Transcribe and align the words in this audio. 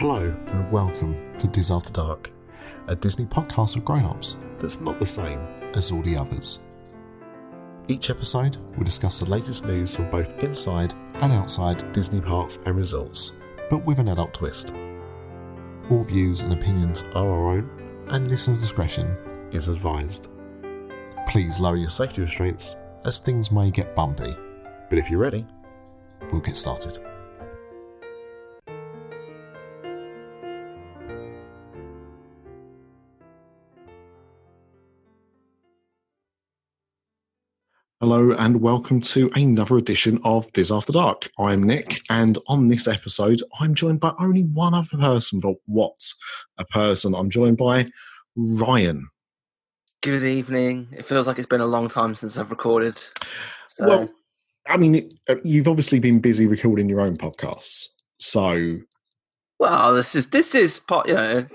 Hello 0.00 0.34
and 0.46 0.72
welcome 0.72 1.14
to 1.36 1.46
Diz 1.46 1.70
After 1.70 1.92
Dark, 1.92 2.30
a 2.86 2.96
Disney 2.96 3.26
podcast 3.26 3.76
of 3.76 3.84
grown 3.84 4.06
ups 4.06 4.38
that's 4.58 4.80
not 4.80 4.98
the 4.98 5.04
same 5.04 5.40
as 5.74 5.92
all 5.92 6.00
the 6.00 6.16
others. 6.16 6.60
Each 7.86 8.08
episode 8.08 8.56
will 8.78 8.84
discuss 8.84 9.18
the 9.18 9.26
latest 9.26 9.66
news 9.66 9.94
from 9.94 10.08
both 10.08 10.42
inside 10.42 10.94
and 11.16 11.34
outside 11.34 11.92
Disney 11.92 12.22
parks 12.22 12.60
and 12.64 12.78
resorts, 12.78 13.34
but 13.68 13.84
with 13.84 13.98
an 13.98 14.08
adult 14.08 14.32
twist. 14.32 14.72
All 15.90 16.02
views 16.02 16.40
and 16.40 16.54
opinions 16.54 17.02
are 17.14 17.28
our 17.28 17.50
own, 17.58 18.06
and 18.08 18.26
listener 18.26 18.56
discretion 18.56 19.14
is 19.52 19.68
advised. 19.68 20.28
Please 21.28 21.60
lower 21.60 21.76
your 21.76 21.90
safety 21.90 22.22
restraints 22.22 22.74
as 23.04 23.18
things 23.18 23.52
may 23.52 23.70
get 23.70 23.94
bumpy, 23.94 24.34
but 24.88 24.98
if 24.98 25.10
you're 25.10 25.20
ready, 25.20 25.44
we'll 26.32 26.40
get 26.40 26.56
started. 26.56 27.09
Hello 38.10 38.32
and 38.32 38.60
welcome 38.60 39.00
to 39.02 39.30
another 39.36 39.78
edition 39.78 40.18
of 40.24 40.52
Diz 40.52 40.72
After 40.72 40.90
Dark. 40.90 41.30
I'm 41.38 41.62
Nick, 41.62 42.02
and 42.10 42.38
on 42.48 42.66
this 42.66 42.88
episode, 42.88 43.40
I'm 43.60 43.72
joined 43.72 44.00
by 44.00 44.12
only 44.18 44.42
one 44.42 44.74
other 44.74 44.98
person, 44.98 45.38
but 45.38 45.54
what's 45.66 46.18
a 46.58 46.64
person? 46.64 47.14
I'm 47.14 47.30
joined 47.30 47.58
by 47.58 47.86
Ryan. 48.34 49.08
Good 50.02 50.24
evening. 50.24 50.88
It 50.90 51.04
feels 51.04 51.28
like 51.28 51.38
it's 51.38 51.46
been 51.46 51.60
a 51.60 51.66
long 51.66 51.88
time 51.88 52.16
since 52.16 52.36
I've 52.36 52.50
recorded. 52.50 53.00
So. 53.68 53.86
Well, 53.86 54.10
I 54.66 54.76
mean, 54.76 55.16
uh, 55.28 55.36
you've 55.44 55.68
obviously 55.68 56.00
been 56.00 56.18
busy 56.18 56.48
recording 56.48 56.88
your 56.88 57.02
own 57.02 57.16
podcasts, 57.16 57.90
so 58.18 58.78
well, 59.60 59.94
this 59.94 60.16
is 60.16 60.30
this 60.30 60.56
is 60.56 60.80
part, 60.80 61.06
you 61.06 61.14
know, 61.14 61.46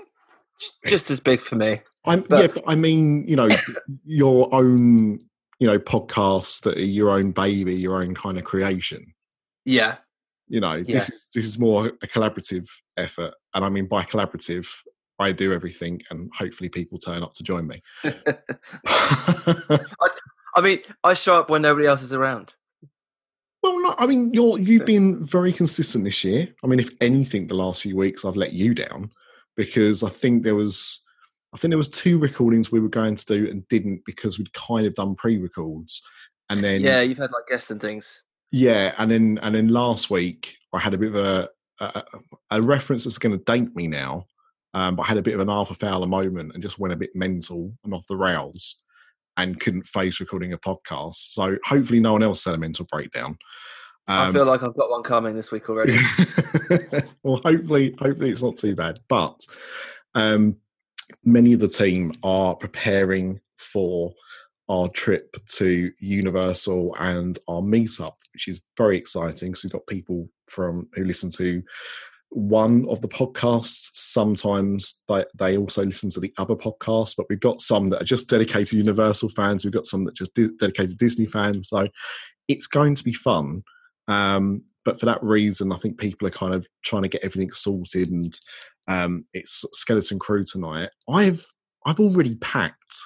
just 0.86 1.10
as 1.10 1.20
big 1.20 1.42
for 1.42 1.56
me. 1.56 1.82
I'm 2.06 2.22
But- 2.22 2.40
yeah, 2.40 2.46
but 2.46 2.64
I 2.66 2.76
mean, 2.76 3.28
you 3.28 3.36
know, 3.36 3.50
your 4.06 4.48
own, 4.54 5.18
you 5.58 5.66
know, 5.66 5.78
podcasts 5.78 6.62
that 6.62 6.76
are 6.78 6.84
your 6.84 7.10
own 7.10 7.32
baby, 7.32 7.74
your 7.74 8.02
own 8.02 8.14
kind 8.14 8.36
of 8.38 8.44
creation. 8.44 9.14
Yeah, 9.64 9.96
You 10.48 10.60
know, 10.60 10.74
Yeah. 10.74 10.82
this 11.00 11.08
is 11.10 11.26
this 11.34 11.44
is 11.44 11.58
more 11.58 11.86
a 12.02 12.06
collaborative 12.06 12.66
effort, 12.96 13.34
and 13.54 13.64
I 13.64 13.68
mean 13.68 13.86
by 13.86 14.02
collaborative, 14.04 14.68
I 15.18 15.32
do 15.32 15.52
everything, 15.52 16.02
and 16.10 16.30
hopefully 16.36 16.68
people 16.68 16.98
turn 16.98 17.22
up 17.22 17.34
to 17.34 17.42
join 17.42 17.66
me. 17.66 17.82
I 18.86 20.60
mean, 20.62 20.78
I 21.04 21.14
show 21.14 21.34
up 21.36 21.50
when 21.50 21.62
nobody 21.62 21.86
else 21.86 22.02
is 22.02 22.12
around. 22.12 22.54
Well, 23.62 23.80
no, 23.82 23.94
I 23.98 24.06
mean, 24.06 24.32
you're 24.32 24.58
you've 24.58 24.86
been 24.86 25.24
very 25.24 25.52
consistent 25.52 26.04
this 26.04 26.22
year. 26.22 26.48
I 26.62 26.66
mean, 26.66 26.78
if 26.80 26.90
anything, 27.00 27.46
the 27.48 27.54
last 27.54 27.82
few 27.82 27.96
weeks 27.96 28.24
I've 28.24 28.36
let 28.36 28.52
you 28.52 28.74
down 28.74 29.10
because 29.56 30.02
I 30.02 30.10
think 30.10 30.44
there 30.44 30.54
was, 30.54 31.02
I 31.56 31.58
think 31.58 31.70
there 31.70 31.78
was 31.78 31.88
two 31.88 32.18
recordings 32.18 32.70
we 32.70 32.80
were 32.80 32.90
going 32.90 33.16
to 33.16 33.24
do 33.24 33.48
and 33.50 33.66
didn't 33.68 34.02
because 34.04 34.38
we'd 34.38 34.52
kind 34.52 34.86
of 34.86 34.94
done 34.94 35.14
pre-records, 35.14 36.02
and 36.50 36.62
then 36.62 36.82
Yeah, 36.82 37.00
you've 37.00 37.16
had 37.16 37.30
like 37.32 37.46
guests 37.48 37.70
and 37.70 37.80
things. 37.80 38.22
yeah, 38.50 38.94
and 38.98 39.10
then 39.10 39.38
and 39.40 39.54
then 39.54 39.68
last 39.68 40.10
week 40.10 40.58
I 40.74 40.78
had 40.80 40.92
a 40.92 40.98
bit 40.98 41.14
of 41.14 41.16
a 41.16 41.48
a, 41.80 42.02
a 42.50 42.62
reference 42.62 43.04
that's 43.04 43.18
going 43.18 43.36
to 43.38 43.42
date 43.44 43.74
me 43.74 43.86
now, 43.86 44.26
um, 44.74 44.96
but 44.96 45.02
I 45.04 45.06
had 45.06 45.16
a 45.16 45.22
bit 45.22 45.34
of 45.34 45.40
an 45.40 45.48
Arthur 45.48 45.74
Fowler 45.74 46.06
moment 46.06 46.52
and 46.52 46.62
just 46.62 46.78
went 46.78 46.92
a 46.92 46.96
bit 46.96 47.10
mental 47.14 47.72
and 47.84 47.94
off 47.94 48.06
the 48.06 48.16
rails, 48.16 48.82
and 49.38 49.58
couldn't 49.58 49.86
face 49.86 50.20
recording 50.20 50.52
a 50.52 50.58
podcast. 50.58 51.16
So 51.16 51.56
hopefully, 51.64 52.00
no 52.00 52.12
one 52.12 52.22
else 52.22 52.44
had 52.44 52.54
a 52.54 52.58
mental 52.58 52.86
breakdown. 52.90 53.38
I 54.06 54.26
Um, 54.26 54.34
feel 54.34 54.44
like 54.44 54.62
I've 54.62 54.76
got 54.76 54.90
one 54.90 55.02
coming 55.02 55.34
this 55.34 55.50
week 55.50 55.68
already. 55.70 55.96
well, 57.22 57.40
hopefully, 57.42 57.94
hopefully 57.98 58.30
it's 58.30 58.42
not 58.42 58.56
too 58.56 58.74
bad. 58.76 59.00
But 59.08 59.40
um, 60.14 60.56
many 61.24 61.52
of 61.52 61.60
the 61.60 61.68
team 61.68 62.12
are 62.22 62.54
preparing 62.54 63.40
for 63.58 64.12
our 64.68 64.88
trip 64.88 65.36
to 65.46 65.92
Universal 66.00 66.94
and 66.98 67.38
our 67.48 67.60
meetup, 67.60 68.14
which 68.32 68.48
is 68.48 68.62
very 68.76 68.98
exciting. 68.98 69.54
So 69.54 69.66
we've 69.66 69.72
got 69.72 69.86
people 69.86 70.28
from 70.48 70.88
who 70.94 71.04
listen 71.04 71.30
to 71.30 71.62
one 72.30 72.86
of 72.88 73.00
the 73.00 73.08
podcasts. 73.08 73.90
Sometimes 73.94 75.02
they, 75.08 75.24
they 75.38 75.56
also 75.56 75.84
listen 75.84 76.10
to 76.10 76.20
the 76.20 76.34
other 76.38 76.56
podcasts, 76.56 77.14
but 77.16 77.26
we've 77.28 77.40
got 77.40 77.60
some 77.60 77.86
that 77.88 78.02
are 78.02 78.06
just 78.06 78.28
dedicated 78.28 78.72
Universal 78.72 79.28
fans. 79.30 79.64
We've 79.64 79.72
got 79.72 79.86
some 79.86 80.04
that 80.04 80.16
just 80.16 80.34
di- 80.34 80.50
dedicated 80.58 80.98
Disney 80.98 81.26
fans. 81.26 81.68
So 81.68 81.86
it's 82.48 82.66
going 82.66 82.96
to 82.96 83.04
be 83.04 83.12
fun. 83.12 83.62
Um, 84.08 84.64
but 84.84 85.00
for 85.00 85.06
that 85.06 85.22
reason, 85.22 85.72
I 85.72 85.78
think 85.78 85.98
people 85.98 86.26
are 86.28 86.32
kind 86.32 86.54
of 86.54 86.66
trying 86.84 87.02
to 87.02 87.08
get 87.08 87.24
everything 87.24 87.52
sorted, 87.52 88.10
and 88.10 88.38
um, 88.88 89.26
it's 89.32 89.64
skeleton 89.72 90.18
crew 90.18 90.44
tonight. 90.44 90.90
I've 91.08 91.44
I've 91.84 92.00
already 92.00 92.36
packed. 92.36 92.96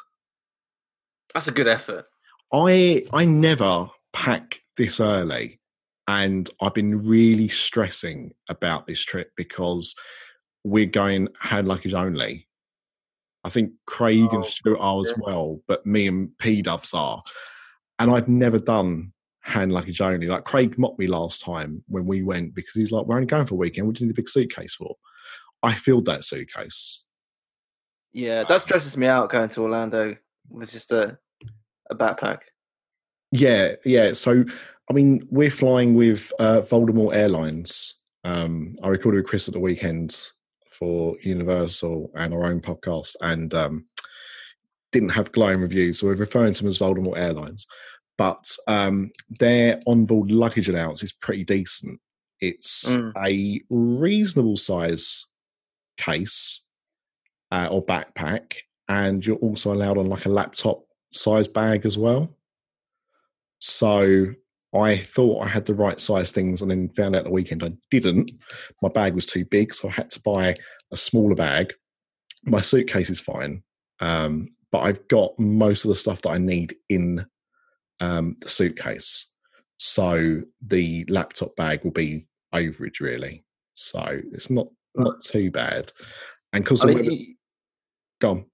That's 1.34 1.48
a 1.48 1.52
good 1.52 1.68
effort. 1.68 2.06
I 2.52 3.04
I 3.12 3.24
never 3.24 3.88
pack 4.12 4.60
this 4.76 5.00
early, 5.00 5.60
and 6.08 6.50
I've 6.60 6.74
been 6.74 7.06
really 7.06 7.48
stressing 7.48 8.32
about 8.48 8.86
this 8.86 9.02
trip 9.02 9.30
because 9.36 9.94
we're 10.64 10.86
going 10.86 11.28
hand 11.38 11.68
luggage 11.68 11.94
only. 11.94 12.46
I 13.44 13.48
think 13.48 13.72
Craig 13.86 14.28
Oh, 14.32 14.36
and 14.36 14.44
Stuart 14.44 14.78
are 14.80 15.00
as 15.00 15.14
well, 15.16 15.60
but 15.66 15.86
me 15.86 16.06
and 16.06 16.36
P 16.38 16.60
Dubs 16.60 16.92
are, 16.92 17.22
and 17.98 18.10
I've 18.10 18.28
never 18.28 18.58
done 18.58 19.12
hand 19.42 19.72
luggage 19.72 20.00
only. 20.00 20.26
Like 20.26 20.44
Craig 20.44 20.78
mocked 20.78 20.98
me 20.98 21.06
last 21.06 21.42
time 21.42 21.82
when 21.88 22.04
we 22.06 22.22
went 22.22 22.54
because 22.54 22.74
he's 22.74 22.90
like, 22.92 23.06
"We're 23.06 23.16
only 23.16 23.26
going 23.26 23.46
for 23.46 23.54
a 23.54 23.58
weekend. 23.58 23.86
What 23.86 23.96
do 23.96 24.04
you 24.04 24.08
need 24.08 24.14
a 24.14 24.20
big 24.20 24.28
suitcase 24.28 24.74
for?" 24.74 24.96
I 25.62 25.74
filled 25.74 26.06
that 26.06 26.24
suitcase. 26.24 27.02
Yeah, 28.12 28.44
that 28.44 28.60
stresses 28.60 28.96
me 28.96 29.06
out 29.06 29.30
going 29.30 29.48
to 29.50 29.62
Orlando 29.62 30.16
with 30.48 30.70
just 30.72 30.90
a 30.92 31.18
a 31.90 31.94
backpack. 31.94 32.40
Yeah, 33.32 33.74
yeah. 33.84 34.12
So, 34.14 34.44
I 34.88 34.92
mean, 34.92 35.26
we're 35.30 35.50
flying 35.50 35.94
with 35.94 36.32
uh, 36.38 36.60
Voldemort 36.62 37.14
Airlines. 37.14 38.00
Um, 38.24 38.74
I 38.82 38.88
recorded 38.88 39.18
with 39.18 39.26
Chris 39.26 39.48
at 39.48 39.54
the 39.54 39.60
weekend 39.60 40.16
for 40.70 41.16
Universal 41.22 42.10
and 42.16 42.34
our 42.34 42.44
own 42.46 42.60
podcast, 42.60 43.14
and 43.20 43.52
um, 43.54 43.86
didn't 44.92 45.10
have 45.10 45.32
glowing 45.32 45.60
reviews. 45.60 46.00
So 46.00 46.06
we're 46.08 46.14
referring 46.14 46.52
to 46.54 46.62
them 46.62 46.68
as 46.68 46.78
Voldemort 46.78 47.18
Airlines, 47.18 47.66
but 48.18 48.44
um, 48.66 49.10
their 49.38 49.80
onboard 49.86 50.30
luggage 50.30 50.68
allowance 50.68 51.02
is 51.02 51.12
pretty 51.12 51.44
decent. 51.44 52.00
It's 52.40 52.94
Mm. 52.96 53.12
a 53.24 53.60
reasonable 53.70 54.56
size 54.56 55.24
case 56.00 56.66
uh, 57.50 57.68
or 57.70 57.84
backpack, 57.84 58.54
and 58.88 59.24
you're 59.24 59.36
also 59.36 59.72
allowed 59.72 59.98
on 59.98 60.08
like 60.08 60.26
a 60.26 60.30
laptop 60.30 60.82
size 61.12 61.48
bag 61.48 61.84
as 61.86 61.98
well. 61.98 62.36
So 63.58 64.32
I 64.74 64.96
thought 64.96 65.44
I 65.44 65.48
had 65.48 65.66
the 65.66 65.74
right 65.74 66.00
size 66.00 66.32
things 66.32 66.62
and 66.62 66.70
then 66.70 66.88
found 66.88 67.16
out 67.16 67.24
the 67.24 67.30
weekend 67.30 67.62
I 67.62 67.72
didn't. 67.90 68.30
My 68.82 68.88
bag 68.88 69.14
was 69.14 69.26
too 69.26 69.44
big, 69.44 69.74
so 69.74 69.88
I 69.88 69.92
had 69.92 70.10
to 70.10 70.20
buy 70.20 70.54
a 70.92 70.96
smaller 70.96 71.34
bag. 71.34 71.74
My 72.44 72.60
suitcase 72.60 73.10
is 73.10 73.20
fine, 73.20 73.62
um, 74.00 74.48
but 74.72 74.80
I've 74.80 75.06
got 75.08 75.38
most 75.38 75.84
of 75.84 75.90
the 75.90 75.96
stuff 75.96 76.22
that 76.22 76.30
I 76.30 76.38
need 76.38 76.74
in 76.88 77.26
um, 78.00 78.36
the 78.40 78.48
suitcase. 78.48 79.26
So 79.78 80.42
the 80.64 81.04
laptop 81.08 81.56
bag 81.56 81.84
will 81.84 81.90
be 81.90 82.26
overage, 82.54 83.00
really. 83.00 83.44
So 83.74 84.20
it's 84.32 84.50
not 84.50 84.68
not 84.94 85.22
too 85.22 85.50
bad. 85.50 85.92
And 86.52 86.64
because 86.64 86.82
I 86.82 86.86
mean, 86.88 86.96
weather, 86.96 87.12
you- 87.12 87.34
gone. 88.20 88.44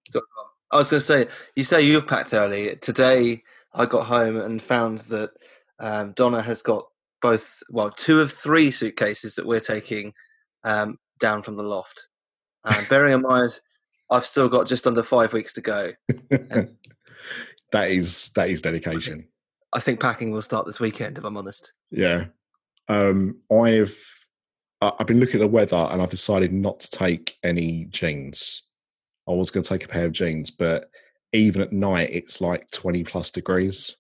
I 0.73 0.79
was 0.79 0.91
going 0.91 1.01
to 1.01 1.07
say, 1.07 1.27
you 1.55 1.65
say 1.65 1.83
you've 1.83 2.09
packed 2.09 2.35
early. 2.35 2.77
Today, 2.77 3.43
I 3.73 3.87
got 3.87 4.07
home 4.07 4.37
and 4.37 4.63
found 4.63 4.99
that 4.99 5.31
um, 5.79 6.13
Donna 6.13 6.43
has 6.43 6.61
got 6.63 6.85
both, 7.23 7.63
well, 7.71 7.91
two 7.91 8.21
of 8.21 8.33
three 8.33 8.71
suitcases 8.71 9.37
that 9.37 9.47
we're 9.47 9.61
taking 9.61 10.13
um, 10.65 10.99
down 11.21 11.43
from 11.43 11.57
the 11.57 11.63
loft. 11.63 12.09
Um, 12.65 12.85
bearing 12.91 13.15
in 13.15 13.23
mind, 13.23 13.61
I've 14.11 14.27
still 14.27 14.49
got 14.49 14.67
just 14.67 14.87
under 14.87 15.03
five 15.03 15.33
weeks 15.33 15.53
to 15.55 15.61
go. 15.61 15.93
that 16.31 17.91
is 17.91 18.31
that 18.35 18.51
is 18.51 18.61
dedication. 18.61 19.29
I 19.73 19.81
think 19.81 20.01
packing 20.01 20.31
will 20.31 20.43
start 20.43 20.67
this 20.67 20.81
weekend, 20.81 21.19
if 21.19 21.25
I'm 21.25 21.37
honest. 21.37 21.73
Yeah. 21.91 22.27
Um, 22.89 23.41
I've 23.53 23.97
I've 24.99 25.07
been 25.07 25.21
looking 25.21 25.37
at 25.37 25.45
the 25.45 25.49
weather 25.49 25.89
and 25.91 26.01
I've 26.03 26.11
decided 26.11 26.53
not 26.53 26.81
to 26.81 26.91
take 26.91 27.37
any 27.43 27.87
jeans. 27.87 28.63
I 29.29 29.33
was 29.33 29.51
going 29.51 29.63
to 29.65 29.69
take 29.69 29.85
a 29.85 29.89
pair 29.89 30.07
of 30.07 30.13
jeans, 30.13 30.51
but 30.51 30.91
even 31.33 31.61
at 31.63 31.73
night 31.73 32.11
it's 32.13 32.41
like 32.41 32.71
twenty 32.71 33.05
plus 33.05 33.31
degrees. 33.31 33.97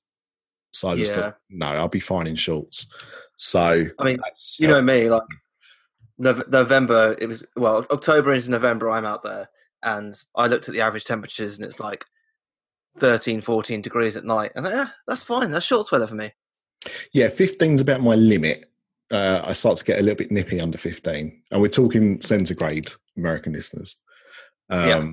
So 0.72 0.90
I 0.90 0.96
just 0.96 1.12
Yeah. 1.14 1.22
thought, 1.22 1.36
no, 1.50 1.66
I'll 1.66 1.88
be 1.88 2.00
fine 2.00 2.26
in 2.26 2.36
shorts. 2.36 2.92
So 3.38 3.86
I 3.98 4.04
mean, 4.04 4.18
that's 4.22 4.58
You 4.60 4.68
know 4.68 4.82
me, 4.82 5.08
like 5.10 5.22
November, 6.18 7.16
it 7.20 7.26
was, 7.26 7.44
well, 7.56 7.84
October 7.90 8.32
into 8.32 8.50
November, 8.50 8.90
I'm 8.90 9.04
out 9.04 9.22
there. 9.22 9.48
And 9.82 10.18
I 10.34 10.46
looked 10.46 10.68
at 10.68 10.74
the 10.74 10.80
average 10.80 11.04
temperatures 11.04 11.56
and 11.56 11.64
it's 11.66 11.78
like 11.80 12.04
13, 12.98 13.42
14 13.42 13.82
degrees 13.82 14.16
at 14.16 14.24
night. 14.24 14.52
And 14.54 14.66
yeah, 14.66 14.86
that's 15.06 15.22
fine. 15.22 15.50
That's 15.50 15.66
shorts 15.66 15.92
weather 15.92 16.06
for 16.06 16.14
me. 16.14 16.32
yeah, 17.12 17.28
15's 17.28 17.80
about 17.80 18.00
my 18.00 18.14
limit. 18.14 18.70
Uh, 19.10 19.42
I 19.44 19.52
start 19.52 19.76
to 19.78 19.84
get 19.84 19.98
a 19.98 20.02
little 20.02 20.16
bit 20.16 20.30
nippy 20.30 20.60
under 20.60 20.78
15. 20.78 21.42
And 21.50 21.60
we're 21.62 21.68
talking 21.68 22.20
centigrade 22.20 22.90
American 23.16 23.52
listeners. 23.52 23.96
Um, 24.70 24.88
Yeah. 24.88 25.04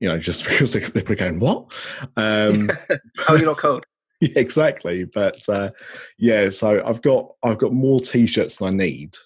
You 0.00 0.08
know, 0.08 0.18
just 0.18 0.44
because 0.48 0.72
they, 0.72 0.80
they're 0.80 1.16
going, 1.16 1.38
what? 1.40 1.72
Um, 2.16 2.70
oh, 3.28 3.36
you're 3.36 3.46
not 3.46 3.58
cold. 3.58 3.84
yeah, 4.20 4.30
exactly. 4.36 5.04
But 5.04 5.48
uh, 5.48 5.70
yeah, 6.18 6.50
so 6.50 6.84
I've 6.84 7.02
got 7.02 7.32
I've 7.42 7.58
got 7.58 7.72
more 7.72 8.00
t-shirts 8.00 8.56
than 8.56 8.68
I 8.68 8.70
need. 8.70 9.16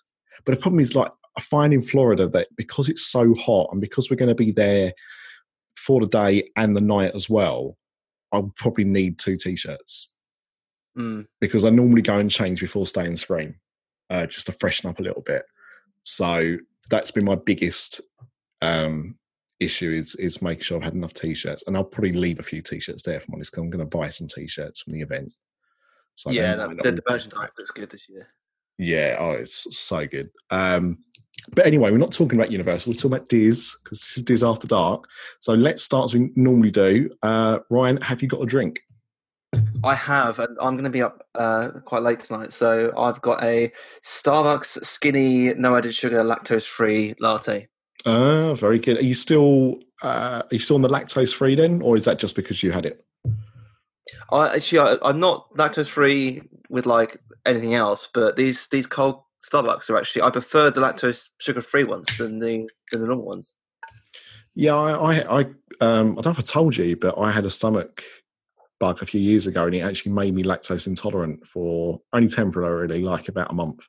But 0.45 0.55
the 0.55 0.61
problem 0.61 0.81
is, 0.81 0.95
like, 0.95 1.11
I 1.37 1.41
find 1.41 1.73
in 1.73 1.81
Florida 1.81 2.29
that 2.29 2.49
because 2.57 2.89
it's 2.89 3.07
so 3.07 3.35
hot 3.35 3.71
and 3.73 3.81
because 3.81 4.11
we're 4.11 4.17
going 4.17 4.29
to 4.29 4.35
be 4.35 4.53
there 4.53 4.93
for 5.77 6.01
the 6.01 6.07
day 6.07 6.51
and 6.57 6.77
the 6.77 6.81
night 6.81 7.13
as 7.15 7.29
well, 7.29 7.77
I'll 8.33 8.53
probably 8.57 8.85
need 8.85 9.19
two 9.19 9.37
t-shirts 9.37 10.13
Mm. 10.97 11.27
because 11.43 11.63
I 11.67 11.69
normally 11.69 12.01
go 12.01 12.19
and 12.19 12.31
change 12.31 12.61
before 12.63 12.87
staying 12.87 13.19
screen, 13.19 13.57
uh, 14.11 14.27
just 14.27 14.47
to 14.47 14.53
freshen 14.53 14.89
up 14.89 14.99
a 14.99 15.03
little 15.03 15.23
bit. 15.23 15.45
So 16.05 16.57
that's 16.91 17.11
been 17.11 17.25
my 17.25 17.35
biggest 17.35 18.01
um, 18.63 19.17
issue 19.61 19.93
is 19.93 20.15
is 20.17 20.43
making 20.43 20.63
sure 20.63 20.79
I've 20.79 20.85
had 20.85 20.95
enough 20.95 21.15
t-shirts, 21.15 21.65
and 21.67 21.77
I'll 21.77 21.85
probably 21.85 22.13
leave 22.13 22.39
a 22.39 22.45
few 22.45 22.63
t-shirts 22.63 23.03
there 23.03 23.21
for 23.21 23.33
honest. 23.35 23.57
I'm 23.57 23.71
going 23.71 23.89
to 23.89 23.97
buy 23.97 24.09
some 24.09 24.29
t-shirts 24.29 24.83
from 24.83 24.93
the 24.93 25.01
event. 25.01 25.33
So 26.15 26.31
yeah, 26.31 26.57
that, 26.57 26.71
the, 26.83 26.93
the 26.93 27.03
merchandise 27.09 27.51
looks 27.59 27.71
good 27.71 27.91
this 27.91 28.09
year. 28.09 28.29
Yeah, 28.79 29.17
oh, 29.19 29.33
it's 29.33 29.77
so 29.77 30.07
good. 30.07 30.31
Um, 30.51 30.99
but 31.55 31.67
anyway, 31.67 31.91
we're 31.91 31.99
not 31.99 32.13
talking 32.13 32.39
about 32.39 32.51
Universal. 32.51 32.93
We're 32.93 32.97
talking 32.97 33.13
about 33.13 33.29
Diz 33.29 33.77
because 33.83 34.01
this 34.01 34.17
is 34.17 34.23
Diz 34.23 34.43
After 34.43 34.67
Dark. 34.67 35.05
So 35.41 35.53
let's 35.55 35.83
start 35.83 36.05
as 36.05 36.15
we 36.15 36.31
normally 36.35 36.71
do. 36.71 37.11
Uh, 37.23 37.61
Ryan, 37.71 38.01
have 38.01 38.23
you 38.23 38.29
got 38.29 38.43
a 38.43 38.47
drink? 38.47 38.81
I 39.87 39.95
have, 39.95 40.41
and 40.41 40.57
I'm 40.61 40.75
going 40.75 40.85
to 40.85 40.91
be 40.91 41.03
up 41.03 41.25
uh, 41.37 41.71
quite 41.85 42.03
late 42.03 42.21
tonight, 42.21 42.53
so 42.53 42.93
I've 42.99 43.23
got 43.23 43.43
a 43.43 43.71
Starbucks 44.05 44.85
skinny, 44.85 45.55
no 45.55 45.77
added 45.77 45.95
sugar, 45.95 46.23
lactose 46.25 46.67
free 46.67 47.15
latte. 47.21 47.69
Ah, 48.05 48.55
very 48.55 48.79
good. 48.79 48.99
Are 48.99 49.05
you 49.05 49.15
still 49.15 49.79
uh, 50.03 50.43
are 50.43 50.49
you 50.51 50.59
still 50.59 50.77
on 50.77 50.83
the 50.83 50.89
lactose 50.89 51.33
free 51.33 51.55
then, 51.55 51.83
or 51.83 51.97
is 51.97 52.05
that 52.05 52.19
just 52.19 52.35
because 52.35 52.63
you 52.63 52.73
had 52.73 52.85
it? 52.85 53.05
I 54.31 54.55
actually, 54.57 54.81
I, 54.81 54.99
I'm 55.03 55.21
not 55.21 55.53
lactose 55.55 55.89
free 55.89 56.43
with 56.69 56.87
like 56.87 57.19
anything 57.45 57.75
else, 57.75 58.09
but 58.13 58.37
these 58.37 58.67
these 58.69 58.87
cold 58.87 59.23
Starbucks 59.49 59.89
are 59.89 59.99
actually 59.99 60.23
I 60.23 60.31
prefer 60.31 60.71
the 60.71 60.81
lactose 60.81 61.29
sugar 61.39 61.63
free 61.63 61.85
ones 61.85 62.17
than 62.19 62.41
the 62.41 62.69
than 62.91 63.03
the 63.03 63.07
normal 63.07 63.27
ones. 63.27 63.55
Yeah, 64.55 64.75
I 64.75 65.15
I, 65.15 65.41
I 65.41 65.41
um 65.81 66.19
I 66.19 66.23
don't 66.23 66.27
know 66.27 66.31
if 66.33 66.39
I 66.39 66.43
told 66.43 66.77
you, 66.77 66.97
but 66.97 67.17
I 67.19 67.31
had 67.31 67.45
a 67.45 67.51
stomach 67.51 68.03
bug 68.79 69.03
a 69.03 69.07
few 69.07 69.21
years 69.21 69.47
ago, 69.47 69.65
and 69.67 69.75
it 69.75 69.81
actually 69.81 70.13
made 70.13 70.35
me 70.35 70.43
lactose 70.43 70.87
intolerant 70.87 71.47
for 71.47 72.01
only 72.13 72.29
temporarily, 72.29 73.01
like 73.03 73.29
about 73.29 73.51
a 73.51 73.55
month. 73.55 73.87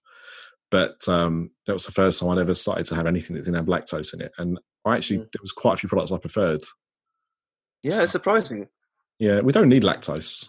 But 0.70 1.08
um, 1.08 1.52
that 1.66 1.74
was 1.74 1.86
the 1.86 1.92
first 1.92 2.20
time 2.20 2.30
I'd 2.30 2.40
ever 2.40 2.54
started 2.56 2.86
to 2.88 2.96
have 2.96 3.08
anything 3.08 3.36
that 3.36 3.44
didn't 3.46 3.56
have 3.56 3.66
lactose 3.66 4.14
in 4.14 4.22
it, 4.22 4.32
and 4.38 4.60
I 4.86 4.96
actually 4.96 5.20
Mm. 5.20 5.32
there 5.32 5.42
was 5.42 5.52
quite 5.52 5.74
a 5.74 5.78
few 5.78 5.90
products 5.90 6.12
I 6.12 6.18
preferred. 6.18 6.64
Yeah, 7.84 8.04
it's 8.04 8.12
surprising. 8.12 8.68
Yeah, 9.20 9.42
we 9.42 9.54
don't 9.54 9.70
need 9.70 9.84
lactose. 9.84 10.48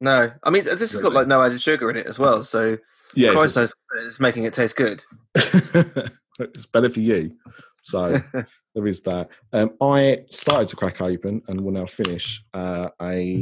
No, 0.00 0.30
I 0.42 0.50
mean 0.50 0.64
this 0.64 0.80
has 0.80 1.02
got 1.02 1.12
like 1.12 1.28
no 1.28 1.42
added 1.42 1.60
sugar 1.60 1.90
in 1.90 1.96
it 1.96 2.06
as 2.06 2.18
well, 2.18 2.42
so 2.42 2.78
Yeah, 3.14 3.32
Christ 3.32 3.56
it's, 3.56 3.56
knows 3.56 3.74
it's 4.06 4.20
making 4.20 4.44
it 4.44 4.54
taste 4.54 4.76
good. 4.76 5.04
it's 5.34 6.66
better 6.72 6.88
for 6.88 7.00
you. 7.00 7.36
So 7.82 8.16
there 8.74 8.86
is 8.86 9.00
that. 9.02 9.28
Um, 9.52 9.72
I 9.80 10.24
started 10.30 10.68
to 10.68 10.76
crack 10.76 11.00
open 11.00 11.42
and 11.48 11.60
will 11.60 11.72
now 11.72 11.86
finish 11.86 12.42
uh, 12.54 12.90
a 13.00 13.36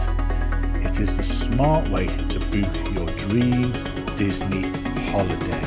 It 0.85 1.01
is 1.01 1.17
the 1.17 1.23
smart 1.23 1.89
way 1.89 2.07
to 2.07 2.39
book 2.39 2.93
your 2.93 3.05
dream 3.27 3.73
Disney 4.15 4.61
holiday. 5.11 5.59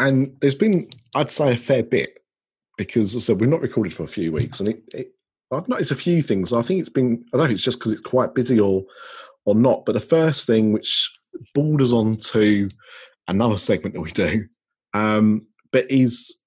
and 0.00 0.36
there's 0.40 0.56
been 0.56 0.88
i'd 1.14 1.30
say 1.30 1.52
a 1.52 1.56
fair 1.56 1.84
bit 1.84 2.24
because 2.76 3.14
as 3.14 3.22
i 3.22 3.24
said 3.26 3.40
we've 3.40 3.48
not 3.48 3.60
recorded 3.60 3.94
for 3.94 4.02
a 4.02 4.08
few 4.08 4.32
weeks 4.32 4.58
and 4.58 4.68
it, 4.70 4.82
it 4.92 5.14
i've 5.52 5.68
noticed 5.68 5.92
a 5.92 5.94
few 5.94 6.20
things 6.20 6.52
i 6.52 6.60
think 6.60 6.80
it's 6.80 6.88
been 6.88 7.24
i 7.32 7.36
don't 7.36 7.38
know 7.38 7.44
if 7.44 7.52
it's 7.52 7.62
just 7.62 7.78
because 7.78 7.92
it's 7.92 8.00
quite 8.00 8.34
busy 8.34 8.58
or 8.58 8.84
or 9.44 9.54
not 9.54 9.84
but 9.86 9.92
the 9.92 10.00
first 10.00 10.48
thing 10.48 10.72
which 10.72 11.08
borders 11.54 11.92
on 11.92 12.16
to 12.16 12.68
another 13.28 13.58
segment 13.58 13.94
that 13.94 14.00
we 14.00 14.10
do 14.12 14.46
um 14.92 15.46
but 15.72 15.90
is 15.90 16.40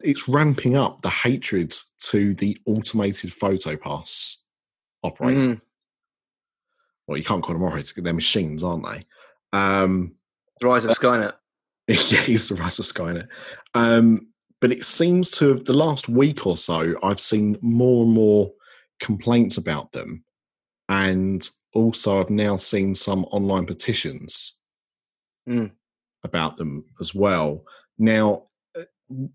it's 0.00 0.28
ramping 0.28 0.76
up 0.76 1.02
the 1.02 1.10
hatred 1.10 1.74
to 1.98 2.34
the 2.34 2.56
automated 2.66 3.32
photo 3.32 3.76
pass 3.76 4.38
operators 5.02 5.46
Mm. 5.46 5.64
well 7.06 7.18
you 7.18 7.24
can't 7.24 7.42
call 7.42 7.54
them 7.54 7.64
operators 7.64 7.92
they're 7.92 8.12
machines 8.12 8.62
aren't 8.64 8.84
they 8.84 9.04
um 9.52 10.14
Rise 10.62 10.84
of 10.84 10.90
Skynet. 10.90 11.32
yeah, 11.86 12.20
he's 12.20 12.48
the 12.48 12.56
rise 12.56 12.78
of 12.78 12.84
Skynet. 12.84 13.28
Um, 13.74 14.28
but 14.60 14.72
it 14.72 14.84
seems 14.84 15.30
to 15.32 15.50
have 15.50 15.64
the 15.64 15.72
last 15.72 16.08
week 16.08 16.46
or 16.46 16.56
so, 16.56 16.96
I've 17.02 17.20
seen 17.20 17.56
more 17.60 18.04
and 18.04 18.12
more 18.12 18.52
complaints 18.98 19.56
about 19.56 19.92
them. 19.92 20.24
And 20.88 21.48
also, 21.74 22.20
I've 22.20 22.30
now 22.30 22.56
seen 22.56 22.94
some 22.94 23.24
online 23.26 23.66
petitions 23.66 24.54
Mm. 25.48 25.72
about 26.24 26.56
them 26.58 26.84
as 27.00 27.14
well. 27.14 27.64
Now, 27.98 28.44
uh, 28.78 28.84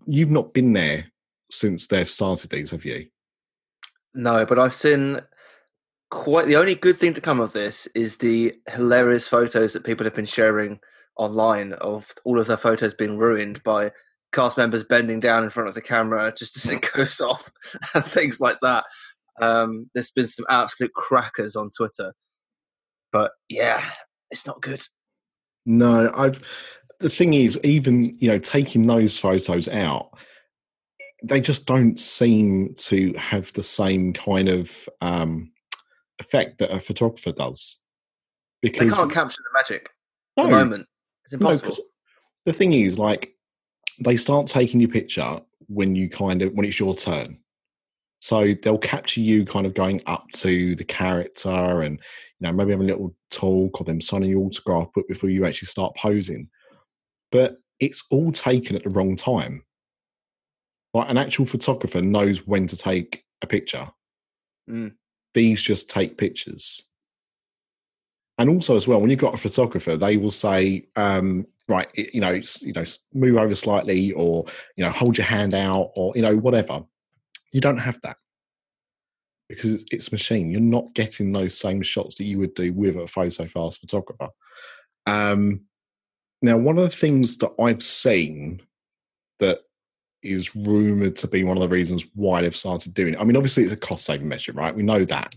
you've 0.06 0.30
not 0.30 0.54
been 0.54 0.72
there 0.72 1.06
since 1.50 1.86
they've 1.86 2.10
started 2.10 2.50
these, 2.50 2.70
have 2.70 2.84
you? 2.84 3.08
No, 4.14 4.46
but 4.46 4.58
I've 4.58 4.74
seen 4.74 5.20
quite 6.10 6.46
the 6.46 6.56
only 6.56 6.76
good 6.76 6.96
thing 6.96 7.12
to 7.14 7.20
come 7.20 7.40
of 7.40 7.52
this 7.52 7.86
is 7.88 8.18
the 8.18 8.54
hilarious 8.70 9.26
photos 9.26 9.72
that 9.72 9.84
people 9.84 10.04
have 10.04 10.14
been 10.14 10.24
sharing 10.24 10.78
online 11.16 11.72
of 11.74 12.08
all 12.24 12.38
of 12.38 12.46
their 12.46 12.56
photos 12.56 12.94
being 12.94 13.18
ruined 13.18 13.62
by 13.64 13.90
cast 14.32 14.56
members 14.56 14.84
bending 14.84 15.20
down 15.20 15.44
in 15.44 15.50
front 15.50 15.68
of 15.68 15.74
the 15.74 15.80
camera 15.82 16.32
just 16.36 16.56
as 16.56 16.70
it 16.72 16.88
goes 16.94 17.20
off 17.20 17.50
and 17.94 18.04
things 18.04 18.40
like 18.40 18.58
that. 18.62 18.84
Um, 19.40 19.90
there's 19.94 20.12
been 20.12 20.28
some 20.28 20.44
absolute 20.48 20.92
crackers 20.92 21.56
on 21.56 21.70
Twitter, 21.76 22.14
but 23.14 23.30
yeah, 23.48 23.80
it's 24.32 24.44
not 24.44 24.60
good. 24.60 24.84
No, 25.64 26.12
I've. 26.14 26.42
The 26.98 27.08
thing 27.08 27.32
is, 27.32 27.58
even 27.62 28.18
you 28.18 28.28
know, 28.28 28.38
taking 28.38 28.86
those 28.86 29.18
photos 29.18 29.68
out, 29.68 30.10
they 31.22 31.40
just 31.40 31.64
don't 31.64 31.98
seem 31.98 32.74
to 32.74 33.14
have 33.14 33.52
the 33.52 33.62
same 33.62 34.12
kind 34.14 34.48
of 34.48 34.88
um, 35.00 35.52
effect 36.18 36.58
that 36.58 36.72
a 36.72 36.80
photographer 36.80 37.30
does. 37.30 37.80
They 38.62 38.70
Because 38.70 38.96
can't 38.96 39.12
capture 39.12 39.42
the 39.42 39.58
magic 39.58 39.90
at 40.36 40.42
no, 40.42 40.50
the 40.50 40.50
moment. 40.50 40.86
It's 41.26 41.40
no, 41.40 41.72
the 42.44 42.52
thing 42.52 42.72
is, 42.72 42.98
like, 42.98 43.32
they 44.00 44.16
start 44.16 44.48
taking 44.48 44.80
your 44.80 44.90
picture 44.90 45.40
when 45.68 45.94
you 45.94 46.10
kind 46.10 46.42
of 46.42 46.52
when 46.52 46.66
it's 46.66 46.80
your 46.80 46.96
turn. 46.96 47.38
So 48.24 48.54
they'll 48.62 48.78
capture 48.78 49.20
you 49.20 49.44
kind 49.44 49.66
of 49.66 49.74
going 49.74 50.00
up 50.06 50.30
to 50.36 50.74
the 50.76 50.84
character 50.84 51.82
and 51.82 51.98
you 52.40 52.46
know 52.46 52.54
maybe 52.54 52.70
have 52.70 52.80
a 52.80 52.82
little 52.82 53.14
talk 53.30 53.78
or 53.78 53.84
them 53.84 54.00
signing 54.00 54.30
your 54.30 54.46
autograph 54.46 54.90
book 54.94 55.06
before 55.06 55.28
you 55.28 55.44
actually 55.44 55.66
start 55.66 55.94
posing. 55.94 56.48
But 57.30 57.58
it's 57.80 58.02
all 58.10 58.32
taken 58.32 58.76
at 58.76 58.84
the 58.84 58.88
wrong 58.88 59.14
time. 59.14 59.66
Like 60.94 61.10
an 61.10 61.18
actual 61.18 61.44
photographer 61.44 62.00
knows 62.00 62.46
when 62.46 62.66
to 62.68 62.78
take 62.78 63.24
a 63.42 63.46
picture. 63.46 63.90
Mm. 64.70 64.94
These 65.34 65.60
just 65.60 65.90
take 65.90 66.16
pictures. 66.16 66.82
and 68.38 68.48
also 68.48 68.74
as 68.74 68.88
well, 68.88 69.02
when 69.02 69.10
you've 69.10 69.18
got 69.18 69.34
a 69.34 69.36
photographer, 69.36 69.98
they 69.98 70.16
will 70.16 70.30
say, 70.30 70.86
um, 70.96 71.46
right, 71.68 71.88
you 71.94 72.20
know, 72.20 72.40
you 72.62 72.72
know, 72.72 72.84
move 73.12 73.36
over 73.36 73.54
slightly, 73.54 74.12
or 74.12 74.46
you 74.76 74.84
know, 74.84 74.92
hold 74.92 75.18
your 75.18 75.26
hand 75.26 75.52
out, 75.52 75.90
or 75.94 76.14
you 76.16 76.22
know, 76.22 76.36
whatever. 76.38 76.84
You 77.54 77.60
don't 77.60 77.78
have 77.78 78.00
that 78.02 78.16
because 79.48 79.72
it's, 79.72 79.84
it's 79.92 80.12
machine. 80.12 80.50
You're 80.50 80.60
not 80.60 80.92
getting 80.94 81.30
those 81.32 81.56
same 81.56 81.82
shots 81.82 82.16
that 82.16 82.24
you 82.24 82.38
would 82.38 82.54
do 82.54 82.72
with 82.72 82.96
a 82.96 83.06
photo 83.06 83.46
pass 83.46 83.78
photographer. 83.78 84.28
Um, 85.06 85.62
now, 86.42 86.58
one 86.58 86.76
of 86.76 86.84
the 86.84 86.96
things 86.96 87.38
that 87.38 87.52
I've 87.60 87.82
seen 87.82 88.60
that 89.38 89.60
is 90.22 90.56
rumored 90.56 91.14
to 91.16 91.28
be 91.28 91.44
one 91.44 91.56
of 91.56 91.62
the 91.62 91.68
reasons 91.68 92.04
why 92.14 92.42
they've 92.42 92.56
started 92.56 92.92
doing 92.92 93.14
it. 93.14 93.20
I 93.20 93.24
mean, 93.24 93.36
obviously, 93.36 93.62
it's 93.62 93.72
a 93.72 93.76
cost 93.76 94.04
saving 94.04 94.28
measure, 94.28 94.52
right? 94.52 94.74
We 94.74 94.82
know 94.82 95.04
that. 95.04 95.34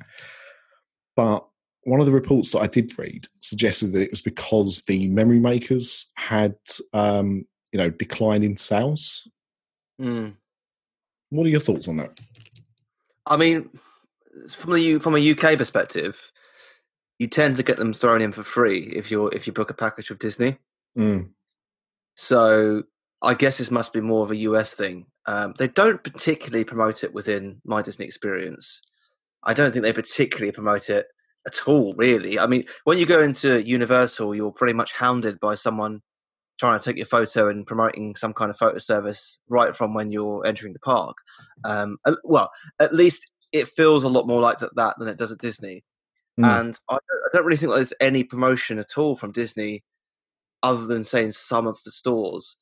But 1.15 1.45
one 1.83 2.00
of 2.00 2.07
the 2.07 2.12
reports 2.12 2.51
that 2.51 2.59
I 2.59 2.67
did 2.67 2.97
read 2.97 3.27
suggested 3.41 3.91
that 3.91 4.01
it 4.01 4.12
was 4.12 4.21
because 4.21 4.81
the 4.88 5.07
memory 5.07 5.39
makers 5.39 6.12
had, 6.15 6.55
um, 6.93 7.45
you 7.71 7.77
know, 7.77 7.91
declined 7.91 8.43
in 8.43 8.57
sales. 8.57 9.27
Mm. 10.01 10.36
What 11.29 11.46
are 11.46 11.50
your 11.50 11.60
thoughts 11.60 11.88
on 11.88 11.98
that? 11.98 12.19
I 13.25 13.38
mean, 13.38 13.69
from 14.50 14.74
the 14.74 15.00
from 15.00 15.15
a 15.15 15.31
UK 15.31 15.57
perspective, 15.57 16.31
you 17.19 17.27
tend 17.27 17.57
to 17.57 17.63
get 17.63 17.77
them 17.77 17.93
thrown 17.93 18.22
in 18.22 18.31
for 18.31 18.43
free 18.43 18.84
if 18.96 19.12
you're 19.12 19.34
if 19.34 19.48
you 19.48 19.53
book 19.53 19.69
a 19.69 19.74
package 19.74 20.10
with 20.10 20.19
Disney. 20.19 20.57
Mm. 20.98 21.31
So 22.15 22.84
I 23.22 23.34
guess 23.34 23.57
this 23.57 23.72
must 23.72 23.93
be 23.93 24.01
more 24.01 24.24
of 24.24 24.31
a 24.31 24.38
US 24.38 24.74
thing. 24.74 25.07
Um, 25.25 25.53
they 25.57 25.67
don't 25.67 26.03
particularly 26.03 26.63
promote 26.63 27.03
it 27.03 27.13
within 27.13 27.62
my 27.65 27.81
Disney 27.81 28.05
experience. 28.05 28.81
I 29.43 29.53
don't 29.53 29.72
think 29.72 29.84
they 29.84 29.93
particularly 29.93 30.51
promote 30.51 30.89
it 30.89 31.07
at 31.46 31.67
all, 31.67 31.93
really. 31.96 32.39
I 32.39 32.48
mean, 32.48 32.63
when 32.86 32.98
you 32.98 33.05
go 33.05 33.22
into 33.22 33.62
Universal, 33.62 34.36
you're 34.36 34.51
pretty 34.51 34.74
much 34.74 34.93
hounded 34.93 35.39
by 35.39 35.55
someone 35.55 36.01
trying 36.59 36.79
to 36.79 36.85
take 36.85 36.97
your 36.97 37.05
photo 37.05 37.49
and 37.49 37.67
promoting 37.67 38.15
some 38.15 38.33
kind 38.33 38.49
of 38.49 38.57
photo 38.57 38.77
service 38.77 39.39
right 39.47 39.75
from 39.75 39.93
when 39.93 40.11
you're 40.11 40.45
entering 40.45 40.73
the 40.73 40.79
park. 40.79 41.17
Um, 41.63 41.97
well, 42.23 42.49
at 42.79 42.93
least 42.93 43.31
it 43.51 43.67
feels 43.67 44.03
a 44.03 44.09
lot 44.09 44.27
more 44.27 44.41
like 44.41 44.59
that, 44.59 44.75
that 44.75 44.95
than 44.97 45.07
it 45.07 45.17
does 45.17 45.31
at 45.31 45.39
Disney. 45.39 45.83
Mm. 46.39 46.59
And 46.59 46.79
I, 46.89 46.95
I 46.95 47.29
don't 47.31 47.45
really 47.45 47.57
think 47.57 47.73
there's 47.73 47.93
any 47.99 48.23
promotion 48.23 48.79
at 48.79 48.97
all 48.97 49.15
from 49.15 49.31
Disney 49.31 49.83
other 50.63 50.85
than 50.85 51.03
saying 51.03 51.31
some 51.31 51.67
of 51.67 51.79
the 51.83 51.91
stores 51.91 52.57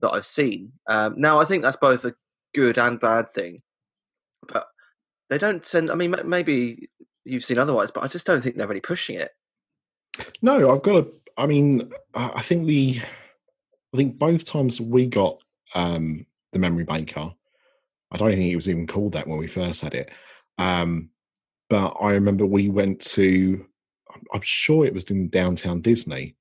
that 0.00 0.10
I've 0.10 0.26
seen. 0.26 0.72
Um, 0.86 1.14
now, 1.16 1.40
I 1.40 1.44
think 1.44 1.62
that's 1.62 1.76
both 1.76 2.04
a 2.04 2.14
good 2.54 2.78
and 2.78 3.00
bad 3.00 3.30
thing, 3.30 3.60
but 4.48 4.66
they 5.28 5.38
don't 5.38 5.64
send. 5.64 5.90
I 5.90 5.94
mean, 5.94 6.14
maybe 6.24 6.88
you've 7.24 7.44
seen 7.44 7.58
otherwise, 7.58 7.90
but 7.90 8.04
I 8.04 8.08
just 8.08 8.26
don't 8.26 8.40
think 8.42 8.56
they're 8.56 8.68
really 8.68 8.80
pushing 8.80 9.16
it. 9.16 9.30
No, 10.42 10.70
I've 10.70 10.82
got 10.82 11.04
a. 11.04 11.08
I 11.36 11.46
mean, 11.46 11.92
I 12.14 12.42
think 12.42 12.66
the. 12.66 13.00
I 13.92 13.96
think 13.96 14.18
both 14.18 14.44
times 14.44 14.80
we 14.80 15.06
got 15.06 15.38
um, 15.74 16.26
the 16.52 16.58
memory 16.58 16.84
maker, 16.88 17.30
I 18.12 18.16
don't 18.16 18.30
think 18.30 18.52
it 18.52 18.56
was 18.56 18.68
even 18.68 18.86
called 18.86 19.12
that 19.12 19.26
when 19.26 19.38
we 19.38 19.46
first 19.46 19.82
had 19.82 19.94
it. 19.94 20.10
Um, 20.58 21.10
but 21.68 21.96
I 22.00 22.12
remember 22.12 22.44
we 22.46 22.68
went 22.68 23.00
to. 23.00 23.66
I'm 24.34 24.40
sure 24.42 24.84
it 24.84 24.94
was 24.94 25.04
in 25.10 25.28
downtown 25.28 25.80
Disney. 25.80 26.34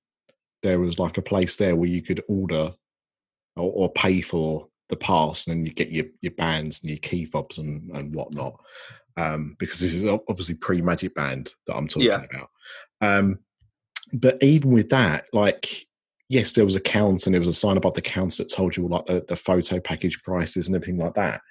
There 0.63 0.79
was 0.79 0.97
like 0.97 1.17
a 1.17 1.21
place 1.21 1.55
there 1.55 1.75
where 1.75 1.87
you 1.87 2.01
could 2.01 2.23
order 2.27 2.73
or, 3.55 3.71
or 3.71 3.91
pay 3.93 4.21
for 4.21 4.67
the 4.89 4.95
pass, 4.95 5.45
and 5.45 5.57
then 5.57 5.65
you 5.65 5.73
get 5.73 5.91
your 5.91 6.05
your 6.21 6.31
bands 6.31 6.81
and 6.81 6.89
your 6.89 6.99
key 6.99 7.25
fobs 7.25 7.59
and 7.59 7.89
and 7.91 8.15
whatnot. 8.15 8.59
Um, 9.17 9.55
because 9.59 9.79
this 9.79 9.93
is 9.93 10.05
obviously 10.05 10.55
pre 10.55 10.81
Magic 10.81 11.13
Band 11.13 11.53
that 11.67 11.75
I'm 11.75 11.87
talking 11.87 12.07
yeah. 12.07 12.23
about. 12.23 12.49
Um, 13.01 13.39
but 14.13 14.41
even 14.41 14.71
with 14.71 14.89
that, 14.89 15.25
like, 15.33 15.69
yes, 16.29 16.53
there 16.53 16.65
was 16.65 16.75
a 16.75 16.81
count 16.81 17.25
and 17.25 17.33
there 17.33 17.41
was 17.41 17.48
a 17.48 17.53
sign 17.53 17.75
above 17.75 17.95
the 17.95 18.01
counter 18.01 18.43
that 18.43 18.53
told 18.53 18.77
you 18.77 18.88
like 18.88 19.05
the, 19.07 19.25
the 19.27 19.36
photo 19.36 19.79
package 19.79 20.21
prices 20.24 20.67
and 20.67 20.75
everything 20.75 21.00
like 21.00 21.15
that. 21.15 21.41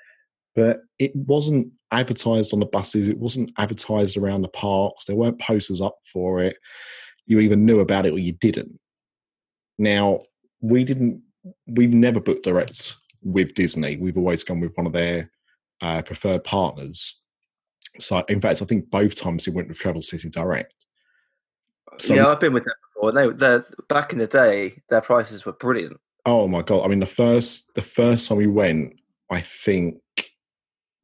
But 0.55 0.81
it 0.99 1.15
wasn't 1.15 1.73
advertised 1.91 2.55
on 2.55 2.61
the 2.61 2.67
buses. 2.67 3.09
It 3.09 3.19
wasn't 3.19 3.53
advertised 3.59 4.17
around 4.17 4.43
the 4.43 4.49
parks. 4.49 5.05
There 5.05 5.17
weren't 5.17 5.41
posters 5.41 5.83
up 5.83 5.99
for 6.11 6.41
it. 6.41 6.57
You 7.27 7.41
either 7.41 7.57
knew 7.57 7.81
about 7.81 8.07
it 8.07 8.13
or 8.13 8.19
you 8.19 8.33
didn't. 8.33 8.79
Now, 9.79 10.21
we 10.61 10.85
didn't 10.85 11.23
we've 11.67 11.93
never 11.93 12.21
booked 12.21 12.45
direct 12.45 12.97
with 13.23 13.55
Disney. 13.55 13.97
We've 13.97 14.19
always 14.19 14.45
gone 14.45 14.61
with 14.61 14.73
one 14.75 14.87
of 14.87 14.93
their 14.93 15.31
uh, 15.81 16.03
preferred 16.03 16.45
partners. 16.45 17.21
So, 17.99 18.25
in 18.29 18.41
fact, 18.41 18.63
I 18.63 18.65
think 18.65 18.91
both 18.91 19.15
times 19.15 19.47
we 19.47 19.53
went 19.53 19.69
with 19.69 19.79
Travel 19.79 20.03
City 20.03 20.29
Direct. 20.29 20.73
So, 21.99 22.15
yeah, 22.15 22.29
I've 22.29 22.41
been 22.41 22.53
with 22.53 22.65
them 22.65 22.75
before. 23.01 23.33
They, 23.33 23.61
back 23.89 24.13
in 24.13 24.19
the 24.19 24.27
day, 24.27 24.83
their 24.89 25.01
prices 25.01 25.45
were 25.45 25.53
brilliant. 25.53 25.99
Oh 26.27 26.49
my 26.49 26.63
god! 26.63 26.85
I 26.85 26.89
mean, 26.89 27.01
the 27.01 27.07
first 27.07 27.75
the 27.75 27.83
first 27.83 28.29
time 28.29 28.39
we 28.39 28.47
went, 28.47 28.95
I 29.31 29.41
think 29.41 29.97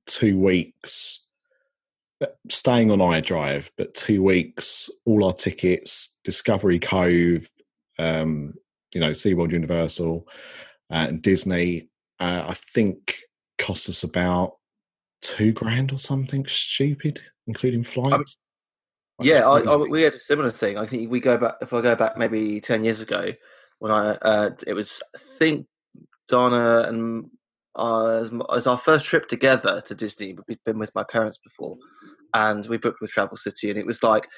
two 0.06 0.38
weeks 0.38 1.28
uh, 2.20 2.26
staying 2.50 2.90
on 2.90 2.98
iDrive, 2.98 3.70
but 3.76 3.94
two 3.94 4.22
weeks, 4.22 4.90
all 5.04 5.24
our 5.24 5.32
tickets, 5.32 6.18
Discovery 6.24 6.78
Cove, 6.78 7.48
um, 7.98 8.54
you 8.92 9.00
know, 9.00 9.10
SeaWorld 9.10 9.52
Universal 9.52 10.28
uh, 10.90 11.06
and 11.08 11.22
Disney, 11.22 11.88
uh, 12.20 12.44
I 12.48 12.54
think 12.54 13.16
cost 13.58 13.88
us 13.88 14.04
about 14.04 14.58
two 15.22 15.52
grand 15.52 15.92
or 15.92 15.98
something 15.98 16.46
stupid, 16.46 17.20
including 17.46 17.82
flights. 17.82 18.36
Um, 19.18 19.26
yeah, 19.26 19.49
I, 19.49 19.61
I, 19.61 19.76
we 19.76 20.02
had 20.02 20.14
a 20.14 20.18
similar 20.18 20.50
thing. 20.50 20.76
I 20.76 20.87
think 20.87 21.11
we 21.11 21.21
go 21.21 21.38
back, 21.38 21.54
if 21.61 21.73
I 21.73 21.80
go 21.80 21.94
back 21.94 22.16
maybe 22.16 22.61
10 22.61 22.85
years 22.85 23.00
ago, 23.00 23.33
when 23.78 23.92
I, 23.92 24.16
uh, 24.23 24.50
it 24.66 24.75
was, 24.75 25.02
I 25.14 25.18
think 25.18 25.66
Donna 26.28 26.85
and 26.88 27.30
uh, 27.76 28.28
as 28.54 28.66
our 28.66 28.78
first 28.78 29.06
trip 29.06 29.28
together 29.28 29.80
to 29.83 29.94
Disney. 29.94 30.37
We'd 30.49 30.62
been 30.64 30.78
with 30.78 30.94
my 30.94 31.04
parents 31.04 31.38
before, 31.38 31.76
and 32.33 32.66
we 32.66 32.78
booked 32.78 33.00
with 33.00 33.11
Travel 33.11 33.37
City, 33.37 33.71
and 33.71 33.78
it 33.78 33.87
was 33.87 34.02
like 34.02 34.28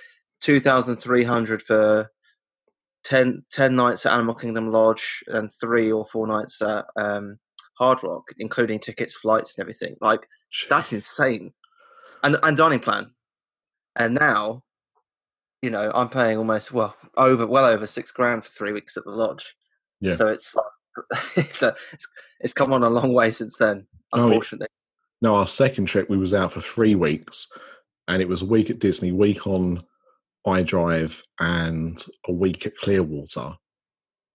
two 0.40 0.60
thousand 0.60 0.96
three 0.96 1.24
hundred 1.24 1.62
for 1.62 2.10
10, 3.04 3.44
10 3.52 3.76
nights 3.76 4.04
at 4.04 4.12
Animal 4.12 4.34
Kingdom 4.34 4.72
Lodge 4.72 5.22
and 5.28 5.48
three 5.60 5.92
or 5.92 6.06
four 6.06 6.26
nights 6.26 6.60
at 6.60 6.86
um, 6.96 7.38
Hard 7.78 8.02
Rock, 8.02 8.24
including 8.38 8.80
tickets, 8.80 9.14
flights, 9.14 9.56
and 9.56 9.62
everything. 9.62 9.96
Like 10.00 10.26
that's 10.68 10.92
insane. 10.92 11.52
And 12.22 12.36
and 12.42 12.56
dining 12.56 12.80
plan. 12.80 13.12
And 13.94 14.14
now, 14.14 14.62
you 15.66 15.72
know, 15.72 15.90
I'm 15.96 16.08
paying 16.08 16.38
almost 16.38 16.72
well 16.72 16.94
over 17.16 17.44
well 17.44 17.64
over 17.64 17.88
six 17.88 18.12
grand 18.12 18.44
for 18.44 18.50
three 18.50 18.70
weeks 18.70 18.96
at 18.96 19.04
the 19.04 19.10
lodge. 19.10 19.56
Yeah. 20.00 20.14
So 20.14 20.28
it's 20.28 20.54
it's 21.36 21.60
a, 21.64 21.74
it's, 21.92 22.08
it's 22.38 22.52
come 22.52 22.72
on 22.72 22.84
a 22.84 22.88
long 22.88 23.12
way 23.12 23.32
since 23.32 23.56
then. 23.56 23.84
Unfortunately. 24.12 24.68
Oh, 24.70 24.74
no, 25.22 25.34
our 25.34 25.48
second 25.48 25.86
trip 25.86 26.08
we 26.08 26.18
was 26.18 26.32
out 26.32 26.52
for 26.52 26.60
three 26.60 26.94
weeks, 26.94 27.48
and 28.06 28.22
it 28.22 28.28
was 28.28 28.42
a 28.42 28.46
week 28.46 28.70
at 28.70 28.78
Disney, 28.78 29.10
week 29.10 29.44
on 29.48 29.82
iDrive 30.46 31.20
and 31.40 32.04
a 32.28 32.32
week 32.32 32.64
at 32.64 32.76
Clearwater 32.76 33.56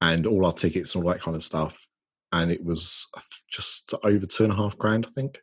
and 0.02 0.28
all 0.28 0.46
our 0.46 0.52
tickets 0.52 0.94
and 0.94 1.06
all 1.06 1.14
that 1.14 1.22
kind 1.22 1.38
of 1.38 1.44
stuff. 1.44 1.88
And 2.34 2.52
it 2.52 2.66
was 2.66 3.08
just 3.50 3.94
over 4.04 4.26
two 4.26 4.44
and 4.44 4.52
a 4.52 4.58
half 4.58 4.78
grand, 4.78 5.06
I 5.06 5.12
think. 5.12 5.40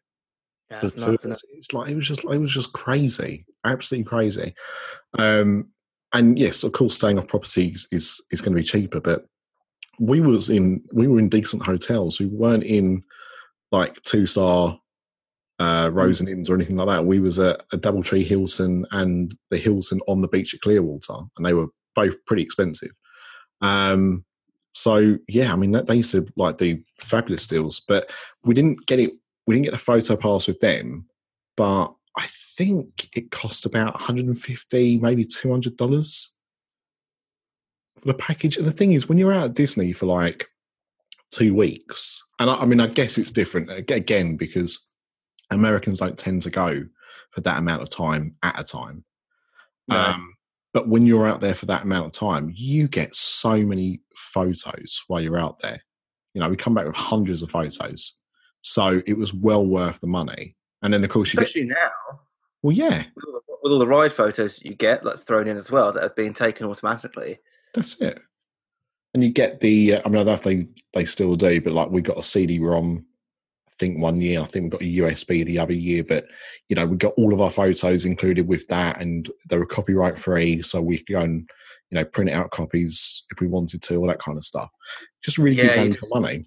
Yeah, 0.71 0.81
it's, 0.83 0.97
it's 0.99 1.73
like 1.73 1.89
it 1.89 1.97
was 1.97 2.07
just 2.07 2.25
it 2.25 2.39
was 2.39 2.53
just 2.53 2.75
crazy, 2.75 3.47
absolutely 3.65 4.05
crazy. 4.05 4.55
Um, 5.19 5.71
and 6.13 6.39
yes, 6.39 6.65
of 6.65 6.73
course, 6.73 6.97
staying 6.97 7.19
off 7.19 7.29
properties 7.29 7.87
is 7.93 8.21
is 8.31 8.41
going 8.41 8.55
to 8.57 8.61
be 8.61 8.67
cheaper, 8.67 9.01
but 9.01 9.27
we 9.99 10.21
was 10.21 10.49
in 10.49 10.83
we 10.93 11.07
were 11.09 11.19
in 11.19 11.29
decent 11.29 11.63
hotels. 11.63 12.19
We 12.19 12.27
weren't 12.27 12.65
in 12.65 13.03
like 13.71 14.01
two 14.03 14.27
star 14.27 14.79
uh, 15.59 15.91
Rose 15.93 16.21
and 16.21 16.29
Inns 16.29 16.49
or 16.49 16.55
anything 16.55 16.77
like 16.77 16.89
that. 16.89 17.05
We 17.05 17.21
was 17.21 17.39
at 17.39 17.63
a 17.73 17.79
DoubleTree 17.79 18.25
Hilton 18.25 18.87
and 18.93 19.35
the 19.51 19.59
Hilton 19.59 20.01
on 20.07 20.23
the 20.23 20.29
beach 20.29 20.55
at 20.55 20.61
Clearwater, 20.61 21.19
and 21.37 21.45
they 21.45 21.53
were 21.53 21.69
both 21.95 22.15
pretty 22.27 22.43
expensive. 22.43 22.93
Um, 23.61 24.25
so 24.73 25.19
yeah, 25.29 25.53
I 25.53 25.57
mean 25.57 25.73
that, 25.73 25.87
they 25.87 25.97
used 25.97 26.13
to 26.13 26.27
like 26.37 26.59
do 26.59 26.79
fabulous 27.01 27.47
deals, 27.47 27.83
but 27.87 28.11
we 28.45 28.55
didn't 28.55 28.87
get 28.87 29.01
it. 29.01 29.13
We 29.47 29.55
didn't 29.55 29.65
get 29.65 29.75
a 29.75 29.79
photo 29.79 30.17
pass 30.17 30.47
with 30.47 30.61
them, 30.61 31.07
but 31.57 31.93
I 32.19 32.27
think 32.57 33.09
it 33.15 33.31
cost 33.31 33.65
about 33.65 33.95
150, 33.95 34.99
maybe 34.99 35.25
200 35.25 35.77
dollars 35.77 36.35
for 38.01 38.07
the 38.07 38.15
package. 38.15 38.57
And 38.57 38.67
the 38.67 38.73
thing 38.73 38.93
is, 38.93 39.09
when 39.09 39.19
you're 39.19 39.33
out 39.33 39.45
at 39.45 39.55
Disney 39.55 39.93
for 39.93 40.07
like 40.07 40.49
two 41.31 41.55
weeks, 41.55 42.23
and 42.39 42.51
I, 42.51 42.57
I 42.57 42.65
mean, 42.65 42.81
I 42.81 42.89
guess 42.89 43.19
it's 43.19 43.31
different 43.31 43.71
again 43.71 44.37
because 44.37 44.87
Americans 45.51 45.99
don't 45.99 46.19
tend 46.19 46.43
to 46.43 46.51
go 46.51 46.87
for 47.31 47.41
that 47.43 47.59
amount 47.59 47.83
of 47.83 47.91
time 47.91 48.33
at 48.43 48.59
a 48.59 48.65
time. 48.65 49.05
Um, 49.91 50.35
but 50.75 50.89
when 50.89 51.07
you're 51.07 51.29
out 51.29 51.41
there 51.41 51.55
for 51.55 51.67
that 51.67 51.83
amount 51.83 52.07
of 52.07 52.13
time, 52.13 52.53
you 52.55 52.89
get 52.89 53.15
so 53.15 53.57
many 53.65 54.01
photos 54.15 55.03
while 55.07 55.21
you're 55.21 55.39
out 55.39 55.61
there. 55.61 55.83
You 56.35 56.43
know, 56.43 56.49
we 56.49 56.57
come 56.57 56.75
back 56.75 56.87
with 56.87 56.97
hundreds 56.97 57.43
of 57.43 57.51
photos. 57.51 58.19
So 58.61 59.03
it 59.07 59.17
was 59.17 59.33
well 59.33 59.65
worth 59.65 60.01
the 60.01 60.07
money. 60.07 60.57
And 60.83 60.93
then, 60.93 61.05
of 61.05 61.11
course, 61.11 61.33
you 61.33 61.41
especially 61.41 61.67
get, 61.67 61.75
now. 61.75 62.21
Well, 62.63 62.77
yeah. 62.77 63.05
with 63.63 63.73
all 63.73 63.79
the 63.79 63.87
ride 63.87 64.13
photos 64.13 64.63
you 64.65 64.75
get 64.75 65.05
like 65.05 65.19
thrown 65.19 65.49
in 65.49 65.57
as 65.57 65.71
well 65.71 65.93
that 65.93 66.03
have 66.03 66.17
been 66.17 66.35
taken 66.35 66.67
automatically. 66.67 67.39
That's 67.75 68.01
it. 68.01 68.21
And 69.15 69.25
you 69.25 69.33
get 69.33 69.61
the. 69.61 69.95
Uh, 69.95 70.03
I 70.05 70.09
mean, 70.09 70.17
I 70.17 70.25
don't 70.25 70.27
know 70.27 70.33
if 70.35 70.43
they 70.43 70.69
they 70.95 71.05
still 71.05 71.37
do, 71.37 71.61
but 71.61 71.73
like 71.73 71.91
we 71.91 72.03
got 72.03 72.19
a 72.19 72.23
CD-ROM. 72.23 73.05
I 73.69 73.73
think 73.79 74.01
one 74.01 74.21
year. 74.21 74.41
I 74.41 74.45
think 74.45 74.65
we 74.65 74.71
got 74.71 74.83
a 74.83 75.15
USB 75.15 75.47
the 75.47 75.59
other 75.59 75.73
year, 75.73 76.05
but 76.05 76.27
you 76.69 76.77
know 76.77 76.87
we 76.87 76.97
got 76.97 77.15
all 77.17 77.33
of 77.33 77.41
our 77.41 77.51
photos 77.51 78.05
included 78.05 78.47
with 78.47 78.67
that, 78.69 79.01
and 79.01 79.31
they 79.49 79.57
were 79.57 79.67
copyright 79.67 80.19
free, 80.19 80.63
so 80.63 80.83
we 80.83 80.99
could 80.99 81.13
go 81.13 81.21
and 81.21 81.49
you 81.91 81.95
know 81.95 82.05
print 82.05 82.31
out 82.31 82.51
copies 82.51 83.25
if 83.31 83.41
we 83.41 83.47
wanted 83.47 83.83
to, 83.83 83.97
all 83.97 84.09
that 84.09 84.19
kind 84.19 84.37
of 84.37 84.45
stuff. 84.45 84.71
Just 85.23 85.39
really 85.39 85.57
Yeah, 85.57 85.69
good 85.69 85.75
value 85.77 85.95
for 85.95 86.09
money. 86.21 86.45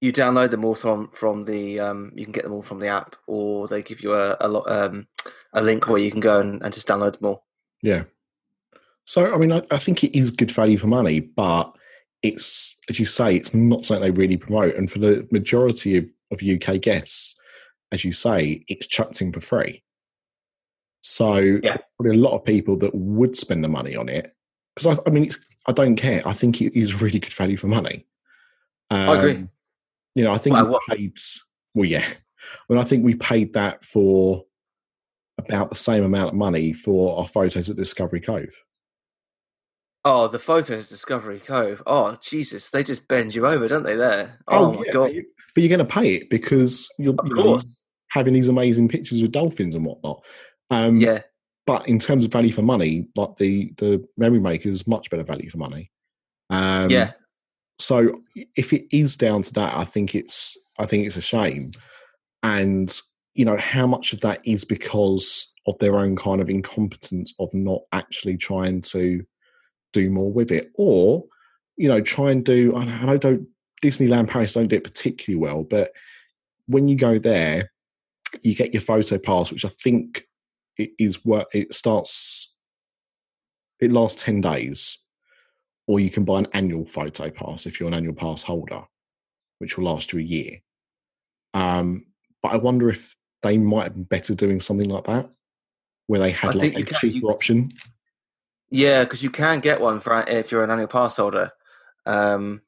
You 0.00 0.12
download 0.12 0.50
them 0.50 0.64
all 0.64 0.74
from 0.74 1.10
from 1.12 1.44
the 1.44 1.80
um, 1.80 2.12
you 2.14 2.24
can 2.24 2.32
get 2.32 2.44
them 2.44 2.52
all 2.52 2.62
from 2.62 2.78
the 2.78 2.88
app, 2.88 3.16
or 3.26 3.66
they 3.66 3.82
give 3.82 4.00
you 4.02 4.14
a 4.14 4.36
a, 4.40 4.48
lot, 4.48 4.70
um, 4.70 5.08
a 5.52 5.62
link 5.62 5.88
where 5.88 5.98
you 5.98 6.10
can 6.10 6.20
go 6.20 6.40
and, 6.40 6.62
and 6.62 6.72
just 6.72 6.86
download 6.86 7.18
them 7.18 7.28
all. 7.28 7.46
Yeah. 7.82 8.04
So, 9.04 9.32
I 9.34 9.38
mean, 9.38 9.52
I, 9.52 9.62
I 9.70 9.78
think 9.78 10.04
it 10.04 10.16
is 10.16 10.30
good 10.30 10.50
value 10.50 10.76
for 10.76 10.86
money, 10.86 11.20
but 11.20 11.74
it's, 12.22 12.76
as 12.90 13.00
you 13.00 13.06
say, 13.06 13.34
it's 13.34 13.54
not 13.54 13.84
something 13.84 14.02
they 14.02 14.10
really 14.10 14.36
promote. 14.36 14.74
And 14.74 14.90
for 14.90 14.98
the 14.98 15.26
majority 15.32 15.96
of, 15.96 16.06
of 16.30 16.42
UK 16.42 16.78
guests, 16.78 17.40
as 17.90 18.04
you 18.04 18.12
say, 18.12 18.64
it's 18.68 18.86
chucked 18.86 19.22
in 19.22 19.32
for 19.32 19.40
free. 19.40 19.82
So, 21.00 21.36
Yeah. 21.36 21.78
probably 21.96 22.18
a 22.18 22.20
lot 22.20 22.36
of 22.36 22.44
people 22.44 22.76
that 22.78 22.94
would 22.94 23.34
spend 23.34 23.64
the 23.64 23.68
money 23.68 23.96
on 23.96 24.10
it, 24.10 24.34
because 24.76 24.98
I, 24.98 25.02
I 25.06 25.10
mean, 25.10 25.24
it's, 25.24 25.38
I 25.66 25.72
don't 25.72 25.96
care. 25.96 26.20
I 26.28 26.34
think 26.34 26.60
it 26.60 26.78
is 26.78 27.00
really 27.00 27.18
good 27.18 27.32
value 27.32 27.56
for 27.56 27.66
money. 27.68 28.06
Um, 28.90 29.08
I 29.08 29.16
agree. 29.16 29.48
You 30.18 30.24
know, 30.24 30.32
I 30.32 30.38
think 30.38 30.54
Well, 30.54 30.80
we 30.88 30.96
paid, 30.96 31.16
well, 31.74 31.84
yeah. 31.84 32.04
Mean, 32.68 32.80
I 32.80 32.82
think 32.82 33.04
we 33.04 33.14
paid 33.14 33.52
that 33.52 33.84
for 33.84 34.44
about 35.38 35.70
the 35.70 35.76
same 35.76 36.02
amount 36.02 36.30
of 36.30 36.34
money 36.34 36.72
for 36.72 37.20
our 37.20 37.26
photos 37.28 37.70
at 37.70 37.76
Discovery 37.76 38.20
Cove. 38.20 38.50
Oh, 40.04 40.26
the 40.26 40.40
photos 40.40 40.86
of 40.86 40.88
Discovery 40.88 41.38
Cove. 41.38 41.84
Oh, 41.86 42.16
Jesus, 42.20 42.68
they 42.70 42.82
just 42.82 43.06
bend 43.06 43.32
you 43.32 43.46
over, 43.46 43.68
don't 43.68 43.84
they? 43.84 43.94
There. 43.94 44.40
Oh, 44.48 44.72
my 44.72 44.82
yeah, 44.86 44.92
god. 44.92 45.04
But, 45.04 45.14
you, 45.14 45.24
but 45.54 45.62
you're 45.62 45.76
going 45.76 45.86
to 45.86 45.94
pay 45.94 46.14
it 46.16 46.30
because 46.30 46.88
you're 46.98 47.14
you 47.24 47.34
know, 47.36 47.60
having 48.10 48.34
these 48.34 48.48
amazing 48.48 48.88
pictures 48.88 49.22
with 49.22 49.30
dolphins 49.30 49.76
and 49.76 49.84
whatnot. 49.84 50.24
Um, 50.70 51.00
Yeah. 51.00 51.22
But 51.64 51.86
in 51.86 52.00
terms 52.00 52.24
of 52.24 52.32
value 52.32 52.50
for 52.50 52.62
money, 52.62 53.06
like 53.14 53.36
the 53.36 53.72
the 53.76 54.04
memory 54.16 54.40
maker 54.40 54.68
is 54.68 54.88
much 54.88 55.10
better 55.10 55.22
value 55.22 55.48
for 55.48 55.58
money. 55.58 55.92
Um, 56.50 56.90
yeah. 56.90 57.12
So 57.78 58.22
if 58.56 58.72
it 58.72 58.86
is 58.90 59.16
down 59.16 59.42
to 59.42 59.52
that, 59.54 59.76
I 59.76 59.84
think 59.84 60.14
it's 60.14 60.58
I 60.78 60.86
think 60.86 61.06
it's 61.06 61.16
a 61.16 61.22
shame. 61.22 61.72
And 62.42 62.92
you 63.34 63.44
know 63.44 63.56
how 63.56 63.86
much 63.86 64.12
of 64.12 64.20
that 64.22 64.40
is 64.44 64.64
because 64.64 65.52
of 65.66 65.78
their 65.78 65.98
own 65.98 66.16
kind 66.16 66.40
of 66.40 66.50
incompetence 66.50 67.34
of 67.38 67.52
not 67.54 67.82
actually 67.92 68.36
trying 68.36 68.80
to 68.80 69.24
do 69.92 70.10
more 70.10 70.32
with 70.32 70.50
it, 70.50 70.70
or 70.74 71.24
you 71.76 71.88
know 71.88 72.00
try 72.00 72.30
and 72.30 72.44
do. 72.44 72.74
I 72.76 72.84
know- 73.06 73.18
don't 73.18 73.48
Disneyland 73.82 74.28
Paris 74.28 74.54
don't 74.54 74.68
do 74.68 74.76
it 74.76 74.84
particularly 74.84 75.40
well, 75.40 75.62
but 75.62 75.92
when 76.66 76.88
you 76.88 76.96
go 76.96 77.18
there, 77.18 77.70
you 78.42 78.54
get 78.54 78.74
your 78.74 78.80
photo 78.80 79.18
pass, 79.18 79.52
which 79.52 79.64
I 79.64 79.68
think 79.68 80.26
it 80.76 80.90
is 80.98 81.24
what 81.24 81.48
it 81.52 81.74
starts. 81.74 82.54
It 83.80 83.92
lasts 83.92 84.22
ten 84.22 84.40
days, 84.40 84.98
or 85.88 85.98
you 85.98 86.10
can 86.10 86.24
buy 86.24 86.38
an 86.38 86.46
annual 86.52 86.84
photo 86.84 87.30
pass 87.30 87.66
if 87.66 87.80
you're 87.80 87.88
an 87.88 87.94
annual 87.94 88.14
pass 88.14 88.42
holder, 88.42 88.82
which 89.58 89.76
will 89.76 89.86
last 89.86 90.12
you 90.12 90.18
a 90.18 90.22
year. 90.22 90.58
Um, 91.54 92.04
but 92.42 92.52
I 92.52 92.56
wonder 92.56 92.90
if 92.90 93.16
they 93.42 93.56
might 93.56 93.84
have 93.84 93.94
been 93.94 94.04
better 94.04 94.34
doing 94.34 94.60
something 94.60 94.88
like 94.88 95.04
that, 95.04 95.30
where 96.06 96.20
they 96.20 96.30
had 96.30 96.50
I 96.50 96.58
like 96.58 96.76
a 96.76 96.82
can- 96.84 96.98
cheaper 96.98 97.16
you- 97.16 97.30
option. 97.30 97.68
Yeah, 98.70 99.04
because 99.04 99.22
you 99.22 99.30
can 99.30 99.60
get 99.60 99.80
one 99.80 99.98
for 99.98 100.22
if 100.28 100.52
you're 100.52 100.62
an 100.62 100.70
annual 100.70 100.88
pass 100.88 101.16
holder. 101.16 101.50
Um, 102.04 102.60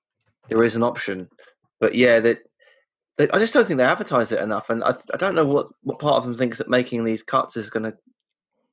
there 0.49 0.63
is 0.63 0.75
an 0.75 0.83
option, 0.83 1.29
but 1.79 1.95
yeah, 1.95 2.21
that 2.21 2.39
they, 3.19 3.29
I 3.29 3.39
just 3.39 3.53
don't 3.53 3.67
think 3.67 3.77
they 3.77 3.85
advertise 3.85 4.33
it 4.33 4.41
enough, 4.41 4.71
and 4.71 4.83
I, 4.83 4.95
I 5.13 5.19
don't 5.19 5.35
know 5.35 5.45
what, 5.45 5.67
what 5.83 5.99
part 5.99 6.17
of 6.17 6.25
them 6.25 6.35
thinks 6.35 6.57
that 6.57 6.71
making 6.71 7.05
these 7.05 7.23
cuts 7.23 7.59
is 7.59 7.69
gonna 7.69 7.93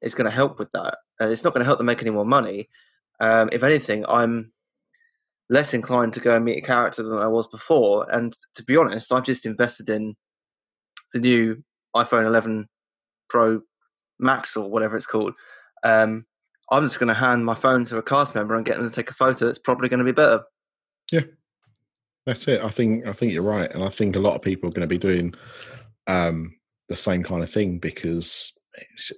is 0.01 0.15
gonna 0.15 0.31
help 0.31 0.57
with 0.57 0.71
that, 0.71 0.99
and 1.19 1.33
it's 1.33 1.43
not 1.43 1.53
going 1.53 1.60
to 1.60 1.65
help 1.65 1.79
them 1.79 1.88
make 1.88 2.01
any 2.01 2.12
more 2.12 2.25
money. 2.25 2.69
Um, 3.19 3.49
if 3.51 3.63
anything, 3.63 4.06
I'm 4.08 4.51
less 5.49 5.73
inclined 5.73 6.13
to 6.13 6.19
go 6.19 6.36
and 6.36 6.45
meet 6.45 6.58
a 6.58 6.65
character 6.65 7.03
than 7.03 7.17
I 7.17 7.27
was 7.27 7.47
before, 7.47 8.10
and 8.12 8.36
to 8.56 8.63
be 8.63 8.77
honest, 8.77 9.12
I've 9.12 9.23
just 9.23 9.45
invested 9.45 9.89
in 9.89 10.15
the 11.13 11.19
new 11.19 11.63
iPhone 11.95 12.25
11 12.25 12.67
Pro 13.30 13.62
Max 14.19 14.56
or 14.56 14.69
whatever 14.69 14.97
it's 14.97 15.06
called. 15.06 15.34
Um, 15.84 16.25
I'm 16.69 16.84
just 16.84 16.99
going 16.99 17.08
to 17.08 17.13
hand 17.13 17.45
my 17.45 17.56
phone 17.56 17.86
to 17.86 17.97
a 17.97 18.03
cast 18.03 18.36
member 18.36 18.56
and 18.56 18.65
get 18.65 18.77
them 18.77 18.89
to 18.89 18.93
take 18.93 19.10
a 19.10 19.13
photo 19.13 19.45
that's 19.45 19.58
probably 19.58 19.89
going 19.89 19.99
to 19.99 20.06
be 20.06 20.12
better. 20.12 20.43
Yeah, 21.12 21.21
that's 22.25 22.47
it. 22.47 22.62
I 22.62 22.69
think 22.69 23.08
I 23.08 23.13
think 23.13 23.32
you're 23.32 23.41
right, 23.41 23.71
and 23.73 23.84
I 23.84 23.89
think 23.89 24.15
a 24.15 24.19
lot 24.19 24.36
of 24.36 24.41
people 24.41 24.69
are 24.69 24.73
going 24.73 24.82
to 24.82 24.88
be 24.88 24.97
doing 24.97 25.34
um, 26.08 26.58
the 26.89 26.95
same 26.95 27.23
kind 27.23 27.41
of 27.41 27.49
thing 27.49 27.80
because, 27.80 28.58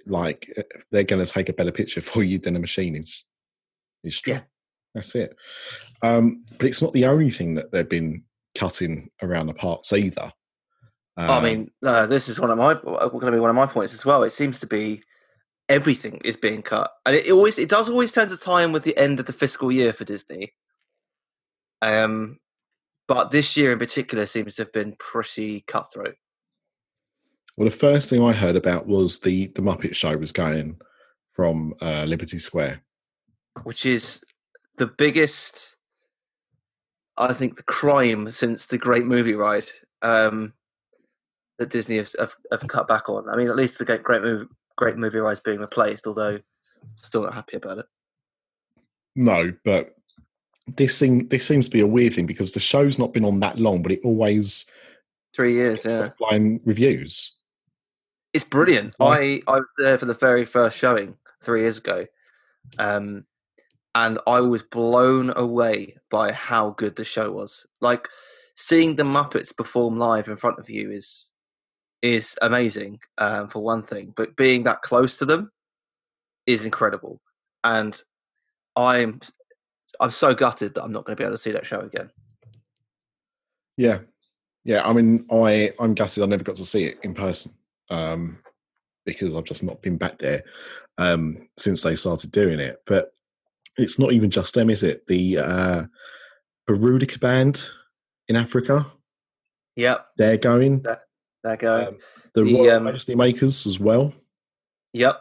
like, 0.06 0.48
they're 0.92 1.02
going 1.02 1.24
to 1.24 1.30
take 1.30 1.48
a 1.48 1.52
better 1.52 1.72
picture 1.72 2.00
for 2.00 2.22
you 2.22 2.38
than 2.38 2.56
a 2.56 2.60
machine 2.60 2.94
is. 2.94 3.24
Is 4.04 4.20
true. 4.20 4.34
Yeah. 4.34 4.40
That's 4.94 5.14
it. 5.14 5.36
Um, 6.02 6.44
but 6.58 6.66
it's 6.66 6.82
not 6.82 6.92
the 6.92 7.06
only 7.06 7.30
thing 7.30 7.54
that 7.54 7.70
they've 7.70 7.88
been 7.88 8.24
cutting 8.56 9.10
around 9.22 9.46
the 9.46 9.54
parts 9.54 9.92
either. 9.92 10.32
I 11.16 11.36
Um, 11.36 11.44
mean, 11.44 11.70
uh, 11.84 12.06
this 12.06 12.28
is 12.28 12.40
one 12.40 12.50
of 12.50 12.58
my 12.58 12.74
going 12.74 13.20
to 13.26 13.30
be 13.32 13.38
one 13.38 13.50
of 13.50 13.56
my 13.56 13.66
points 13.66 13.92
as 13.94 14.04
well. 14.04 14.22
It 14.22 14.30
seems 14.30 14.58
to 14.60 14.66
be 14.66 15.02
everything 15.68 16.20
is 16.24 16.36
being 16.36 16.62
cut, 16.62 16.90
and 17.04 17.14
it, 17.14 17.26
it 17.26 17.32
always 17.32 17.58
it 17.58 17.68
does 17.68 17.88
always 17.88 18.10
tend 18.12 18.30
to 18.30 18.36
tie 18.36 18.62
in 18.64 18.72
with 18.72 18.84
the 18.84 18.96
end 18.96 19.20
of 19.20 19.26
the 19.26 19.32
fiscal 19.32 19.70
year 19.70 19.92
for 19.92 20.04
Disney. 20.04 20.54
Um, 21.82 22.38
but 23.06 23.30
this 23.30 23.56
year 23.56 23.72
in 23.72 23.78
particular 23.78 24.26
seems 24.26 24.54
to 24.56 24.62
have 24.62 24.72
been 24.72 24.94
pretty 24.98 25.62
cutthroat. 25.66 26.14
well, 27.56 27.68
the 27.68 27.76
first 27.76 28.08
thing 28.10 28.22
I 28.22 28.32
heard 28.32 28.56
about 28.56 28.86
was 28.86 29.20
the 29.20 29.48
the 29.48 29.62
Muppet 29.62 29.94
Show 29.94 30.16
was 30.16 30.32
going 30.32 30.80
from 31.34 31.74
uh, 31.82 32.04
Liberty 32.04 32.38
Square. 32.38 32.82
Which 33.62 33.84
is 33.86 34.22
the 34.78 34.86
biggest, 34.86 35.76
I 37.16 37.32
think, 37.32 37.56
the 37.56 37.62
crime 37.62 38.30
since 38.30 38.66
the 38.66 38.78
Great 38.78 39.04
Movie 39.04 39.34
Ride 39.34 39.66
um, 40.02 40.52
that 41.58 41.70
Disney 41.70 41.96
have, 41.96 42.10
have, 42.18 42.34
have 42.50 42.66
cut 42.68 42.88
back 42.88 43.08
on. 43.08 43.28
I 43.28 43.36
mean, 43.36 43.48
at 43.48 43.56
least 43.56 43.78
the 43.78 43.84
Great 43.84 44.02
Great 44.02 44.22
Movie, 44.22 44.46
Great 44.76 44.96
Movie 44.96 45.18
Ride 45.18 45.32
is 45.32 45.40
being 45.40 45.60
replaced, 45.60 46.06
although 46.06 46.38
still 46.96 47.22
not 47.22 47.34
happy 47.34 47.56
about 47.56 47.78
it. 47.78 47.86
No, 49.16 49.52
but 49.64 49.94
this 50.76 50.98
thing 50.98 51.28
this 51.28 51.46
seems 51.46 51.66
to 51.66 51.72
be 51.72 51.80
a 51.80 51.86
weird 51.86 52.14
thing 52.14 52.26
because 52.26 52.52
the 52.52 52.60
show's 52.60 52.98
not 52.98 53.12
been 53.12 53.24
on 53.24 53.40
that 53.40 53.58
long, 53.58 53.82
but 53.82 53.92
it 53.92 54.00
always 54.04 54.66
Three 55.34 55.54
years, 55.54 55.84
yeah, 55.84 56.10
line 56.20 56.60
reviews. 56.64 57.36
it's 58.32 58.44
brilliant. 58.44 58.94
Oh. 58.98 59.06
I 59.06 59.42
I 59.46 59.56
was 59.56 59.72
there 59.78 59.98
for 59.98 60.06
the 60.06 60.14
very 60.14 60.44
first 60.44 60.76
showing 60.76 61.16
three 61.42 61.62
years 61.62 61.78
ago, 61.78 62.06
um, 62.78 63.24
and 63.94 64.18
I 64.26 64.40
was 64.40 64.62
blown 64.62 65.32
away 65.36 65.96
by 66.10 66.32
how 66.32 66.70
good 66.70 66.96
the 66.96 67.04
show 67.04 67.30
was. 67.30 67.66
Like 67.80 68.08
seeing 68.56 68.96
the 68.96 69.02
Muppets 69.02 69.56
perform 69.56 69.98
live 69.98 70.28
in 70.28 70.36
front 70.36 70.58
of 70.58 70.70
you 70.70 70.90
is 70.90 71.30
is 72.02 72.36
amazing 72.40 72.98
um, 73.18 73.48
for 73.48 73.62
one 73.62 73.82
thing, 73.82 74.12
but 74.16 74.36
being 74.36 74.62
that 74.64 74.82
close 74.82 75.18
to 75.18 75.26
them 75.26 75.50
is 76.46 76.64
incredible. 76.64 77.20
And 77.64 78.00
I'm 78.76 79.20
I'm 79.98 80.10
so 80.10 80.34
gutted 80.34 80.74
that 80.74 80.82
I'm 80.82 80.92
not 80.92 81.04
going 81.04 81.16
to 81.16 81.20
be 81.20 81.24
able 81.24 81.34
to 81.34 81.38
see 81.38 81.52
that 81.52 81.66
show 81.66 81.80
again. 81.80 82.10
Yeah, 83.76 83.98
yeah. 84.64 84.86
I 84.86 84.92
mean, 84.92 85.26
I 85.30 85.72
I'm 85.78 85.94
gutted 85.94 86.22
I 86.22 86.26
never 86.26 86.44
got 86.44 86.56
to 86.56 86.64
see 86.64 86.84
it 86.84 86.98
in 87.02 87.14
person 87.14 87.52
um, 87.90 88.38
because 89.04 89.34
I've 89.34 89.44
just 89.44 89.64
not 89.64 89.82
been 89.82 89.96
back 89.96 90.18
there 90.18 90.44
um, 90.96 91.48
since 91.58 91.82
they 91.82 91.96
started 91.96 92.30
doing 92.30 92.60
it. 92.60 92.80
But 92.86 93.12
it's 93.82 93.98
not 93.98 94.12
even 94.12 94.30
just 94.30 94.54
them, 94.54 94.70
is 94.70 94.82
it? 94.82 95.06
The 95.06 95.38
uh, 95.38 95.82
Burudika 96.68 97.20
band 97.20 97.68
in 98.28 98.36
Africa, 98.36 98.86
Yep, 99.76 100.06
they're 100.18 100.36
going. 100.36 100.82
there 101.42 101.56
go. 101.56 101.88
Um, 101.88 101.98
the 102.34 102.44
The, 102.44 102.54
Royal 102.54 102.76
um, 102.76 102.84
Majesty 102.84 103.14
Makers 103.14 103.66
as 103.66 103.80
well. 103.80 104.12
Yep. 104.92 105.20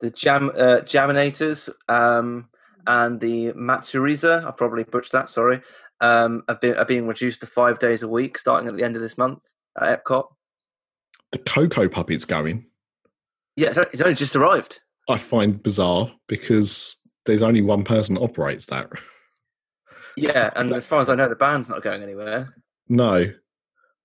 The 0.00 0.10
jam 0.10 0.50
uh, 0.50 0.80
Jaminators 0.84 1.70
um, 1.88 2.48
and 2.86 3.20
the 3.20 3.52
Matsuriza, 3.52 4.44
I 4.44 4.50
probably 4.50 4.84
butchered 4.84 5.12
that, 5.12 5.30
sorry, 5.30 5.60
um, 6.00 6.42
have 6.48 6.60
been 6.60 6.76
are 6.76 6.84
being 6.84 7.06
reduced 7.06 7.40
to 7.40 7.46
five 7.46 7.78
days 7.78 8.02
a 8.02 8.08
week 8.08 8.36
starting 8.36 8.68
at 8.68 8.76
the 8.76 8.84
end 8.84 8.96
of 8.96 9.02
this 9.02 9.16
month 9.16 9.42
at 9.80 10.04
Epcot. 10.04 10.28
The 11.32 11.38
Cocoa 11.38 11.88
Puppets 11.88 12.24
going. 12.24 12.66
Yeah, 13.56 13.72
it's 13.74 14.02
only 14.02 14.14
just 14.14 14.36
arrived. 14.36 14.80
I 15.08 15.16
find 15.16 15.62
bizarre 15.62 16.12
because 16.28 16.96
there's 17.26 17.42
only 17.42 17.62
one 17.62 17.84
person 17.84 18.16
operates 18.18 18.66
that. 18.66 18.90
Yeah, 20.18 20.48
and 20.56 20.72
as 20.72 20.86
far 20.86 21.00
as 21.00 21.10
I 21.10 21.14
know, 21.14 21.28
the 21.28 21.36
band's 21.36 21.68
not 21.68 21.82
going 21.82 22.02
anywhere. 22.02 22.54
No. 22.88 23.30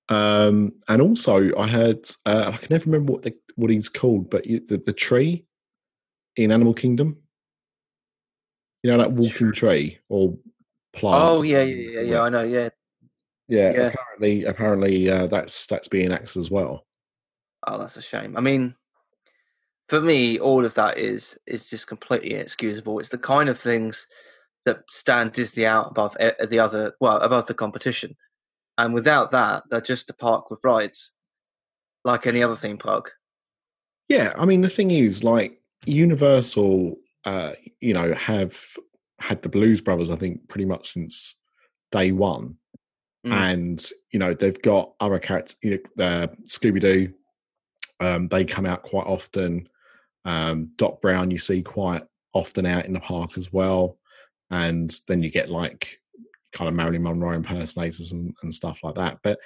Um, 0.09 0.73
and 0.89 1.01
also, 1.01 1.55
I 1.57 1.67
heard 1.67 2.05
uh, 2.25 2.51
I 2.53 2.57
can 2.57 2.67
never 2.69 2.83
remember 2.83 3.13
what 3.13 3.21
the, 3.21 3.33
what 3.55 3.71
he's 3.71 3.87
called, 3.87 4.29
but 4.29 4.45
you, 4.45 4.59
the 4.67 4.75
the 4.75 4.91
tree, 4.91 5.45
in 6.35 6.51
Animal 6.51 6.73
Kingdom. 6.73 7.17
You 8.83 8.91
know 8.91 8.97
that 8.97 9.11
walking 9.11 9.53
tree 9.53 9.99
or 10.09 10.37
plant. 10.93 11.23
Oh 11.23 11.41
yeah, 11.43 11.61
yeah, 11.61 11.91
yeah, 11.91 12.01
yeah. 12.01 12.21
I 12.21 12.29
know. 12.29 12.43
Yeah. 12.43 12.69
yeah. 13.47 13.71
yeah. 13.71 13.87
Apparently, 13.87 14.45
apparently 14.45 15.09
uh, 15.09 15.27
that's 15.27 15.65
that's 15.67 15.87
being 15.87 16.11
axed 16.11 16.35
as 16.35 16.49
well. 16.49 16.85
Oh, 17.67 17.77
that's 17.77 17.97
a 17.97 18.01
shame. 18.01 18.35
I 18.35 18.41
mean, 18.41 18.75
for 19.91 19.99
me, 19.99 20.39
all 20.39 20.63
of 20.65 20.73
that 20.75 20.97
is 20.97 21.37
is 21.45 21.69
just 21.69 21.85
completely 21.85 22.33
inexcusable. 22.33 22.97
It's 22.99 23.09
the 23.09 23.17
kind 23.17 23.49
of 23.49 23.59
things 23.59 24.07
that 24.65 24.83
stand 24.89 25.33
Disney 25.33 25.65
out 25.65 25.91
above 25.91 26.15
the 26.47 26.59
other, 26.59 26.93
well, 27.01 27.17
above 27.17 27.47
the 27.47 27.53
competition. 27.53 28.15
And 28.77 28.93
without 28.93 29.31
that, 29.31 29.63
they're 29.69 29.81
just 29.81 30.09
a 30.09 30.13
park 30.13 30.49
with 30.49 30.63
rides, 30.63 31.11
like 32.05 32.25
any 32.25 32.41
other 32.41 32.55
theme 32.55 32.77
park. 32.77 33.11
Yeah, 34.07 34.31
I 34.37 34.45
mean 34.45 34.61
the 34.61 34.69
thing 34.69 34.91
is, 34.91 35.25
like 35.25 35.59
Universal, 35.85 36.95
uh, 37.25 37.51
you 37.81 37.93
know, 37.93 38.13
have 38.13 38.57
had 39.19 39.41
the 39.41 39.49
Blues 39.49 39.81
Brothers, 39.81 40.09
I 40.09 40.15
think, 40.15 40.47
pretty 40.47 40.65
much 40.65 40.93
since 40.93 41.35
day 41.91 42.13
one, 42.13 42.55
Mm. 43.25 43.33
and 43.33 43.85
you 44.11 44.19
know 44.19 44.33
they've 44.33 44.61
got 44.61 44.93
other 45.01 45.19
characters. 45.19 45.57
You 45.61 45.71
know, 45.97 46.05
uh, 46.05 46.27
Scooby 46.45 46.79
Doo, 46.79 47.13
um, 47.99 48.29
they 48.29 48.45
come 48.45 48.65
out 48.65 48.83
quite 48.83 49.05
often. 49.05 49.67
Um, 50.25 50.71
Doc 50.75 51.01
Brown, 51.01 51.31
you 51.31 51.37
see 51.37 51.61
quite 51.61 52.03
often 52.33 52.65
out 52.65 52.85
in 52.85 52.93
the 52.93 52.99
park 52.99 53.37
as 53.37 53.51
well, 53.51 53.97
and 54.49 54.93
then 55.07 55.23
you 55.23 55.29
get 55.29 55.49
like 55.49 55.99
kind 56.53 56.67
of 56.67 56.75
Marilyn 56.75 57.03
Monroe 57.03 57.31
impersonators 57.33 58.11
and, 58.11 58.35
and 58.43 58.53
stuff 58.53 58.79
like 58.83 58.95
that. 58.95 59.19
But 59.23 59.39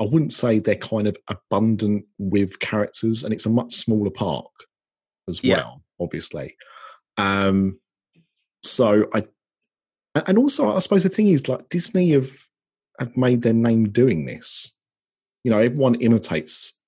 I 0.00 0.04
wouldn't 0.04 0.32
say 0.32 0.58
they're 0.58 0.76
kind 0.76 1.08
of 1.08 1.16
abundant 1.28 2.04
with 2.18 2.58
characters, 2.60 3.24
and 3.24 3.32
it's 3.32 3.46
a 3.46 3.50
much 3.50 3.74
smaller 3.74 4.10
park 4.10 4.50
as 5.28 5.42
Yeah. 5.42 5.56
well, 5.56 5.82
obviously. 6.00 6.56
Um, 7.16 7.80
so 8.62 9.08
I, 9.12 9.24
and 10.26 10.38
also 10.38 10.74
I 10.74 10.78
suppose 10.80 11.02
the 11.02 11.08
thing 11.08 11.28
is 11.28 11.48
like 11.48 11.68
Disney 11.68 12.10
have 12.12 12.30
have 12.98 13.16
made 13.16 13.42
their 13.42 13.52
name 13.52 13.90
doing 13.90 14.24
this. 14.24 14.72
You 15.44 15.50
know, 15.52 15.58
everyone 15.58 15.94
imitates 15.96 16.80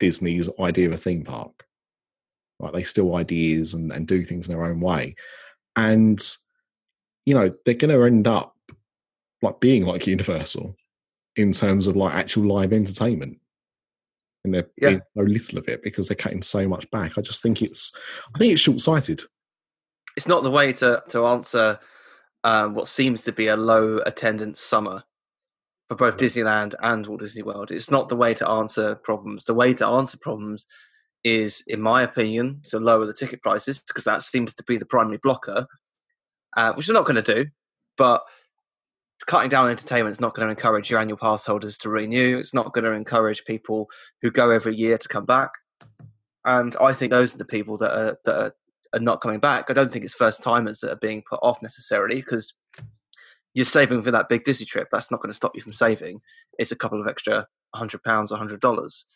Disney's 0.00 0.48
idea 0.58 0.88
of 0.88 0.92
a 0.92 0.98
theme 0.98 1.22
park. 1.24 1.64
Like 2.62 2.72
they 2.72 2.84
steal 2.84 3.14
ideas 3.16 3.74
and, 3.74 3.92
and 3.92 4.06
do 4.06 4.24
things 4.24 4.48
in 4.48 4.54
their 4.54 4.64
own 4.64 4.80
way, 4.80 5.16
and 5.76 6.20
you 7.26 7.34
know 7.34 7.50
they're 7.64 7.74
going 7.74 7.94
to 7.94 8.04
end 8.04 8.26
up 8.28 8.56
like 9.42 9.60
being 9.60 9.84
like 9.84 10.06
Universal 10.06 10.76
in 11.36 11.52
terms 11.52 11.86
of 11.86 11.96
like 11.96 12.14
actual 12.14 12.44
live 12.44 12.72
entertainment. 12.72 13.38
And 14.44 14.54
they're 14.54 14.70
Yeah. 14.76 14.88
being 14.88 15.02
so 15.16 15.22
little 15.22 15.58
of 15.58 15.68
it 15.68 15.82
because 15.82 16.08
they're 16.08 16.16
cutting 16.16 16.42
so 16.42 16.68
much 16.68 16.90
back. 16.90 17.16
I 17.16 17.22
just 17.22 17.42
think 17.42 17.62
it's, 17.62 17.92
I 18.34 18.38
think 18.38 18.52
it's 18.52 18.60
short 18.60 18.80
sighted. 18.80 19.22
It's 20.16 20.28
not 20.28 20.42
the 20.42 20.50
way 20.50 20.72
to 20.74 21.02
to 21.08 21.26
answer 21.26 21.78
um, 22.44 22.74
what 22.74 22.86
seems 22.88 23.22
to 23.24 23.32
be 23.32 23.46
a 23.46 23.56
low 23.56 23.98
attendance 23.98 24.60
summer 24.60 25.04
for 25.88 25.96
both 25.96 26.16
Disneyland 26.16 26.74
and 26.80 27.06
Walt 27.06 27.20
Disney 27.20 27.42
World. 27.42 27.70
It's 27.70 27.90
not 27.90 28.08
the 28.08 28.16
way 28.16 28.34
to 28.34 28.48
answer 28.48 28.96
problems. 28.96 29.44
The 29.44 29.54
way 29.54 29.74
to 29.74 29.86
answer 29.86 30.18
problems 30.18 30.66
is, 31.24 31.62
in 31.66 31.80
my 31.80 32.02
opinion, 32.02 32.60
to 32.66 32.80
lower 32.80 33.06
the 33.06 33.12
ticket 33.12 33.42
prices 33.42 33.82
because 33.86 34.04
that 34.04 34.22
seems 34.22 34.54
to 34.54 34.64
be 34.64 34.76
the 34.76 34.86
primary 34.86 35.18
blocker, 35.22 35.66
uh, 36.56 36.72
which 36.74 36.86
they're 36.86 36.94
not 36.94 37.06
going 37.06 37.22
to 37.22 37.34
do. 37.34 37.46
But 37.96 38.22
cutting 39.26 39.50
down 39.50 39.68
entertainment 39.68 40.12
is 40.12 40.20
not 40.20 40.34
going 40.34 40.48
to 40.48 40.54
encourage 40.54 40.90
your 40.90 41.00
annual 41.00 41.16
pass 41.16 41.46
holders 41.46 41.78
to 41.78 41.88
renew. 41.88 42.38
It's 42.38 42.54
not 42.54 42.72
going 42.72 42.84
to 42.84 42.92
encourage 42.92 43.44
people 43.44 43.88
who 44.20 44.30
go 44.30 44.50
every 44.50 44.74
year 44.74 44.98
to 44.98 45.08
come 45.08 45.24
back. 45.24 45.50
And 46.44 46.74
I 46.80 46.92
think 46.92 47.10
those 47.10 47.34
are 47.34 47.38
the 47.38 47.44
people 47.44 47.76
that 47.78 47.92
are 47.92 48.18
that 48.24 48.38
are, 48.38 48.54
are 48.94 49.00
not 49.00 49.20
coming 49.20 49.38
back. 49.38 49.70
I 49.70 49.74
don't 49.74 49.90
think 49.90 50.04
it's 50.04 50.14
first 50.14 50.42
timers 50.42 50.80
that 50.80 50.90
are 50.90 50.96
being 50.96 51.22
put 51.28 51.38
off 51.40 51.62
necessarily 51.62 52.16
because 52.16 52.54
you're 53.54 53.64
saving 53.64 54.02
for 54.02 54.10
that 54.10 54.28
big 54.28 54.44
Disney 54.44 54.66
trip. 54.66 54.88
That's 54.90 55.10
not 55.10 55.20
going 55.20 55.30
to 55.30 55.36
stop 55.36 55.52
you 55.54 55.60
from 55.60 55.72
saving. 55.72 56.20
It's 56.58 56.72
a 56.72 56.76
couple 56.76 57.00
of 57.00 57.06
extra 57.06 57.46
hundred 57.74 58.02
pounds 58.02 58.32
or 58.32 58.38
hundred 58.38 58.60
dollars. 58.60 59.06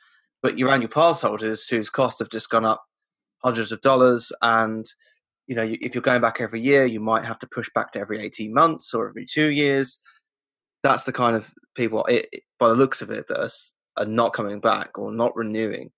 But 0.42 0.58
your 0.58 0.70
annual 0.70 0.90
pass 0.90 1.22
holders, 1.22 1.68
whose 1.68 1.90
costs 1.90 2.20
have 2.20 2.30
just 2.30 2.50
gone 2.50 2.64
up 2.64 2.84
hundreds 3.42 3.72
of 3.72 3.80
dollars, 3.80 4.32
and 4.42 4.86
you 5.46 5.54
know, 5.54 5.74
if 5.80 5.94
you're 5.94 6.02
going 6.02 6.20
back 6.20 6.40
every 6.40 6.60
year, 6.60 6.84
you 6.84 7.00
might 7.00 7.24
have 7.24 7.38
to 7.38 7.46
push 7.46 7.70
back 7.74 7.92
to 7.92 8.00
every 8.00 8.20
18 8.20 8.52
months 8.52 8.92
or 8.92 9.08
every 9.08 9.24
two 9.24 9.46
years. 9.48 9.98
That's 10.82 11.04
the 11.04 11.12
kind 11.12 11.36
of 11.36 11.52
people, 11.74 12.04
it- 12.06 12.42
by 12.58 12.68
the 12.68 12.74
looks 12.74 13.00
of 13.02 13.10
it, 13.10 13.28
that 13.28 13.40
are, 13.40 13.48
are 14.02 14.08
not 14.08 14.32
coming 14.32 14.60
back 14.60 14.98
or 14.98 15.12
not 15.12 15.36
renewing. 15.36 15.92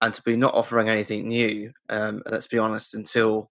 And 0.00 0.12
to 0.14 0.22
be 0.22 0.36
not 0.36 0.54
offering 0.54 0.88
anything 0.88 1.28
new, 1.28 1.72
um, 1.88 2.22
let's 2.26 2.46
be 2.46 2.58
honest, 2.58 2.94
until 2.94 3.50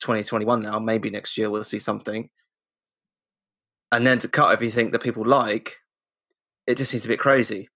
2021 0.00 0.62
now, 0.62 0.78
maybe 0.78 1.10
next 1.10 1.36
year 1.36 1.50
we'll 1.50 1.64
see 1.64 1.78
something. 1.78 2.30
And 3.90 4.06
then 4.06 4.18
to 4.20 4.28
cut 4.28 4.52
everything 4.52 4.90
that 4.90 5.02
people 5.02 5.26
like, 5.26 5.76
it 6.66 6.76
just 6.76 6.92
seems 6.92 7.04
a 7.04 7.08
bit 7.08 7.18
crazy. 7.18 7.68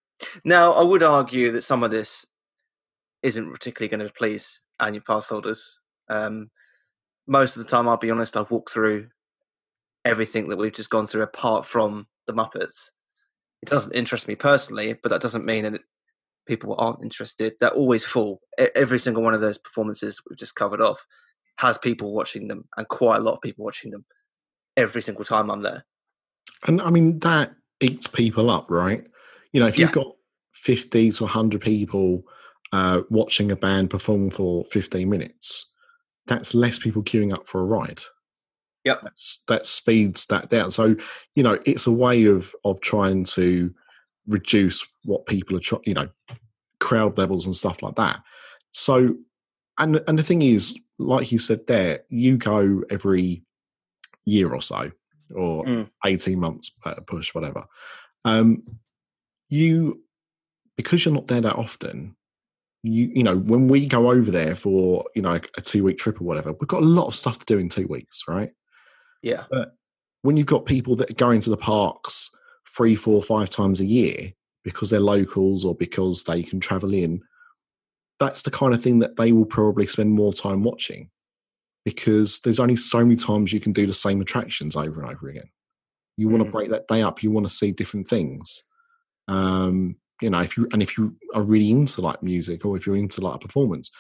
Now, 0.45 0.73
I 0.73 0.83
would 0.83 1.03
argue 1.03 1.53
that 1.53 1.63
some 1.63 1.83
of 1.83 1.91
this 1.91 2.27
isn't 3.23 3.53
particularly 3.53 3.89
going 3.89 4.07
to 4.07 4.13
please 4.13 4.61
annual 4.81 5.05
pass 5.07 5.29
holders. 5.29 5.81
Um, 6.09 6.51
most 7.27 7.57
of 7.57 7.63
the 7.63 7.69
time, 7.69 7.89
I'll 7.89 7.97
be 7.97 8.11
honest, 8.11 8.37
I've 8.37 8.51
walked 8.51 8.71
through 8.71 9.09
everything 10.05 10.49
that 10.49 10.59
we've 10.59 10.73
just 10.73 10.91
gone 10.91 11.07
through 11.07 11.23
apart 11.23 11.67
from 11.67 12.07
the 12.27 12.33
Muppets. 12.33 12.91
It 13.63 13.69
doesn't 13.69 13.95
interest 13.95 14.29
me 14.29 14.37
personally, 14.37 14.95
but 15.03 15.09
that 15.09 15.21
doesn't 15.21 15.45
mean 15.45 15.65
that 15.65 15.81
people 16.47 16.77
aren't 16.79 17.03
interested. 17.03 17.55
They're 17.59 17.71
always 17.71 18.05
full. 18.05 18.41
Every 18.75 18.99
single 18.99 19.23
one 19.23 19.35
of 19.35 19.41
those 19.41 19.59
performances 19.59 20.23
we've 20.29 20.39
just 20.39 20.55
covered 20.55 20.81
off 20.81 21.05
has 21.59 21.79
people 21.79 22.13
watching 22.13 22.49
them, 22.49 22.69
and 22.77 22.87
quite 22.89 23.17
a 23.17 23.23
lot 23.23 23.35
of 23.35 23.41
people 23.41 23.65
watching 23.65 23.91
them 23.91 24.05
every 24.77 25.03
single 25.03 25.25
time 25.25 25.51
I'm 25.51 25.63
there. 25.63 25.85
And 26.67 26.81
I 26.83 26.91
mean, 26.91 27.19
that 27.21 27.55
eats 27.81 28.07
people 28.07 28.51
up, 28.51 28.71
right? 28.71 29.07
You 29.53 29.61
know, 29.61 29.67
if 29.67 29.79
you've 29.79 29.91
Yeah. 29.91 29.95
got 30.05 30.17
50 30.55 31.13
to 31.13 31.25
100 31.25 31.61
people 31.61 32.25
uh, 32.73 33.03
watching 33.11 33.51
a 33.53 33.57
band 33.57 33.91
perform 33.91 34.31
for 34.31 34.65
15 34.67 35.09
minutes, 35.09 35.73
that's 36.27 36.55
less 36.55 36.79
people 36.79 37.03
queuing 37.03 37.33
up 37.33 37.47
for 37.47 37.61
a 37.61 37.65
ride. 37.65 38.03
Yep. 38.85 39.01
That's, 39.03 39.45
that 39.49 39.67
speeds 39.67 40.27
that 40.27 40.51
down. 40.51 40.71
So, 40.71 40.97
you 41.35 41.43
know, 41.43 41.59
it's 41.67 41.87
a 41.87 41.93
way 41.93 42.25
of 42.25 42.55
of 42.65 42.81
trying 42.81 43.25
to 43.25 43.73
reduce 44.29 44.87
what 45.05 45.27
people 45.27 45.57
are 45.57 45.61
trying, 45.61 45.83
you 45.87 45.95
know, 45.95 46.09
crowd 46.81 47.17
levels 47.19 47.47
and 47.47 47.55
stuff 47.55 47.83
like 47.83 47.97
that. 47.97 48.21
So, 48.73 49.17
and 49.79 50.03
and 50.07 50.19
the 50.19 50.23
thing 50.23 50.43
is, 50.43 50.79
like 50.99 51.33
you 51.33 51.39
said 51.39 51.67
there, 51.67 52.01
you 52.09 52.37
go 52.37 52.83
every 52.91 53.43
year 54.25 54.53
or 54.55 54.61
so, 54.63 54.91
or 55.35 55.65
Mm. 55.65 55.91
18 56.05 56.39
months 56.39 56.73
uh, 56.85 56.95
push, 57.07 57.35
whatever. 57.35 57.65
Um, 58.25 58.63
you, 59.49 60.03
because 60.77 61.05
you're 61.05 61.15
not 61.15 61.29
there 61.29 61.41
that 61.41 61.57
often, 61.57 62.17
you 62.83 63.11
you 63.15 63.23
know, 63.23 63.37
when 63.37 63.69
we 63.69 63.87
go 63.89 64.11
over 64.11 64.31
there 64.31 64.55
for 64.55 65.05
you 65.15 65.23
know 65.23 65.41
a 65.57 65.61
two 65.61 65.85
week 65.85 65.99
trip 65.99 66.21
or 66.21 66.25
whatever, 66.25 66.53
we've 66.53 66.69
got 66.69 66.83
a 66.83 66.87
lot 66.87 67.07
of 67.07 67.17
stuff 67.17 67.39
to 67.39 67.47
do 67.47 67.59
in 67.59 67.69
two 67.69 67.87
weeks, 67.87 68.23
right? 68.29 68.51
Yeah, 69.23 69.45
when 70.23 70.37
you've 70.37 70.47
got 70.47 70.67
people 70.67 70.97
that 70.97 71.17
go 71.17 71.31
into 71.31 71.51
the 71.51 71.57
parks 71.57 72.31
three, 72.77 72.97
four, 72.97 73.23
five 73.23 73.49
times 73.49 73.81
a 73.81 73.87
year 73.87 74.33
because 74.65 74.91
they're 74.91 75.01
locals 75.01 75.65
or 75.65 75.75
because 75.75 76.25
they 76.25 76.43
can 76.43 76.59
travel 76.59 76.93
in, 76.93 77.23
that's 78.19 78.43
the 78.43 78.51
kind 78.51 78.75
of 78.75 78.83
thing 78.83 78.99
that 78.99 79.17
they 79.17 79.33
will 79.33 79.47
probably 79.47 79.87
spend 79.87 80.13
more 80.13 80.33
time 80.33 80.65
watching 80.65 81.11
because 81.85 82.41
there's 82.41 82.59
only 82.59 82.75
so 82.75 83.05
many 83.05 83.15
times 83.15 83.53
you 83.53 83.61
can 83.61 83.73
do 83.73 83.87
the 83.87 83.93
same 83.93 84.21
attractions 84.21 84.75
over 84.75 85.01
and 85.01 85.11
over 85.11 85.29
again. 85.29 85.49
You 86.17 86.29
want 86.29 86.43
to 86.43 86.49
mm. 86.49 86.53
break 86.53 86.71
that 86.71 86.89
day 86.89 87.03
up. 87.03 87.23
You 87.23 87.31
want 87.31 87.47
to 87.47 87.53
see 87.53 87.71
different 87.71 88.09
things. 88.09 88.65
Um, 89.29 89.97
you 90.21 90.31
know, 90.31 90.41
if 90.41 90.57
you 90.57 90.69
and 90.73 90.83
if 90.83 90.97
you 90.97 91.17
are 91.35 91.43
really 91.43 91.71
into 91.71 92.01
like 92.01 92.23
music 92.23 92.65
or 92.65 92.77
if 92.77 92.87
you're 92.87 92.97
into 92.97 93.21
like 93.21 93.37
a 93.37 93.39
performance, 93.39 93.91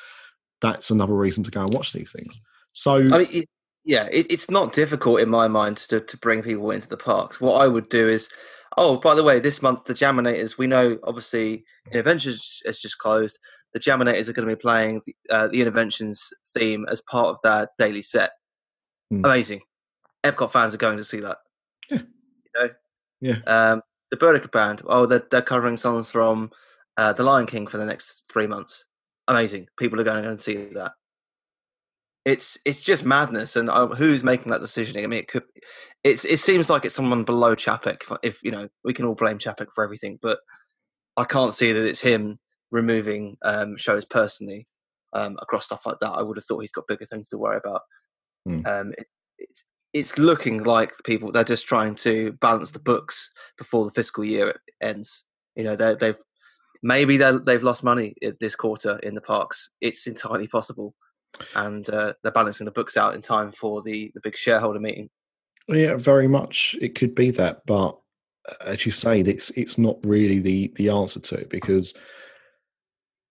that's 0.60 0.90
another 0.90 1.14
reason 1.14 1.44
to 1.44 1.50
go 1.50 1.62
and 1.62 1.74
watch 1.74 1.92
these 1.92 2.12
things. 2.12 2.40
So 2.72 3.04
I 3.12 3.18
mean, 3.18 3.28
it, 3.30 3.48
yeah, 3.84 4.08
it, 4.10 4.32
it's 4.32 4.50
not 4.50 4.72
difficult 4.72 5.20
in 5.20 5.28
my 5.28 5.48
mind 5.48 5.76
to 5.78 6.00
to 6.00 6.16
bring 6.18 6.42
people 6.42 6.70
into 6.70 6.88
the 6.88 6.96
parks. 6.96 7.40
What 7.40 7.60
I 7.60 7.68
would 7.68 7.88
do 7.88 8.08
is, 8.08 8.28
oh, 8.76 8.96
by 8.98 9.14
the 9.14 9.22
way, 9.22 9.40
this 9.40 9.62
month 9.62 9.84
the 9.84 9.94
Jaminators. 9.94 10.58
We 10.58 10.66
know 10.66 10.98
obviously 11.04 11.64
IllumiNations 11.92 12.64
has 12.66 12.80
just 12.80 12.98
closed. 12.98 13.38
The 13.74 13.80
Jaminators 13.80 14.28
are 14.28 14.32
going 14.32 14.48
to 14.48 14.56
be 14.56 14.60
playing 14.60 15.02
the, 15.04 15.14
uh, 15.28 15.48
the 15.48 15.60
IllumiNations 15.60 16.32
theme 16.54 16.86
as 16.90 17.02
part 17.02 17.28
of 17.28 17.38
their 17.42 17.68
daily 17.78 18.02
set. 18.02 18.30
Hmm. 19.10 19.24
Amazing. 19.24 19.60
Epcot 20.24 20.50
fans 20.50 20.74
are 20.74 20.78
going 20.78 20.96
to 20.96 21.04
see 21.04 21.20
that. 21.20 21.38
Yeah. 21.90 21.98
You 21.98 22.50
know. 22.54 22.70
Yeah. 23.20 23.38
Um, 23.46 23.82
the 24.10 24.16
Burlica 24.16 24.50
band. 24.50 24.82
Oh, 24.86 25.06
they're 25.06 25.26
they're 25.30 25.42
covering 25.42 25.76
songs 25.76 26.10
from 26.10 26.50
uh, 26.96 27.12
the 27.12 27.24
Lion 27.24 27.46
King 27.46 27.66
for 27.66 27.78
the 27.78 27.86
next 27.86 28.22
three 28.30 28.46
months. 28.46 28.86
Amazing. 29.28 29.68
People 29.78 30.00
are 30.00 30.04
going 30.04 30.18
to 30.18 30.22
go 30.22 30.30
and 30.30 30.40
see 30.40 30.56
that 30.74 30.92
it's 32.24 32.58
it's 32.64 32.80
just 32.80 33.04
madness 33.04 33.54
and 33.54 33.70
uh, 33.70 33.86
who's 33.86 34.24
making 34.24 34.50
that 34.50 34.60
decision 34.60 34.98
i 34.98 35.06
mean 35.06 35.20
it 35.20 35.28
could 35.28 35.44
it's 36.02 36.24
it 36.24 36.40
seems 36.40 36.68
like 36.68 36.84
it's 36.84 36.96
someone 36.96 37.22
below 37.22 37.54
chapek 37.54 38.02
if, 38.02 38.18
if 38.24 38.42
you 38.42 38.50
know 38.50 38.68
we 38.82 38.92
can 38.92 39.04
all 39.04 39.14
blame 39.14 39.38
chapek 39.38 39.68
for 39.76 39.84
everything 39.84 40.18
but 40.20 40.40
i 41.16 41.22
can't 41.22 41.54
see 41.54 41.70
that 41.70 41.84
it's 41.84 42.00
him 42.00 42.40
removing 42.72 43.36
um 43.44 43.76
shows 43.76 44.04
personally 44.04 44.66
um, 45.16 45.36
across 45.40 45.64
stuff 45.64 45.86
like 45.86 45.98
that. 46.00 46.10
I 46.10 46.22
would 46.22 46.36
have 46.36 46.44
thought 46.44 46.60
he's 46.60 46.72
got 46.72 46.86
bigger 46.86 47.06
things 47.06 47.28
to 47.30 47.38
worry 47.38 47.56
about. 47.56 47.82
Mm. 48.46 48.66
Um, 48.66 48.92
it, 48.96 49.06
it's 49.38 49.64
it's 49.98 50.18
looking 50.18 50.62
like 50.62 50.92
people 51.04 51.32
they're 51.32 51.42
just 51.44 51.66
trying 51.66 51.94
to 51.94 52.32
balance 52.32 52.70
the 52.70 52.78
books 52.78 53.30
before 53.56 53.86
the 53.86 53.92
fiscal 53.92 54.24
year 54.24 54.60
ends. 54.80 55.24
You 55.54 55.64
know, 55.64 55.74
they 55.74 55.94
they've 55.94 56.18
maybe 56.82 57.16
they 57.16 57.32
they've 57.44 57.62
lost 57.62 57.82
money 57.82 58.14
this 58.40 58.54
quarter 58.54 58.98
in 59.02 59.14
the 59.14 59.22
parks. 59.22 59.70
It's 59.80 60.06
entirely 60.06 60.48
possible, 60.48 60.94
and 61.54 61.88
uh, 61.88 62.12
they're 62.22 62.32
balancing 62.32 62.66
the 62.66 62.72
books 62.72 62.96
out 62.96 63.14
in 63.14 63.22
time 63.22 63.52
for 63.52 63.80
the 63.82 64.10
the 64.14 64.20
big 64.20 64.36
shareholder 64.36 64.80
meeting. 64.80 65.08
Yeah, 65.68 65.96
very 65.96 66.28
much. 66.28 66.76
It 66.80 66.94
could 66.94 67.14
be 67.14 67.30
that, 67.32 67.62
but 67.66 67.98
uh, 68.48 68.66
as 68.66 68.84
you 68.84 68.92
say, 68.92 69.20
it's 69.20 69.50
it's 69.50 69.78
not 69.78 69.96
really 70.04 70.40
the 70.40 70.72
the 70.76 70.90
answer 70.90 71.20
to 71.20 71.36
it 71.36 71.48
because 71.48 71.94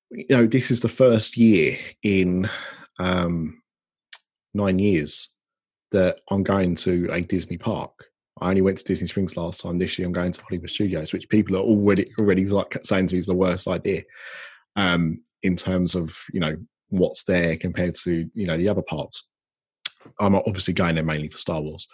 you 0.09 0.25
know 0.29 0.47
this 0.47 0.71
is 0.71 0.81
the 0.81 0.89
first 0.89 1.37
year 1.37 1.77
in 2.01 2.49
um, 2.97 3.61
nine 4.55 4.79
years 4.79 5.34
that 5.95 6.19
I'm 6.29 6.43
going 6.43 6.75
to 6.75 7.07
a 7.11 7.21
Disney 7.21 7.57
park. 7.57 7.91
I 8.41 8.49
only 8.49 8.61
went 8.61 8.77
to 8.79 8.83
Disney 8.83 9.07
Springs 9.07 9.37
last 9.37 9.61
time. 9.61 9.77
This 9.77 9.97
year, 9.97 10.05
I'm 10.05 10.13
going 10.13 10.33
to 10.33 10.41
Hollywood 10.43 10.69
Studios, 10.69 11.13
which 11.13 11.29
people 11.29 11.55
are 11.55 11.61
already 11.61 12.11
already 12.19 12.45
like 12.45 12.77
saying 12.83 13.07
to 13.07 13.15
me 13.15 13.19
is 13.19 13.27
the 13.27 13.33
worst 13.33 13.67
idea 13.67 14.03
um, 14.75 15.21
in 15.41 15.55
terms 15.55 15.95
of 15.95 16.17
you 16.33 16.39
know 16.39 16.55
what's 16.89 17.23
there 17.23 17.57
compared 17.57 17.95
to 18.03 18.29
you 18.33 18.45
know 18.45 18.57
the 18.57 18.69
other 18.69 18.81
parks. 18.81 19.23
I'm 20.19 20.35
obviously 20.35 20.73
going 20.73 20.95
there 20.95 21.03
mainly 21.03 21.29
for 21.29 21.37
Star 21.37 21.61
Wars, 21.61 21.87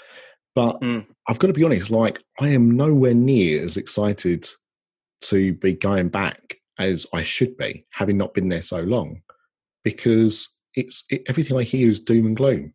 but 0.55 0.81
Mm. 0.81 1.05
I've 1.27 1.39
got 1.39 1.47
to 1.47 1.53
be 1.53 1.63
honest. 1.63 1.91
Like 1.91 2.19
I 2.39 2.49
am 2.49 2.71
nowhere 2.71 3.13
near 3.13 3.63
as 3.63 3.77
excited 3.77 4.47
to 5.25 5.53
be 5.53 5.73
going 5.73 6.09
back 6.09 6.55
as 6.79 7.05
I 7.13 7.21
should 7.21 7.55
be, 7.55 7.85
having 7.91 8.17
not 8.17 8.33
been 8.33 8.49
there 8.49 8.63
so 8.63 8.81
long, 8.81 9.21
because 9.83 10.59
it's 10.73 11.05
it, 11.11 11.21
everything 11.27 11.57
I 11.57 11.63
hear 11.63 11.87
is 11.87 11.99
doom 11.99 12.25
and 12.25 12.35
gloom. 12.35 12.73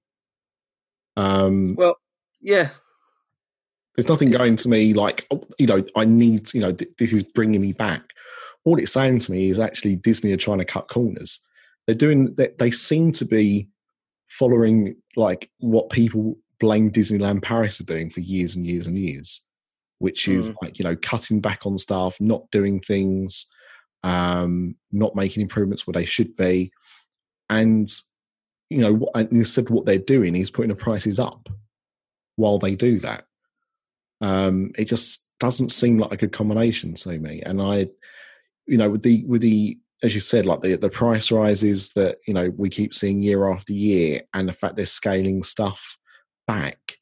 Um, 1.16 1.74
Well, 1.74 1.96
yeah, 2.40 2.70
there's 3.96 4.08
nothing 4.08 4.28
It's- 4.28 4.38
going 4.38 4.56
to 4.56 4.68
me 4.68 4.92
like, 4.94 5.26
oh, 5.30 5.44
you 5.58 5.66
know, 5.66 5.84
I 5.96 6.04
need, 6.04 6.52
you 6.54 6.60
know, 6.60 6.72
th- 6.72 6.90
this 6.98 7.12
is 7.12 7.22
bringing 7.22 7.60
me 7.60 7.72
back. 7.72 8.12
All 8.64 8.78
it's 8.78 8.92
saying 8.92 9.20
to 9.20 9.32
me 9.32 9.48
is 9.48 9.58
actually 9.58 9.96
Disney 9.96 10.32
are 10.32 10.36
trying 10.36 10.58
to 10.58 10.64
cut 10.64 10.88
corners. 10.88 11.40
They're 11.86 11.94
doing, 11.94 12.34
they, 12.34 12.48
they 12.58 12.70
seem 12.70 13.12
to 13.12 13.24
be 13.24 13.68
following 14.28 14.96
like 15.14 15.50
what 15.58 15.88
people 15.90 16.36
blame 16.58 16.90
Disneyland 16.90 17.42
Paris 17.42 17.80
are 17.80 17.84
doing 17.84 18.10
for 18.10 18.20
years 18.20 18.56
and 18.56 18.66
years 18.66 18.86
and 18.86 18.98
years, 18.98 19.40
which 19.98 20.26
is 20.28 20.50
Mm. 20.50 20.54
like, 20.62 20.78
you 20.78 20.82
know, 20.84 20.96
cutting 20.96 21.40
back 21.40 21.64
on 21.64 21.78
staff, 21.78 22.16
not 22.20 22.50
doing 22.50 22.80
things, 22.80 23.46
um, 24.02 24.76
not 24.92 25.14
making 25.14 25.42
improvements 25.42 25.86
where 25.86 25.92
they 25.92 26.04
should 26.04 26.34
be. 26.36 26.72
And, 27.48 27.88
you 28.70 28.78
know, 28.78 29.08
instead 29.30 29.64
of 29.66 29.70
what 29.70 29.86
they're 29.86 29.98
doing 29.98 30.34
is 30.36 30.50
putting 30.50 30.70
the 30.70 30.74
prices 30.76 31.18
up 31.18 31.48
while 32.36 32.58
they 32.58 32.74
do 32.74 32.98
that 33.00 33.24
um, 34.20 34.72
it 34.78 34.86
just 34.86 35.30
doesn't 35.38 35.70
seem 35.70 35.98
like 35.98 36.12
a 36.12 36.16
good 36.16 36.32
combination 36.32 36.94
to 36.94 37.18
me. 37.18 37.42
And 37.42 37.60
I, 37.60 37.88
you 38.66 38.78
know, 38.78 38.90
with 38.90 39.02
the 39.02 39.24
with 39.26 39.42
the 39.42 39.78
as 40.02 40.14
you 40.14 40.20
said, 40.20 40.46
like 40.46 40.62
the 40.62 40.76
the 40.76 40.88
price 40.88 41.30
rises 41.30 41.92
that 41.92 42.18
you 42.26 42.34
know 42.34 42.50
we 42.56 42.70
keep 42.70 42.94
seeing 42.94 43.22
year 43.22 43.50
after 43.50 43.72
year, 43.72 44.22
and 44.34 44.48
the 44.48 44.52
fact 44.52 44.76
they're 44.76 44.86
scaling 44.86 45.42
stuff 45.42 45.98
back, 46.46 46.96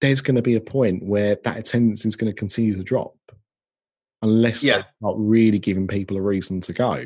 there's 0.00 0.20
going 0.20 0.36
to 0.36 0.42
be 0.42 0.56
a 0.56 0.60
point 0.60 1.04
where 1.04 1.38
that 1.44 1.56
attendance 1.56 2.04
is 2.04 2.16
going 2.16 2.30
to 2.30 2.38
continue 2.38 2.76
to 2.76 2.82
drop, 2.82 3.16
unless 4.22 4.62
Yeah. 4.62 4.78
they 4.78 4.84
start 5.00 5.16
really 5.18 5.58
giving 5.58 5.88
people 5.88 6.16
a 6.16 6.22
reason 6.22 6.60
to 6.62 6.72
go 6.72 7.04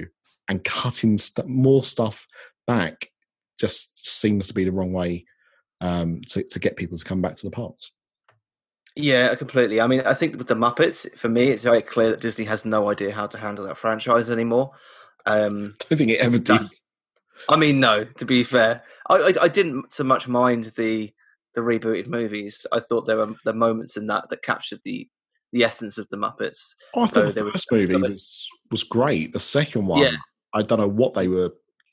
and 0.49 0.65
cutting 0.65 1.19
st- 1.19 1.47
more 1.47 1.85
stuff 1.85 2.27
back. 2.67 3.12
Just 3.63 4.05
seems 4.05 4.49
to 4.49 4.55
be 4.55 4.65
the 4.65 4.73
wrong 4.73 4.93
way 4.93 5.25
um, 5.81 6.21
to 6.31 6.43
to 6.43 6.59
get 6.59 6.77
people 6.77 6.99
to 6.99 7.05
come 7.05 7.23
back 7.23 7.37
to 7.37 7.47
the 7.47 7.51
parks. 7.53 7.93
Yeah, 8.97 9.33
completely. 9.37 9.81
I 9.81 9.87
mean, 9.87 10.01
I 10.05 10.15
think 10.15 10.37
with 10.37 10.49
the 10.49 10.57
Muppets, 10.57 11.07
for 11.17 11.29
me, 11.29 11.45
it's 11.51 11.63
very 11.63 11.81
clear 11.81 12.11
that 12.11 12.21
Disney 12.21 12.45
has 12.47 12.65
no 12.65 12.91
idea 12.91 13.13
how 13.13 13.29
to 13.29 13.39
handle 13.39 13.65
that 13.67 13.79
franchise 13.79 14.31
anymore. 14.31 14.73
Um, 15.27 15.77
I 15.81 15.85
don't 15.89 15.99
think 15.99 16.11
it 16.11 16.21
ever 16.21 16.39
did. 16.39 16.47
That's- 16.47 16.83
I 17.49 17.57
mean, 17.57 17.79
no. 17.79 18.05
To 18.05 18.25
be 18.25 18.43
fair, 18.43 18.83
I, 19.09 19.15
I, 19.17 19.33
I 19.43 19.49
didn't 19.49 19.95
so 19.95 20.03
much 20.05 20.27
mind 20.27 20.73
the 20.77 21.13
the 21.55 21.61
rebooted 21.61 22.09
movies. 22.09 22.67
I 22.73 22.81
thought 22.81 23.07
there 23.07 23.19
were 23.19 23.35
the 23.45 23.55
moments 23.55 23.97
in 23.97 24.07
that 24.09 24.29
that 24.31 24.43
captured 24.43 24.81
the 24.85 25.09
the 25.53 25.63
essence 25.65 25.99
of 25.99 26.09
the 26.09 26.17
Muppets. 26.17 26.75
Oh, 26.95 27.03
I 27.03 27.07
thought 27.07 27.35
the 27.35 27.45
was 27.45 27.53
first 27.53 27.73
movie 27.73 27.95
was 27.97 28.49
was 28.73 28.83
great. 28.85 29.33
The 29.33 29.41
second 29.41 29.87
one, 29.87 30.03
Yeah. 30.03 30.17
I 30.53 30.63
don't 30.63 30.79
know 30.81 30.89
what 30.89 31.15
they 31.15 31.29
were 31.29 31.53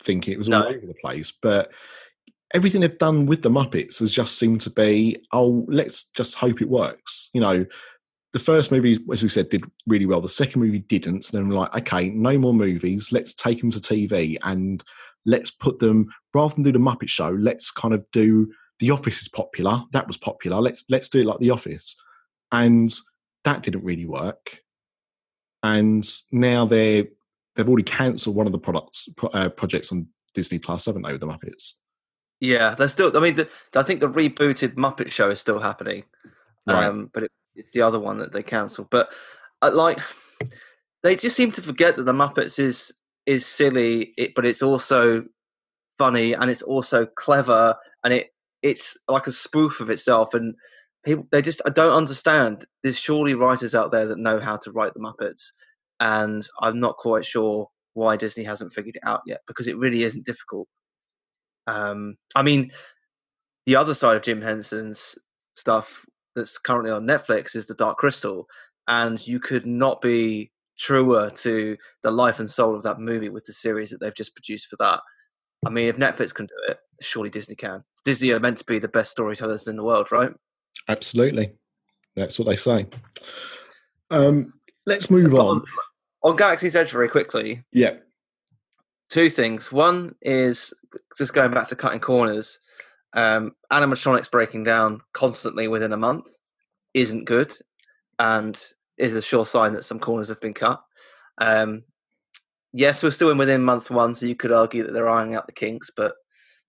thinking. 0.10 0.34
It 0.34 0.40
was 0.40 0.50
all 0.50 0.64
No. 0.64 0.68
over 0.70 0.88
the 0.88 0.96
place. 1.04 1.32
But 1.32 1.72
everything 2.54 2.82
they've 2.82 2.98
done 2.98 3.26
with 3.28 3.42
the 3.44 3.50
Muppets 3.50 4.00
has 4.00 4.12
just 4.12 4.38
seemed 4.40 4.62
to 4.62 4.70
be, 4.70 5.18
oh, 5.32 5.66
let's 5.68 6.10
just 6.18 6.36
hope 6.36 6.62
it 6.62 6.70
works. 6.70 7.30
You 7.34 7.42
know, 7.42 7.66
the 8.34 8.40
first 8.40 8.72
movie, 8.72 9.00
as 9.12 9.22
we 9.24 9.30
said, 9.30 9.50
did 9.50 9.64
really 9.88 10.06
well. 10.06 10.22
The 10.22 10.30
second 10.30 10.62
movie 10.62 10.80
didn't. 10.80 11.26
So 11.26 11.38
then 11.38 11.48
we're 11.48 11.56
like, 11.60 11.76
okay, 11.76 12.10
no 12.10 12.38
more 12.38 12.54
movies. 12.54 13.12
Let's 13.12 13.34
take 13.34 13.60
them 13.62 13.72
to 13.72 13.80
TV 13.80 14.38
and 14.44 14.84
let's 15.26 15.52
put 15.52 15.80
them 15.80 16.08
rather 16.34 16.56
than 16.56 16.64
do 16.64 16.72
the 16.72 16.80
Muppet 16.80 17.10
Show. 17.10 17.30
Let's 17.30 17.72
kind 17.72 17.94
of 17.94 18.04
do 18.12 18.52
The 18.80 18.92
Office 18.92 19.22
is 19.22 19.28
popular. 19.28 19.84
That 19.92 20.08
was 20.08 20.18
popular. 20.18 20.60
Let's 20.62 20.84
let's 20.90 21.10
do 21.10 21.22
it 21.22 21.26
like 21.26 21.40
The 21.40 21.52
Office, 21.52 21.96
and 22.52 22.92
that 23.44 23.64
didn't 23.64 23.84
really 23.84 24.06
work. 24.06 24.60
And 25.62 26.08
now 26.32 26.66
they're 26.66 27.08
they've 27.60 27.68
already 27.68 27.84
cancelled 27.84 28.38
one 28.38 28.46
of 28.46 28.54
the 28.54 28.58
products 28.58 29.10
uh, 29.34 29.50
projects 29.50 29.92
on 29.92 30.08
Disney 30.34 30.60
Plus, 30.60 30.86
haven't 30.86 31.02
they, 31.02 31.12
with 31.12 31.20
the 31.20 31.28
Muppets? 31.28 31.74
Yeah, 32.40 32.74
they're 32.74 32.88
still. 32.88 33.16
I 33.16 33.20
mean, 33.20 33.36
the, 33.36 33.50
I 33.76 33.84
think 33.84 34.00
the 34.00 34.10
rebooted 34.10 34.76
Muppet 34.76 35.12
Show 35.12 35.30
is 35.30 35.42
still 35.42 35.60
happening, 35.60 36.06
Right. 36.66 36.86
um, 36.86 37.12
but 37.14 37.24
it, 37.24 37.32
it's 37.54 37.72
the 37.72 37.82
other 37.82 38.00
one 38.00 38.18
that 38.20 38.32
they 38.32 38.44
cancelled. 38.44 38.90
But 38.90 39.10
I 39.62 39.68
like, 39.70 40.00
they 41.04 41.18
just 41.18 41.36
seem 41.36 41.52
to 41.52 41.62
forget 41.62 41.98
that 41.98 42.04
the 42.04 42.14
Muppets 42.14 42.58
is 42.58 42.94
is 43.26 43.46
silly, 43.46 44.14
it, 44.18 44.34
but 44.36 44.46
it's 44.46 44.62
also 44.64 45.26
funny 45.98 46.32
and 46.32 46.50
it's 46.50 46.62
also 46.62 47.06
clever, 47.06 47.76
and 48.06 48.14
it 48.14 48.34
it's 48.62 48.98
like 49.10 49.28
a 49.28 49.34
spoof 49.34 49.82
of 49.82 49.90
itself. 49.90 50.34
And 50.34 50.56
people, 51.06 51.28
they 51.32 51.42
just 51.42 51.62
I 51.66 51.72
don't 51.72 51.92
understand. 51.92 52.64
There's 52.84 52.98
surely 52.98 53.34
writers 53.34 53.76
out 53.76 53.92
there 53.92 54.06
that 54.06 54.18
know 54.18 54.40
how 54.40 54.56
to 54.58 54.72
write 54.72 54.94
the 54.94 55.02
Muppets, 55.02 55.52
and 56.00 56.48
I'm 56.62 56.80
not 56.80 56.98
quite 56.98 57.26
sure 57.26 57.68
why 57.94 58.16
Disney 58.16 58.44
hasn't 58.44 58.74
figured 58.74 58.96
it 58.96 59.06
out 59.06 59.22
yet 59.26 59.42
because 59.48 59.68
it 59.68 59.78
really 59.78 60.04
isn't 60.04 60.26
difficult. 60.26 60.68
Um, 61.68 62.16
I 62.36 62.44
mean, 62.44 62.72
the 63.66 63.76
other 63.76 63.94
side 63.94 64.16
of 64.16 64.24
Jim 64.24 64.42
Henson's 64.42 65.16
stuff 65.56 66.06
that's 66.36 66.58
currently 66.58 66.92
on 66.92 67.06
Netflix 67.06 67.56
is 67.56 67.68
The 67.68 67.76
Dark 67.76 67.98
Crystal, 67.98 68.48
and 68.88 69.26
you 69.28 69.40
could 69.40 69.66
not 69.66 70.02
be 70.02 70.52
truer 70.78 71.30
to 71.30 71.78
the 72.04 72.12
life 72.12 72.40
and 72.40 72.50
soul 72.50 72.76
of 72.76 72.84
that 72.84 73.00
movie 73.00 73.30
with 73.30 73.46
the 73.46 73.54
series 73.54 73.90
that 73.90 74.00
they've 74.00 74.16
just 74.16 74.34
produced 74.34 74.68
for 74.70 74.78
that. 74.78 75.02
I 75.68 75.70
mean, 75.70 75.88
if 75.88 75.98
Netflix 75.98 76.34
can 76.34 76.46
do 76.46 76.56
it, 76.70 76.78
surely 77.02 77.30
Disney 77.30 77.56
can. 77.56 77.84
Disney 78.06 78.32
are 78.32 78.40
meant 78.40 78.58
to 78.60 78.64
be 78.64 78.80
the 78.80 78.88
best 78.88 79.12
storytellers 79.12 79.68
in 79.68 79.76
the 79.76 79.84
world, 79.84 80.12
right? 80.12 80.32
Absolutely, 80.88 81.52
that's 82.16 82.40
what 82.40 82.48
they 82.48 82.56
say. 82.56 82.88
Um, 84.10 84.54
let's 84.86 85.12
move 85.12 85.36
on. 85.36 85.64
On 86.22 86.36
Galaxy's 86.36 86.76
Edge, 86.76 86.92
very 86.92 87.08
quickly, 87.10 87.64
Yeah, 87.72 87.96
two 89.10 89.30
things. 89.30 89.72
One 89.72 90.16
is 90.22 90.74
just 91.18 91.34
going 91.34 91.52
back 91.52 91.68
to 91.70 91.76
cutting 91.76 92.00
corners. 92.00 92.60
Um, 93.14 93.56
animatronics 93.72 94.30
breaking 94.30 94.64
down 94.66 95.02
constantly 95.14 95.68
within 95.68 95.94
a 95.94 95.98
month 95.98 96.28
isn't 96.94 97.26
good, 97.26 97.58
and 98.20 98.62
is 98.98 99.14
a 99.14 99.22
sure 99.22 99.46
sign 99.46 99.74
that 99.74 99.84
some 99.86 100.00
corners 100.00 100.30
have 100.30 100.42
been 100.42 100.54
cut. 100.54 100.82
Um, 101.40 101.84
yes, 102.74 103.02
we're 103.02 103.12
still 103.12 103.32
in 103.32 103.38
within 103.38 103.64
month 103.64 103.90
one, 103.90 104.14
so 104.14 104.26
you 104.26 104.36
could 104.36 104.52
argue 104.52 104.84
that 104.84 104.92
they're 104.94 105.10
ironing 105.10 105.36
out 105.36 105.48
the 105.48 105.54
kinks, 105.54 105.90
but 105.96 106.16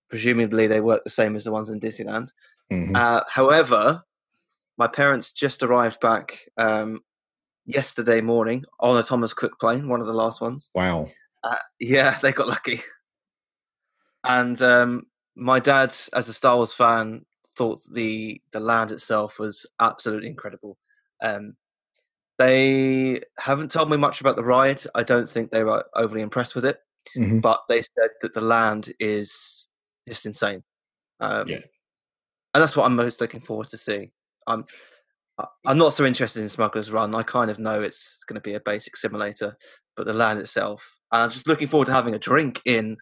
presumably 0.08 0.66
they 0.66 0.80
work 0.80 1.02
the 1.04 1.10
same 1.10 1.34
as 1.36 1.44
the 1.44 1.52
ones 1.52 1.70
in 1.70 1.80
Disneyland. 1.80 2.28
Mhm. 2.70 2.96
Uh, 2.96 3.22
however, 3.28 4.02
my 4.78 4.86
parents 4.86 5.32
just 5.32 5.62
arrived 5.62 6.00
back 6.00 6.38
um, 6.56 7.00
yesterday 7.72 8.20
morning 8.20 8.64
on 8.80 8.96
a 8.96 9.02
Thomas 9.02 9.33
Cook 9.35 9.59
plane, 9.61 9.88
one 9.88 10.00
of 10.00 10.06
the 10.06 10.12
last 10.14 10.40
ones. 10.40 10.70
wow. 10.74 11.06
Uh, 11.42 11.56
yeah, 11.78 12.18
they 12.22 12.33
got 12.33 12.48
lucky. 12.48 12.80
And 14.24 14.61
um, 14.61 15.06
my 15.37 15.61
dad, 15.61 15.94
as 16.12 16.28
a 16.28 16.35
Star 16.35 16.56
Wars 16.56 16.72
fan, 16.74 17.24
thought 17.56 17.80
the 17.92 18.40
the 18.52 18.61
land 18.61 18.90
itself 18.90 19.38
was 19.38 19.66
absolutely 19.80 20.28
incredible. 20.28 20.76
Um, 21.22 21.56
they 22.38 23.20
haven't 23.38 23.70
told 23.70 23.90
me 23.90 23.96
much 23.96 24.20
about 24.20 24.37
the 24.37 24.44
ride. 24.44 24.83
I 24.94 25.02
don't 25.02 25.28
think 25.28 25.50
they 25.50 25.64
were 25.64 25.85
overly 25.94 26.22
impressed 26.22 26.54
with 26.54 26.64
it, 26.64 26.78
Mhm. 27.16 27.40
but 27.42 27.62
they 27.68 27.83
said 27.83 28.11
that 28.22 28.33
the 28.35 28.40
land 28.40 28.92
is 28.98 29.68
just 30.09 30.24
insane. 30.26 30.62
Um, 31.20 31.48
Yeah. 31.48 31.61
and 32.54 32.62
that's 32.62 32.76
what 32.76 32.85
I'm 32.87 32.96
most 32.96 33.20
looking 33.20 33.40
forward 33.40 33.68
to 33.70 33.76
see. 33.78 34.12
I'm 34.46 34.64
I- 34.68 34.74
I'm 35.66 35.79
not 35.79 35.92
so 35.92 36.05
interested 36.05 36.42
in 36.42 36.48
Smuggler's 36.48 36.90
Run. 36.90 37.14
I 37.14 37.22
kind 37.22 37.50
of 37.50 37.59
know 37.59 37.81
it's 37.81 38.22
going 38.26 38.35
to 38.35 38.40
be 38.40 38.55
a 38.55 38.61
basic 38.61 38.96
simulator, 38.96 39.57
but 39.96 40.07
the 40.07 40.14
land 40.14 40.38
itself, 40.38 40.96
I'm 41.11 41.31
just 41.31 41.46
looking 41.48 41.68
forward 41.68 41.87
to 41.87 41.92
having 41.92 42.14
a 42.14 42.18
drink 42.18 42.61
in 42.64 42.96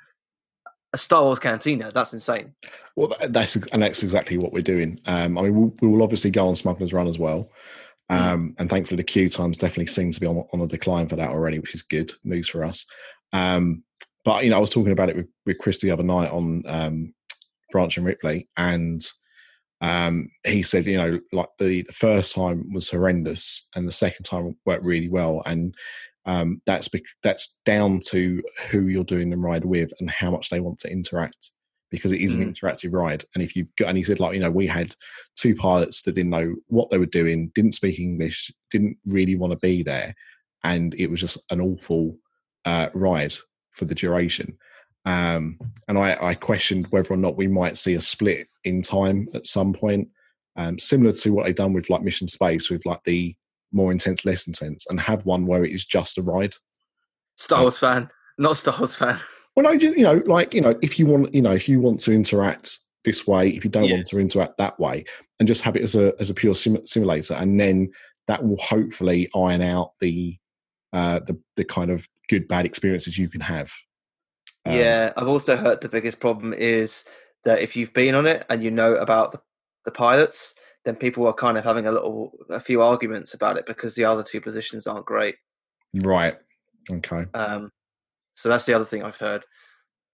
a 0.93 0.99
Star 0.99 1.23
Wars 1.23 1.39
cantina. 1.39 1.91
That's 1.93 2.13
insane. 2.13 2.55
Well, 2.97 3.15
that's 3.29 3.57
and 3.57 3.83
that's 3.83 4.03
exactly 4.03 4.39
what 4.39 4.53
we're 4.53 4.63
doing. 4.63 5.01
Um, 5.07 5.37
I 5.39 5.43
mean, 5.43 5.55
we'll, 5.55 5.75
we 5.81 5.89
will 5.89 6.03
obviously 6.03 6.31
go 6.31 6.49
on 6.49 6.55
Smuggler's 6.55 6.93
Run 6.93 7.09
as 7.09 7.19
well, 7.19 7.51
Mm. 8.11 8.17
um, 8.17 8.55
and 8.59 8.71
thankfully 8.71 8.97
the 8.97 9.05
queue 9.05 9.29
times 9.29 9.59
definitely 9.59 9.87
seems 9.87 10.15
to 10.15 10.21
be 10.23 10.27
on 10.27 10.43
on 10.55 10.61
the 10.61 10.67
decline 10.67 11.07
for 11.09 11.17
that 11.17 11.29
already, 11.29 11.59
which 11.59 11.75
is 11.75 11.83
good 11.83 12.11
news 12.25 12.49
for 12.49 12.65
us. 12.65 12.87
Um, 13.35 13.85
but 14.25 14.45
you 14.45 14.51
know, 14.51 14.57
I 14.57 14.61
was 14.61 14.71
talking 14.71 14.93
about 14.93 15.11
it 15.11 15.17
with, 15.17 15.27
with 15.45 15.59
Chris 15.59 15.81
the 15.81 15.91
other 15.91 16.03
night 16.03 16.31
on 16.31 16.63
um, 16.67 17.15
Branch 17.71 17.95
and 17.99 18.07
Ripley, 18.07 18.49
and 18.57 19.03
um, 19.81 20.31
he 20.45 20.63
said, 20.63 20.87
you 20.87 20.97
know, 20.97 21.21
like 21.33 21.49
the, 21.59 21.83
the 21.83 21.93
first 21.93 22.35
time 22.35 22.73
was 22.73 22.91
horrendous, 22.91 23.69
and 23.75 23.87
the 23.87 23.93
second 23.93 24.25
time 24.25 24.57
worked 24.67 24.85
really 24.85 25.09
well, 25.09 25.43
and 25.47 25.75
um, 26.27 26.61
that's 26.67 26.89
bec- 26.89 27.03
that's 27.23 27.59
down 27.65 28.01
to 28.09 28.43
who 28.71 28.89
you're 28.89 29.05
doing 29.05 29.31
the 29.31 29.37
ride 29.37 29.65
with 29.65 29.91
and 30.01 30.11
how 30.11 30.31
much 30.31 30.51
they 30.51 30.61
want 30.61 30.79
to 30.81 30.91
interact 30.91 31.51
because 31.91 32.13
it 32.13 32.21
is 32.21 32.35
an 32.35 32.45
Mm. 32.45 32.51
interactive 32.51 32.93
ride. 32.93 33.25
And 33.35 33.43
if 33.43 33.57
you've 33.57 33.75
got, 33.77 33.89
and 33.89 33.97
he 33.97 34.05
said, 34.05 34.21
like, 34.21 34.35
you 34.35 34.41
know, 34.41 34.51
we 34.51 34.67
had 34.67 34.95
two 35.37 35.55
pilots 35.55 36.03
that 36.03 36.15
didn't 36.15 36.31
know 36.31 36.55
what 36.67 36.91
they 36.91 36.99
were 36.99 37.07
doing, 37.07 37.51
didn't 37.55 37.73
speak 37.73 37.99
English, 37.99 38.51
didn't 38.71 38.99
really 39.07 39.37
want 39.37 39.53
to 39.53 39.59
be 39.59 39.83
there, 39.83 40.15
and 40.65 40.95
it 40.97 41.07
was 41.07 41.21
just 41.21 41.39
an 41.51 41.61
awful 41.63 42.19
uh, 42.67 42.89
ride 42.93 43.33
for 43.71 43.87
the 43.87 43.95
duration. 43.95 44.59
Um, 45.07 45.59
and 45.87 45.97
I, 45.97 46.19
I 46.21 46.35
questioned 46.35 46.89
whether 46.91 47.15
or 47.15 47.17
not 47.17 47.37
we 47.39 47.47
might 47.47 47.79
see 47.79 47.95
a 47.95 48.01
split 48.03 48.49
in 48.69 48.83
time 48.83 49.29
at 49.35 49.47
some 49.47 49.73
point, 49.73 50.09
um, 50.57 50.79
similar 50.79 51.13
to 51.13 51.31
what 51.33 51.47
they've 51.47 51.55
done 51.55 51.73
with 51.73 51.91
like 51.91 52.03
Mission 52.03 52.29
Space, 52.29 52.71
with 52.71 52.85
like 52.87 53.03
the 53.05 53.35
more 53.73 53.93
intense, 53.93 54.25
less 54.25 54.47
intense, 54.47 54.87
and 54.89 55.01
have 55.01 55.25
one 55.27 55.47
where 55.47 55.65
it 55.65 55.73
is 55.73 55.85
just 55.85 56.19
a 56.19 56.23
ride. 56.23 56.55
Star. 57.37 57.63
Wars 57.63 57.79
fan, 57.79 58.11
not 58.39 58.57
Star 58.57 58.75
Wars 58.79 58.97
fan. 58.97 59.17
Well, 59.57 59.65
no, 59.65 59.77
ju- 59.79 59.95
you 59.97 60.05
know, 60.05 60.23
like 60.27 60.55
you 60.55 60.61
know, 60.61 60.79
if 60.83 60.99
you 60.99 61.07
want, 61.07 61.35
you 61.35 61.43
know, 61.43 61.53
if 61.53 61.69
you 61.69 61.81
want 61.81 62.01
to 62.01 62.13
interact 62.13 62.79
this 63.05 63.27
way, 63.27 63.49
if 63.49 63.65
you 63.65 63.71
don't 63.71 63.85
Yeah. 63.85 63.95
want 63.95 64.07
to 64.09 64.19
interact 64.21 64.59
that 64.59 64.79
way, 64.79 65.05
and 65.39 65.49
just 65.49 65.63
have 65.63 65.77
it 65.77 65.83
as 65.83 65.95
a 65.97 66.15
as 66.21 66.31
a 66.31 66.35
pure 66.35 66.55
sim- 66.55 66.87
simulator, 66.87 67.35
and 67.35 67.59
then 67.61 67.91
that 68.27 68.45
will 68.45 68.59
hopefully 68.59 69.29
iron 69.35 69.63
out 69.63 69.93
the 70.01 70.37
uh, 70.93 71.21
the 71.21 71.39
the 71.57 71.65
kind 71.65 71.91
of 71.91 72.07
good 72.29 72.47
bad 72.49 72.67
experiences 72.67 73.19
you 73.19 73.29
can 73.29 73.41
have. 73.41 73.73
Um, 74.65 74.75
yeah, 74.77 75.13
I've 75.17 75.29
also 75.29 75.57
heard 75.57 75.81
the 75.81 75.89
biggest 75.89 76.21
problem 76.21 76.53
is 76.53 77.05
that 77.49 77.63
if 77.63 77.75
you've 77.75 77.95
been 77.95 78.15
on 78.15 78.27
it 78.27 78.45
and 78.51 78.63
you 78.63 78.71
know 78.71 78.95
about 78.97 79.33
the, 79.33 79.41
the 79.87 79.91
pilots, 79.91 80.55
then 80.85 80.95
people 80.95 81.27
are 81.27 81.33
kind 81.33 81.57
of 81.57 81.65
having 81.65 81.87
a 81.87 81.93
little, 81.93 82.33
a 82.51 82.61
few 82.61 82.83
arguments 82.83 83.33
about 83.33 83.57
it 83.57 83.65
because 83.65 83.95
the 83.95 84.05
other 84.05 84.23
two 84.23 84.39
positions 84.39 84.87
aren't 84.87 85.07
great. 85.07 85.35
Right. 85.95 86.37
Okay. 86.91 87.25
Um, 87.33 87.71
so 88.35 88.51
that's 88.51 88.67
the 88.67 88.75
other 88.75 88.85
thing 88.85 89.03
I've 89.03 89.17
heard. 89.17 89.47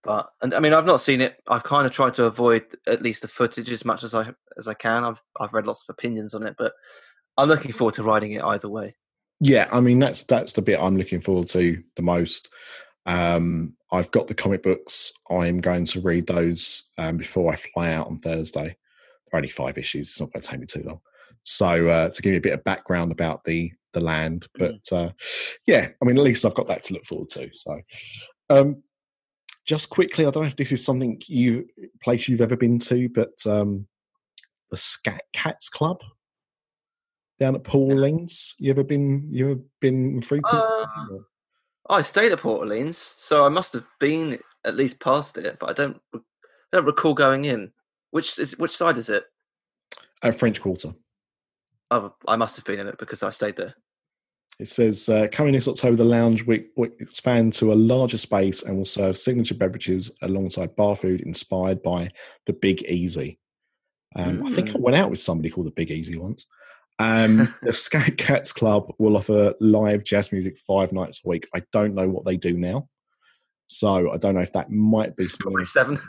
But 0.04 0.30
and 0.42 0.54
I 0.54 0.60
mean, 0.60 0.72
I've 0.72 0.86
not 0.86 1.00
seen 1.00 1.20
it. 1.20 1.42
I've 1.48 1.64
kind 1.64 1.86
of 1.86 1.90
tried 1.92 2.14
to 2.14 2.26
avoid 2.26 2.66
at 2.86 3.02
least 3.02 3.22
the 3.22 3.28
footage 3.28 3.68
as 3.70 3.84
much 3.84 4.04
as 4.04 4.14
I 4.14 4.30
as 4.56 4.68
I 4.68 4.74
can. 4.74 5.02
I've 5.02 5.20
I've 5.40 5.54
read 5.54 5.66
lots 5.66 5.82
of 5.82 5.92
opinions 5.92 6.34
on 6.34 6.44
it, 6.44 6.54
but 6.56 6.74
I'm 7.36 7.48
looking 7.48 7.72
forward 7.72 7.94
to 7.94 8.04
riding 8.04 8.32
it 8.32 8.44
either 8.44 8.68
way. 8.68 8.94
Yeah, 9.40 9.66
I 9.72 9.80
mean 9.80 9.98
that's 9.98 10.22
that's 10.22 10.52
the 10.52 10.62
bit 10.62 10.78
I'm 10.78 10.96
looking 10.96 11.20
forward 11.20 11.48
to 11.48 11.82
the 11.96 12.02
most. 12.02 12.52
Um, 13.06 13.76
I've 13.92 14.10
got 14.10 14.26
the 14.26 14.34
comic 14.34 14.62
books. 14.62 15.12
I'm 15.30 15.60
going 15.60 15.84
to 15.86 16.00
read 16.00 16.26
those 16.26 16.90
um, 16.98 17.16
before 17.16 17.52
I 17.52 17.56
fly 17.56 17.92
out 17.92 18.06
on 18.06 18.18
Thursday. 18.18 18.76
They're 19.30 19.38
only 19.38 19.48
five 19.48 19.78
issues. 19.78 20.08
It's 20.08 20.20
not 20.20 20.32
going 20.32 20.42
to 20.42 20.48
take 20.48 20.60
me 20.60 20.66
too 20.66 20.82
long. 20.84 21.00
So 21.42 21.88
uh, 21.88 22.08
to 22.08 22.22
give 22.22 22.32
you 22.32 22.38
a 22.38 22.42
bit 22.42 22.54
of 22.54 22.64
background 22.64 23.12
about 23.12 23.44
the 23.44 23.72
the 23.92 24.00
land, 24.00 24.48
but 24.58 24.92
uh, 24.92 25.10
yeah, 25.66 25.88
I 26.02 26.04
mean 26.04 26.18
at 26.18 26.24
least 26.24 26.44
I've 26.44 26.54
got 26.54 26.66
that 26.66 26.82
to 26.84 26.94
look 26.94 27.04
forward 27.04 27.28
to. 27.28 27.48
So 27.52 27.80
um, 28.50 28.82
just 29.66 29.88
quickly, 29.88 30.26
I 30.26 30.30
don't 30.30 30.42
know 30.42 30.48
if 30.48 30.56
this 30.56 30.72
is 30.72 30.84
something 30.84 31.22
you 31.26 31.68
place 32.02 32.26
you've 32.26 32.40
ever 32.40 32.56
been 32.56 32.78
to, 32.80 33.08
but 33.08 33.34
um, 33.46 33.86
the 34.70 34.76
Scat 34.76 35.22
Cats 35.32 35.68
Club 35.68 36.00
down 37.38 37.54
at 37.54 37.64
Port 37.64 37.92
Orleans. 37.92 38.54
You 38.58 38.70
ever 38.70 38.84
been? 38.84 39.28
You 39.30 39.50
ever 39.52 39.60
been 39.80 40.22
frequent? 40.22 40.54
Uh, 40.54 40.86
I 41.88 42.02
stayed 42.02 42.32
at 42.32 42.40
Port 42.40 42.60
Orleans, 42.60 42.96
so 42.96 43.44
I 43.44 43.48
must 43.48 43.72
have 43.74 43.84
been 44.00 44.38
at 44.64 44.74
least 44.74 45.00
past 45.00 45.36
it, 45.36 45.58
but 45.58 45.70
I 45.70 45.72
don't 45.72 46.00
I 46.14 46.18
don't 46.72 46.86
recall 46.86 47.14
going 47.14 47.44
in. 47.44 47.72
Which 48.10 48.38
is 48.38 48.56
which 48.58 48.76
side 48.76 48.96
is 48.96 49.10
it? 49.10 49.24
At 50.22 50.38
French 50.38 50.60
Quarter. 50.60 50.94
Oh, 51.90 52.14
I 52.26 52.36
must 52.36 52.56
have 52.56 52.64
been 52.64 52.80
in 52.80 52.86
it 52.86 52.98
because 52.98 53.22
I 53.22 53.30
stayed 53.30 53.56
there. 53.56 53.74
It 54.58 54.68
says 54.68 55.08
uh, 55.08 55.26
coming 55.32 55.52
this 55.52 55.66
October, 55.68 55.96
the 55.96 56.04
lounge 56.04 56.44
will, 56.44 56.60
will 56.76 56.90
expand 57.00 57.52
to 57.54 57.72
a 57.72 57.74
larger 57.74 58.16
space 58.16 58.62
and 58.62 58.76
will 58.76 58.84
serve 58.84 59.18
signature 59.18 59.54
beverages 59.54 60.16
alongside 60.22 60.76
bar 60.76 60.94
food 60.94 61.20
inspired 61.22 61.82
by 61.82 62.10
the 62.46 62.52
Big 62.52 62.82
Easy. 62.84 63.38
Um, 64.14 64.44
I 64.46 64.50
think 64.52 64.70
I 64.70 64.72
Mm. 64.74 64.80
went 64.80 64.96
out 64.96 65.10
with 65.10 65.20
somebody 65.20 65.50
called 65.50 65.66
the 65.66 65.72
Big 65.72 65.90
Easy 65.90 66.16
once. 66.16 66.46
Um, 66.98 67.54
the 67.62 67.72
Scat 67.72 68.16
Cats 68.18 68.52
Club 68.52 68.92
will 68.98 69.16
offer 69.16 69.54
live 69.60 70.04
jazz 70.04 70.32
music 70.32 70.58
five 70.58 70.92
nights 70.92 71.20
a 71.24 71.28
week. 71.28 71.46
I 71.54 71.62
don't 71.72 71.94
know 71.94 72.08
what 72.08 72.24
they 72.24 72.36
do 72.36 72.54
now, 72.54 72.88
so 73.66 74.12
I 74.12 74.16
don't 74.16 74.34
know 74.34 74.40
if 74.40 74.52
that 74.52 74.70
might 74.70 75.16
be. 75.16 75.28
Probably 75.38 75.64
seven. 75.64 75.98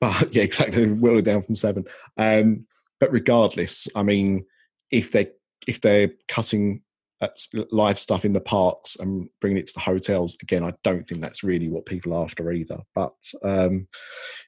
But 0.00 0.34
yeah, 0.34 0.42
exactly. 0.42 0.86
Whittle 0.86 1.20
it 1.20 1.24
down 1.24 1.40
from 1.40 1.54
seven. 1.54 1.84
Um, 2.16 2.66
but 3.00 3.12
regardless, 3.12 3.88
I 3.94 4.02
mean, 4.02 4.44
if 4.90 5.12
they 5.12 5.28
if 5.66 5.80
they're 5.80 6.10
cutting 6.28 6.82
uh, 7.20 7.28
live 7.70 7.98
stuff 7.98 8.24
in 8.24 8.34
the 8.34 8.40
parks 8.40 8.96
and 8.96 9.28
bringing 9.40 9.58
it 9.58 9.66
to 9.68 9.74
the 9.74 9.80
hotels, 9.80 10.36
again, 10.42 10.62
I 10.62 10.74
don't 10.84 11.06
think 11.06 11.20
that's 11.20 11.42
really 11.42 11.68
what 11.68 11.86
people 11.86 12.12
are 12.12 12.24
after 12.24 12.52
either. 12.52 12.80
But 12.94 13.14
um, 13.42 13.88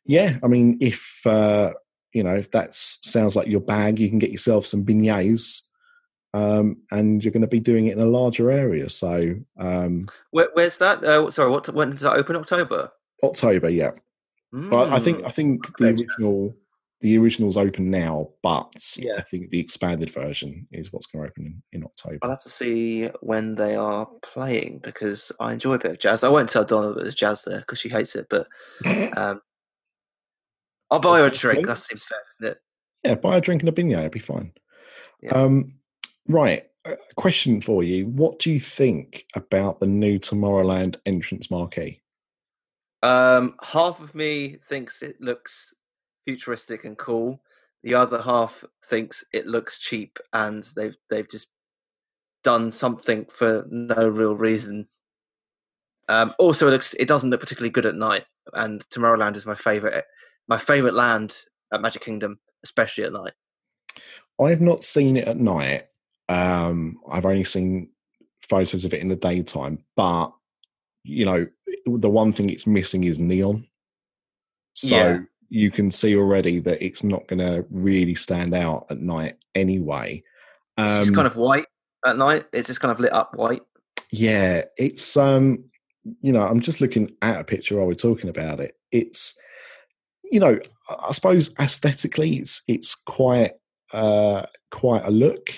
yeah, 0.05 0.37
I 0.43 0.49
mean, 0.49 0.79
if 0.81 1.27
uh, 1.27 1.73
you 2.19 2.25
know, 2.25 2.35
if 2.35 2.51
that 2.51 2.75
sounds 2.75 3.37
like 3.37 3.47
your 3.47 3.61
bag, 3.61 4.01
you 4.01 4.09
can 4.09 4.19
get 4.19 4.33
yourself 4.33 4.67
some 4.67 4.85
beignets. 4.85 5.63
Um, 6.35 6.79
and 6.91 7.23
you're 7.23 7.33
going 7.33 7.43
to 7.43 7.47
be 7.47 7.61
doing 7.61 7.87
it 7.87 7.93
in 7.97 8.03
a 8.03 8.07
larger 8.11 8.51
area. 8.51 8.89
So 8.89 9.37
um, 9.59 10.07
Where, 10.33 10.49
where's 10.55 10.79
that? 10.79 11.03
Uh, 11.05 11.31
sorry, 11.31 11.49
what 11.51 11.73
when 11.73 11.91
does 11.93 12.01
that 12.01 12.17
open? 12.17 12.35
October. 12.35 12.91
October, 13.23 13.71
yeah. 13.71 13.93
But 14.53 14.93
I 14.93 14.99
think 14.99 15.19
Mm. 15.19 15.27
I 15.27 15.31
think 15.31 15.77
the 15.77 15.87
original 15.91 16.55
the 17.01 17.17
original's 17.19 17.57
open 17.57 17.91
now, 17.93 18.31
but 18.43 18.75
Yeah. 18.99 19.15
I 19.19 19.21
think 19.23 19.51
the 19.51 19.61
expanded 19.61 20.11
version 20.11 20.67
is 20.73 20.93
what's 20.93 21.07
going 21.07 21.25
to 21.25 21.31
open 21.31 21.45
in, 21.73 21.79
in 21.79 21.85
October. 21.85 22.19
I'll 22.23 22.31
have 22.31 22.43
to 22.43 22.51
see 22.51 23.07
when 23.21 23.55
they 23.55 23.77
are 23.77 24.07
playing 24.23 24.81
because 24.83 25.31
I 25.39 25.53
enjoy 25.53 25.75
a 25.75 25.79
bit 25.79 25.93
of 25.93 25.99
jazz. 26.01 26.25
I 26.25 26.29
won't 26.29 26.51
tell 26.51 26.65
Donna 26.65 26.89
that 26.89 27.03
there's 27.03 27.15
jazz 27.15 27.45
there 27.45 27.61
because 27.61 27.79
she 27.79 27.89
hates 27.89 28.17
it, 28.17 28.27
but 28.29 28.49
um, 29.17 29.41
I'll 30.91 30.99
buy 30.99 31.21
her 31.21 31.27
a 31.27 31.31
drink. 31.31 31.67
That 31.67 31.79
seems 31.79 32.05
fair, 32.05 32.19
doesn't 32.27 32.57
it? 32.57 32.63
yeah, 33.05 33.15
buy 33.15 33.37
a 33.37 33.41
drink 33.41 33.63
and 33.63 33.69
a 33.69 33.73
beignet, 33.73 33.99
It'd 33.99 34.13
be 34.13 34.19
fine. 34.19 34.53
Yeah. 35.23 35.33
Um, 35.33 35.75
right. 36.27 36.65
A 36.85 36.97
question 37.17 37.61
for 37.61 37.83
you: 37.83 38.07
What 38.07 38.39
do 38.39 38.51
you 38.51 38.61
think 38.61 39.27
about 39.35 39.81
the 39.81 39.87
new 39.87 40.19
Tomorrowland 40.19 40.97
entrance 41.05 41.51
marquee? 41.51 42.01
Um, 43.03 43.55
half 43.63 44.01
of 44.01 44.15
me 44.15 44.57
thinks 44.65 45.03
it 45.03 45.21
looks 45.21 45.75
futuristic 46.25 46.85
and 46.85 46.97
cool. 46.97 47.43
The 47.83 47.95
other 47.95 48.21
half 48.23 48.65
thinks 48.85 49.25
it 49.33 49.47
looks 49.47 49.79
cheap 49.79 50.19
and 50.33 50.65
they've 50.77 50.97
they've 51.11 51.29
just 51.29 51.53
done 52.43 52.71
something 52.71 53.27
for 53.31 53.67
no 53.71 54.09
real 54.09 54.37
reason. 54.37 54.89
Um, 56.09 56.35
also, 56.39 56.69
it 56.69 56.73
looks 56.73 56.95
it 56.95 57.09
doesn't 57.09 57.31
look 57.31 57.41
particularly 57.41 57.71
good 57.71 57.87
at 57.87 57.95
night. 57.95 58.25
And 58.55 58.89
Tomorrowland 58.89 59.37
is 59.37 59.47
my 59.47 59.55
favorite 59.55 60.05
my 60.49 60.59
favorite 60.59 60.95
land 60.95 61.37
at 61.73 61.81
Magic 61.81 62.03
Kingdom, 62.03 62.39
especially 62.65 63.05
at 63.05 63.13
night. 63.13 63.33
I've 64.41 64.61
not 64.61 64.85
seen 64.85 65.17
it 65.17 65.29
at 65.29 65.37
night. 65.39 65.85
Um, 66.29 67.01
I've 67.11 67.27
only 67.27 67.45
seen 67.45 67.91
photos 68.49 68.85
of 68.85 68.95
it 68.95 69.01
in 69.01 69.09
the 69.09 69.17
daytime, 69.17 69.85
but 69.97 70.33
you 71.05 71.25
know, 71.25 71.47
the 71.87 72.11
one 72.11 72.33
thing 72.33 72.51
it's 72.51 72.67
missing 72.67 73.05
is 73.05 73.19
neon. 73.19 73.67
So 74.75 74.97
Yeah. 74.97 75.19
you 75.49 75.71
can 75.71 75.91
see 75.91 76.15
already 76.17 76.59
that 76.61 76.85
it's 76.85 77.03
not 77.03 77.27
going 77.29 77.39
to 77.41 77.67
really 77.71 78.15
stand 78.15 78.55
out 78.55 78.87
at 78.91 79.01
night 79.01 79.37
anyway. 79.55 80.23
It's 80.77 80.93
Um, 80.93 80.99
just 81.05 81.15
kind 81.15 81.27
of 81.27 81.37
white 81.37 81.67
at 82.07 82.17
night. 82.19 82.45
It's 82.53 82.69
just 82.69 82.81
kind 82.81 82.93
of 82.93 83.01
lit 83.01 83.13
up 83.13 83.35
white. 83.35 83.63
yeah, 84.13 84.65
it's 84.77 85.17
um, 85.17 85.65
you 86.21 86.33
know, 86.33 86.43
I'm 86.47 86.61
just 86.61 86.81
looking 86.81 87.11
at 87.23 87.41
a 87.41 87.45
picture 87.45 87.77
while 87.77 87.87
we're 87.87 87.95
talking 87.95 88.31
about 88.31 88.61
it. 88.61 88.77
It's, 88.93 89.39
you 90.31 90.41
know, 90.41 90.59
I 90.89 91.13
suppose 91.13 91.55
aesthetically, 91.59 92.37
it's 92.37 92.63
it's 92.69 92.95
quite 92.95 93.53
uh 93.93 94.47
quite 94.71 95.05
a 95.05 95.11
look, 95.11 95.51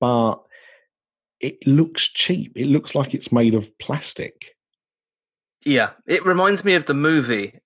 but 0.00 0.36
it 1.40 1.66
looks 1.66 2.08
cheap. 2.08 2.52
It 2.56 2.66
looks 2.66 2.94
like 2.94 3.14
it's 3.14 3.30
made 3.32 3.54
of 3.54 3.76
plastic. 3.78 4.54
Yeah, 5.64 5.90
it 6.06 6.24
reminds 6.24 6.64
me 6.64 6.74
of 6.74 6.84
the 6.86 6.94
movie 6.94 7.58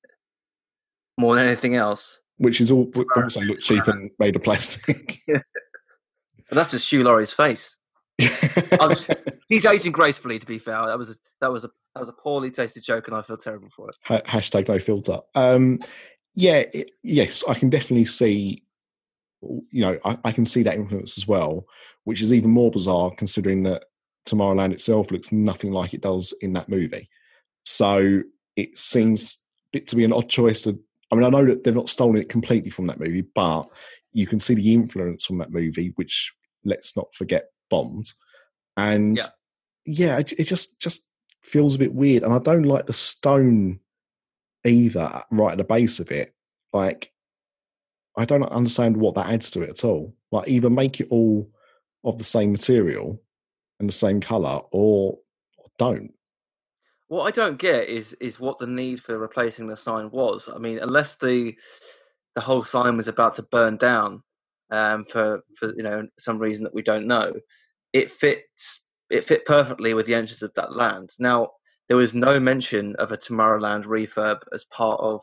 more 1.18 1.34
than 1.34 1.46
anything 1.46 1.74
else. 1.74 2.20
which 2.36 2.60
is 2.60 2.70
all 2.70 2.90
also 3.16 3.40
looks 3.40 3.66
cheap 3.66 3.86
and 3.88 4.10
made 4.18 4.36
of 4.36 4.42
plastic. 4.42 5.18
But 6.48 6.54
that's 6.56 6.70
just 6.70 6.90
Hugh 6.90 7.04
Laurie's 7.04 7.32
face. 7.32 7.76
Just- 8.18 9.10
he's 9.50 9.66
aging 9.66 9.92
gracefully. 9.92 10.38
To 10.38 10.46
be 10.46 10.58
fair, 10.58 10.86
that 10.86 10.96
was 10.96 11.10
a, 11.10 11.14
that 11.42 11.52
was 11.52 11.64
a 11.64 11.70
that 11.94 12.00
was 12.00 12.08
a 12.08 12.14
poorly 12.14 12.50
tasted 12.50 12.82
joke, 12.84 13.06
and 13.06 13.14
I 13.14 13.20
feel 13.20 13.36
terrible 13.36 13.68
for 13.68 13.90
it. 13.90 13.96
Ha- 14.04 14.22
hashtag 14.22 14.66
no 14.66 14.78
filter. 14.78 15.18
Um, 15.34 15.80
yeah, 16.39 16.62
it, 16.72 16.93
yes, 17.03 17.43
I 17.49 17.55
can 17.55 17.68
definitely 17.68 18.05
see. 18.05 18.62
You 19.43 19.82
know, 19.82 19.99
I, 20.05 20.18
I 20.24 20.32
can 20.32 20.45
see 20.45 20.62
that 20.62 20.74
influence 20.74 21.18
as 21.18 21.26
well, 21.26 21.66
which 22.05 22.22
is 22.22 22.32
even 22.32 22.51
more 22.51 22.70
bizarre 22.70 23.11
considering 23.11 23.64
that 23.64 23.84
Tomorrowland 24.24 24.72
itself 24.72 25.11
looks 25.11 25.32
nothing 25.32 25.72
like 25.72 25.95
it 25.95 26.01
does 26.01 26.32
in 26.41 26.53
that 26.53 26.68
movie. 26.68 27.09
So 27.64 28.22
it 28.55 28.78
seems 28.78 29.39
bit 29.72 29.89
to 29.89 29.97
be 29.97 30.05
an 30.05 30.12
odd 30.12 30.28
choice 30.28 30.62
to. 30.62 30.78
I 31.11 31.16
mean, 31.16 31.24
I 31.24 31.30
know 31.30 31.45
that 31.47 31.64
they've 31.64 31.74
not 31.74 31.89
stolen 31.89 32.20
it 32.20 32.28
completely 32.28 32.70
from 32.70 32.86
that 32.86 33.01
movie, 33.01 33.22
but 33.34 33.64
you 34.12 34.26
can 34.28 34.39
see 34.39 34.55
the 34.55 34.74
influence 34.74 35.24
from 35.24 35.39
that 35.39 35.51
movie, 35.53 35.93
which 35.97 36.32
let's 36.64 36.97
not 36.97 37.12
forget 37.14 37.47
bombed. 37.68 38.12
And 38.76 39.16
Yeah. 39.16 39.26
yeah, 39.86 40.18
it, 40.18 40.32
it 40.39 40.45
just 40.45 40.80
just 40.80 41.03
feels 41.43 41.74
a 41.74 41.78
bit 41.80 41.95
weird, 41.95 42.22
and 42.22 42.32
I 42.32 42.39
don't 42.39 42.62
like 42.62 42.86
the 42.86 42.93
stone 42.93 43.80
either. 44.68 45.22
Right 45.30 45.52
at 45.52 45.58
the 45.58 45.64
base 45.64 46.00
of 46.00 46.10
it, 46.10 46.34
like 46.72 47.12
I 48.16 48.24
don't 48.24 48.42
understand 48.44 48.96
what 48.96 49.14
that 49.14 49.28
adds 49.28 49.50
to 49.52 49.62
it 49.62 49.70
at 49.70 49.84
all. 49.84 50.14
Like 50.32 50.48
either 50.48 50.70
make 50.70 51.00
it 51.00 51.08
all 51.10 51.50
of 52.04 52.18
the 52.18 52.24
same 52.24 52.52
material 52.52 53.22
and 53.78 53.88
the 53.88 53.92
same 53.92 54.20
color, 54.20 54.60
or, 54.72 55.18
or 55.56 55.66
don't. 55.78 56.12
What 57.06 57.24
I 57.24 57.30
don't 57.30 57.58
get 57.58 57.88
is 57.88 58.12
is 58.14 58.40
what 58.40 58.58
the 58.58 58.66
need 58.66 59.00
for 59.00 59.18
replacing 59.18 59.66
the 59.66 59.76
sign 59.76 60.10
was. 60.10 60.50
I 60.52 60.58
mean, 60.58 60.78
unless 60.78 61.16
the 61.16 61.56
the 62.34 62.40
whole 62.40 62.64
sign 62.64 62.96
was 62.96 63.08
about 63.08 63.34
to 63.36 63.42
burn 63.42 63.76
down 63.76 64.22
um, 64.70 65.04
for 65.04 65.42
for 65.58 65.74
you 65.76 65.82
know 65.82 66.06
some 66.18 66.38
reason 66.38 66.64
that 66.64 66.74
we 66.74 66.82
don't 66.82 67.06
know, 67.06 67.32
it 67.92 68.10
fits 68.10 68.84
it 69.10 69.24
fit 69.24 69.46
perfectly 69.46 69.94
with 69.94 70.06
the 70.06 70.14
entrance 70.14 70.42
of 70.42 70.52
that 70.54 70.76
land. 70.76 71.10
Now 71.18 71.52
there 71.89 71.97
was 71.97 72.14
no 72.14 72.39
mention 72.39 72.95
of 72.97 73.12
a 73.12 73.16
Tomorrowland 73.16 73.84
refurb 73.84 74.41
as 74.53 74.64
part 74.64 75.01
of 75.01 75.22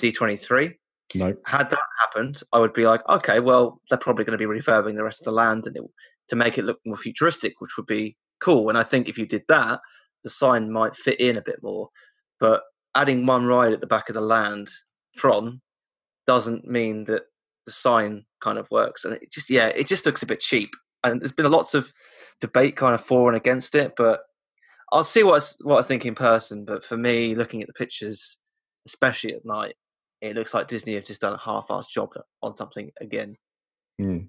D23. 0.00 0.74
No, 1.14 1.34
Had 1.46 1.70
that 1.70 1.80
happened, 2.00 2.42
I 2.52 2.60
would 2.60 2.72
be 2.72 2.86
like, 2.86 3.06
okay, 3.08 3.40
well, 3.40 3.80
they're 3.88 3.98
probably 3.98 4.24
going 4.24 4.38
to 4.38 4.48
be 4.48 4.60
refurbing 4.60 4.96
the 4.96 5.04
rest 5.04 5.20
of 5.20 5.24
the 5.26 5.32
land 5.32 5.66
and 5.66 5.76
it, 5.76 5.82
to 6.28 6.36
make 6.36 6.58
it 6.58 6.64
look 6.64 6.80
more 6.84 6.96
futuristic, 6.96 7.54
which 7.60 7.76
would 7.76 7.86
be 7.86 8.16
cool. 8.40 8.68
And 8.68 8.76
I 8.76 8.82
think 8.82 9.08
if 9.08 9.16
you 9.16 9.26
did 9.26 9.42
that, 9.48 9.80
the 10.24 10.30
sign 10.30 10.70
might 10.70 10.96
fit 10.96 11.20
in 11.20 11.36
a 11.36 11.42
bit 11.42 11.62
more. 11.62 11.88
But 12.40 12.62
adding 12.94 13.26
one 13.26 13.46
ride 13.46 13.72
at 13.72 13.80
the 13.80 13.86
back 13.86 14.08
of 14.08 14.14
the 14.14 14.20
land, 14.20 14.70
Tron, 15.16 15.60
doesn't 16.26 16.66
mean 16.66 17.04
that 17.04 17.22
the 17.64 17.72
sign 17.72 18.24
kind 18.40 18.58
of 18.58 18.70
works. 18.70 19.04
And 19.04 19.14
it 19.14 19.30
just, 19.30 19.50
yeah, 19.50 19.68
it 19.68 19.86
just 19.86 20.04
looks 20.04 20.22
a 20.22 20.26
bit 20.26 20.40
cheap. 20.40 20.70
And 21.04 21.20
there's 21.20 21.32
been 21.32 21.50
lots 21.50 21.74
of 21.74 21.92
debate 22.40 22.76
kind 22.76 22.94
of 22.94 23.04
for 23.04 23.28
and 23.28 23.36
against 23.36 23.74
it, 23.74 23.94
but 23.96 24.20
I'll 24.92 25.04
see 25.04 25.22
what 25.22 25.42
I, 25.42 25.64
what 25.68 25.78
I 25.78 25.82
think 25.82 26.06
in 26.06 26.14
person. 26.14 26.64
But 26.64 26.84
for 26.84 26.96
me, 26.96 27.34
looking 27.34 27.60
at 27.60 27.66
the 27.66 27.74
pictures, 27.74 28.38
especially 28.86 29.34
at 29.34 29.44
night, 29.44 29.74
it 30.20 30.34
looks 30.34 30.54
like 30.54 30.68
Disney 30.68 30.94
have 30.94 31.04
just 31.04 31.20
done 31.20 31.34
a 31.34 31.38
half-assed 31.38 31.90
job 31.90 32.10
on 32.42 32.56
something 32.56 32.90
again. 33.00 33.36
Mm. 34.00 34.28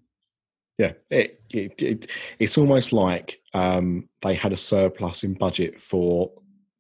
Yeah, 0.78 0.94
it, 1.10 1.42
it, 1.50 1.82
it 1.82 2.10
it's 2.40 2.58
almost 2.58 2.94
like 2.94 3.42
um, 3.54 4.08
they 4.22 4.34
had 4.34 4.54
a 4.54 4.58
surplus 4.58 5.24
in 5.24 5.34
budget 5.34 5.82
for 5.82 6.32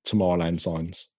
Tomorrowland 0.07 0.61
signs. 0.61 1.09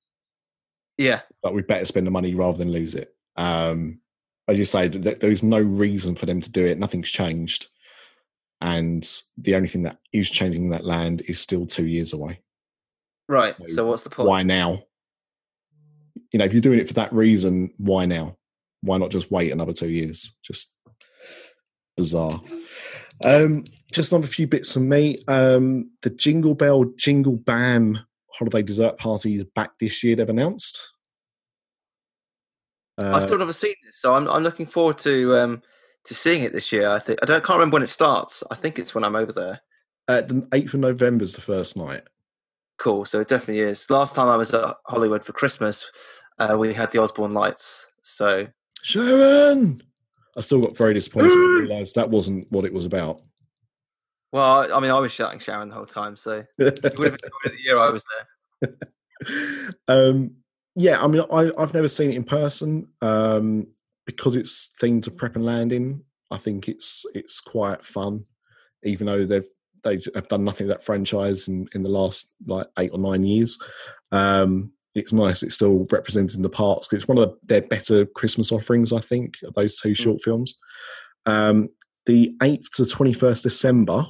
Yeah, 0.97 1.21
But 1.43 1.55
we 1.55 1.63
better 1.63 1.87
spend 1.87 2.07
the 2.07 2.11
money 2.11 2.35
rather 2.35 2.59
than 2.59 2.73
lose 2.73 2.95
it. 2.95 3.15
Um, 3.37 4.01
as 4.49 4.59
you 4.59 4.65
say, 4.65 4.89
th- 4.89 5.19
there 5.19 5.31
is 5.31 5.43
no 5.43 5.59
reason 5.59 6.15
for 6.15 6.27
them 6.27 6.41
to 6.41 6.51
do 6.51 6.65
it. 6.67 6.79
Nothing's 6.79 7.11
changed, 7.11 7.69
and 8.61 9.07
the 9.39 9.55
only 9.55 9.69
thing 9.69 9.83
that 9.83 9.99
is 10.13 10.31
changing 10.31 10.65
in 10.65 10.71
that 10.71 10.85
land 10.85 11.23
is 11.27 11.41
still 11.41 11.67
two 11.67 11.87
years 11.87 12.13
away. 12.13 12.41
Right. 13.31 13.55
So 13.59 13.67
So 13.69 13.87
what's 13.87 14.03
the 14.03 14.11
point? 14.11 14.29
Why 14.29 14.43
now? 14.43 14.83
You 16.33 16.39
know, 16.39 16.45
if 16.45 16.53
you're 16.53 16.61
doing 16.61 16.79
it 16.79 16.89
for 16.89 16.95
that 16.95 17.13
reason, 17.13 17.73
why 17.79 18.05
now? 18.05 18.37
Why 18.83 18.99
not 18.99 19.11
just 19.11 19.31
wait 19.31 19.53
another 19.53 19.73
two 19.73 19.89
years? 19.91 20.37
Just 20.43 20.75
bizarre. 21.97 22.41
Um, 23.25 23.65
just 23.93 24.13
another 24.13 24.27
few 24.27 24.47
bits 24.47 24.73
from 24.73 24.89
me. 24.89 25.23
Um, 25.29 25.91
the 26.03 26.11
Jingle 26.11 26.55
Bell 26.55 26.85
Jingle 26.97 27.37
Bam 27.37 27.99
holiday 28.33 28.63
dessert 28.63 28.97
party 28.99 29.37
is 29.37 29.45
back 29.55 29.71
this 29.81 30.03
year. 30.03 30.17
They've 30.17 30.29
announced. 30.29 30.89
Uh, 32.97 33.13
I've 33.15 33.25
still 33.25 33.39
never 33.39 33.53
seen 33.53 33.75
this, 33.85 34.01
so 34.01 34.15
I'm 34.15 34.29
I'm 34.29 34.43
looking 34.43 34.67
forward 34.67 34.99
to 35.01 35.37
um 35.37 35.63
to 36.07 36.15
seeing 36.15 36.45
it 36.45 36.53
this 36.53 36.73
year. 36.73 36.89
I 36.89 36.99
think 36.99 37.19
I 37.23 37.27
don't 37.27 37.45
can't 37.45 37.59
remember 37.59 37.75
when 37.75 37.83
it 37.83 37.89
starts. 37.89 38.43
I 38.51 38.55
think 38.55 38.79
it's 38.79 38.95
when 38.95 39.05
I'm 39.05 39.17
over 39.17 39.33
there. 39.33 39.61
uh, 40.09 40.21
the 40.23 40.47
eighth 40.55 40.75
of 40.75 40.81
November 40.81 41.25
is 41.25 41.35
the 41.35 41.41
first 41.43 41.77
night. 41.77 42.03
Cool. 42.81 43.05
So 43.05 43.21
it 43.21 43.29
definitely 43.29 43.61
is. 43.61 43.91
Last 43.91 44.15
time 44.15 44.29
I 44.29 44.37
was 44.37 44.55
at 44.55 44.75
Hollywood 44.87 45.23
for 45.23 45.33
Christmas, 45.33 45.93
uh, 46.39 46.57
we 46.59 46.73
had 46.73 46.91
the 46.91 46.99
Osborne 46.99 47.35
lights. 47.35 47.91
So 48.01 48.47
Sharon, 48.83 49.83
I 50.35 50.41
still 50.41 50.63
got 50.63 50.79
very 50.79 50.95
disappointed 50.95 51.29
when 51.29 51.39
I 51.39 51.59
realised 51.61 51.95
that 51.97 52.09
wasn't 52.09 52.51
what 52.51 52.65
it 52.65 52.73
was 52.73 52.87
about. 52.87 53.21
well, 54.33 54.63
I, 54.73 54.77
I 54.77 54.81
mean, 54.81 54.91
I 54.91 54.99
was 54.99 55.13
shouting 55.13 55.41
Sharon 55.41 55.69
the 55.69 55.75
whole 55.75 55.85
time. 55.85 56.17
So 56.17 56.37
you 56.59 56.65
would 56.65 56.83
have 56.83 56.95
enjoyed 56.97 57.21
it 57.45 57.53
the 57.53 57.63
year 57.63 57.79
I 57.79 57.91
was 57.91 58.05
there. 58.63 58.75
um, 59.89 60.37
yeah, 60.75 61.03
I 61.03 61.07
mean, 61.07 61.23
I, 61.31 61.51
I've 61.59 61.75
never 61.75 61.89
seen 61.89 62.11
it 62.11 62.17
in 62.17 62.25
person 62.25 62.89
um, 63.03 63.67
because 64.07 64.37
it's 64.37 64.73
themed 64.81 65.03
to 65.03 65.11
prep 65.11 65.37
and 65.37 65.45
landing. 65.45 66.05
I 66.31 66.39
think 66.39 66.67
it's 66.67 67.05
it's 67.15 67.41
quite 67.41 67.85
fun, 67.85 68.25
even 68.85 69.07
though 69.07 69.27
they've 69.27 69.45
they 69.83 70.01
have 70.15 70.29
done 70.29 70.45
nothing 70.45 70.67
with 70.67 70.77
that 70.77 70.85
franchise 70.85 71.49
in, 71.49 71.69
in 71.75 71.83
the 71.83 71.89
last 71.89 72.35
like 72.47 72.67
eight 72.79 72.91
or 72.93 72.99
nine 72.99 73.25
years. 73.25 73.59
Um, 74.13 74.73
it's 74.95 75.13
nice. 75.13 75.43
It's 75.43 75.55
still 75.55 75.87
representing 75.91 76.43
the 76.43 76.49
parks 76.49 76.89
'cause 76.89 76.99
it's 76.99 77.09
one 77.09 77.19
of 77.19 77.35
their 77.43 77.63
better 77.63 78.07
Christmas 78.07 78.51
offerings. 78.51 78.93
I 78.93 79.01
think 79.01 79.35
of 79.45 79.55
those 79.55 79.77
two 79.77 79.95
short 79.95 80.21
films. 80.23 80.57
Um, 81.27 81.69
the 82.07 82.35
eighth 82.43 82.73
to 82.75 82.87
twenty 82.87 83.13
first 83.13 83.45
December, 83.45 84.07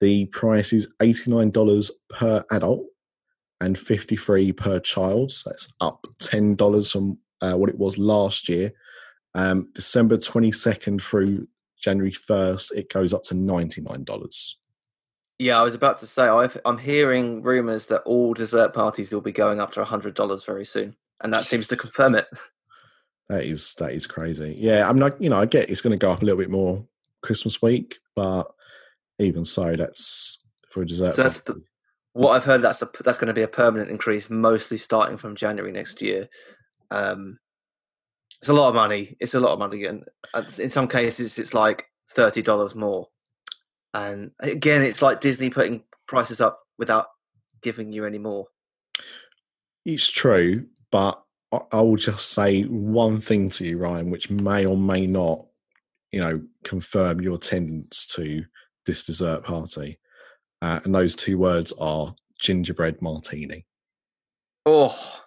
the 0.00 0.26
price 0.26 0.72
is 0.72 0.88
eighty 1.02 1.30
nine 1.30 1.50
dollars 1.50 1.90
per 2.08 2.44
adult 2.50 2.86
and 3.60 3.78
53 3.78 4.52
per 4.52 4.80
child. 4.80 5.32
So 5.32 5.50
that's 5.50 5.72
up 5.80 6.06
$10 6.18 6.92
from 6.92 7.18
uh, 7.40 7.54
what 7.54 7.70
it 7.70 7.78
was 7.78 7.98
last 7.98 8.48
year. 8.48 8.72
Um, 9.34 9.70
December 9.74 10.16
22nd 10.16 11.00
through 11.02 11.48
January 11.82 12.12
1st, 12.12 12.72
it 12.76 12.92
goes 12.92 13.12
up 13.12 13.22
to 13.24 13.34
$99. 13.34 14.56
Yeah, 15.38 15.58
I 15.58 15.62
was 15.62 15.74
about 15.74 15.98
to 15.98 16.06
say 16.06 16.28
I've, 16.28 16.58
I'm 16.64 16.78
hearing 16.78 17.42
rumours 17.42 17.88
that 17.88 18.02
all 18.02 18.34
dessert 18.34 18.72
parties 18.72 19.10
will 19.12 19.20
be 19.20 19.32
going 19.32 19.60
up 19.60 19.72
to 19.72 19.84
hundred 19.84 20.14
dollars 20.14 20.44
very 20.44 20.64
soon, 20.64 20.96
and 21.22 21.32
that 21.32 21.44
seems 21.44 21.68
to 21.68 21.76
confirm 21.76 22.14
it. 22.14 22.26
That 23.28 23.44
is 23.44 23.74
that 23.76 23.92
is 23.92 24.06
crazy. 24.06 24.54
Yeah, 24.58 24.88
I 24.88 24.92
mean, 24.92 25.02
I, 25.02 25.10
you 25.18 25.30
know, 25.30 25.40
I 25.40 25.46
get 25.46 25.70
it's 25.70 25.80
going 25.80 25.92
to 25.92 25.96
go 25.96 26.12
up 26.12 26.22
a 26.22 26.24
little 26.24 26.38
bit 26.38 26.50
more 26.50 26.86
Christmas 27.22 27.60
week, 27.62 27.96
but 28.14 28.44
even 29.18 29.44
so, 29.44 29.74
that's 29.76 30.44
for 30.70 30.82
a 30.82 30.86
dessert. 30.86 31.14
So 31.14 31.22
that's 31.22 31.40
the- 31.40 31.62
what 32.12 32.30
I've 32.30 32.44
heard 32.44 32.62
that's 32.62 32.80
a, 32.80 32.88
that's 33.02 33.18
going 33.18 33.28
to 33.28 33.34
be 33.34 33.42
a 33.42 33.48
permanent 33.48 33.90
increase, 33.90 34.30
mostly 34.30 34.76
starting 34.76 35.16
from 35.16 35.34
January 35.34 35.72
next 35.72 36.00
year. 36.00 36.28
Um, 36.92 37.38
it's 38.40 38.50
a 38.50 38.54
lot 38.54 38.68
of 38.68 38.74
money. 38.74 39.16
It's 39.20 39.34
a 39.34 39.40
lot 39.40 39.52
of 39.52 39.58
money, 39.58 39.84
and 39.86 40.04
in 40.58 40.68
some 40.68 40.86
cases, 40.86 41.38
it's 41.38 41.54
like 41.54 41.86
thirty 42.08 42.42
dollars 42.42 42.74
more. 42.74 43.08
And 43.94 44.32
again, 44.40 44.82
it's 44.82 45.00
like 45.00 45.20
Disney 45.20 45.48
putting 45.48 45.84
prices 46.06 46.40
up 46.40 46.60
without 46.76 47.06
giving 47.62 47.92
you 47.92 48.04
any 48.04 48.18
more. 48.18 48.46
It's 49.84 50.10
true, 50.10 50.66
but 50.90 51.22
I, 51.52 51.80
will 51.80 51.96
just 51.96 52.30
say 52.30 52.62
one 52.62 53.20
thing 53.20 53.50
to 53.50 53.66
you, 53.66 53.78
Ryan, 53.78 54.10
which 54.10 54.30
may 54.30 54.66
or 54.66 54.76
may 54.76 55.06
not, 55.06 55.46
you 56.10 56.20
know, 56.20 56.42
confirm 56.64 57.20
your 57.20 57.36
attendance 57.36 58.06
to 58.14 58.44
this 58.86 59.06
dessert 59.06 59.44
party. 59.44 59.98
Uh, 60.60 60.80
and 60.84 60.94
those 60.94 61.14
two 61.14 61.38
words 61.38 61.72
are 61.78 62.16
gingerbread 62.40 63.00
martini. 63.00 63.66
Oh, 64.66 65.22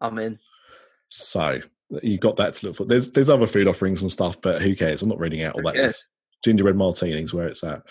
I'm 0.00 0.18
in. 0.18 0.38
So 1.08 1.60
you 2.02 2.18
got 2.18 2.36
that 2.36 2.54
to 2.54 2.66
look 2.66 2.76
for. 2.76 2.84
There's 2.86 3.10
there's 3.10 3.30
other 3.30 3.46
food 3.46 3.68
offerings 3.68 4.02
and 4.02 4.10
stuff, 4.10 4.40
but 4.40 4.62
who 4.62 4.74
cares? 4.74 5.02
I'm 5.02 5.10
not 5.10 5.20
reading 5.20 5.42
out 5.42 5.54
all 5.54 5.62
that. 5.64 5.74
cares? 5.74 6.08
Gingerbread 6.44 6.76
martinis, 6.76 7.32
where 7.32 7.48
it's 7.48 7.64
at. 7.64 7.82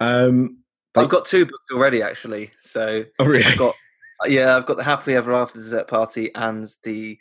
Um, 0.00 0.58
I've 0.96 1.08
got 1.08 1.26
two 1.26 1.44
books 1.44 1.70
already, 1.72 2.02
actually. 2.02 2.50
So 2.60 3.04
oh, 3.18 3.26
really? 3.26 3.44
I've 3.44 3.58
got 3.58 3.74
yeah, 4.26 4.56
I've 4.56 4.66
got 4.66 4.76
the 4.76 4.84
Happily 4.84 5.16
Ever 5.16 5.34
After 5.34 5.58
dessert 5.58 5.88
party 5.88 6.30
and 6.34 6.66
the 6.82 7.18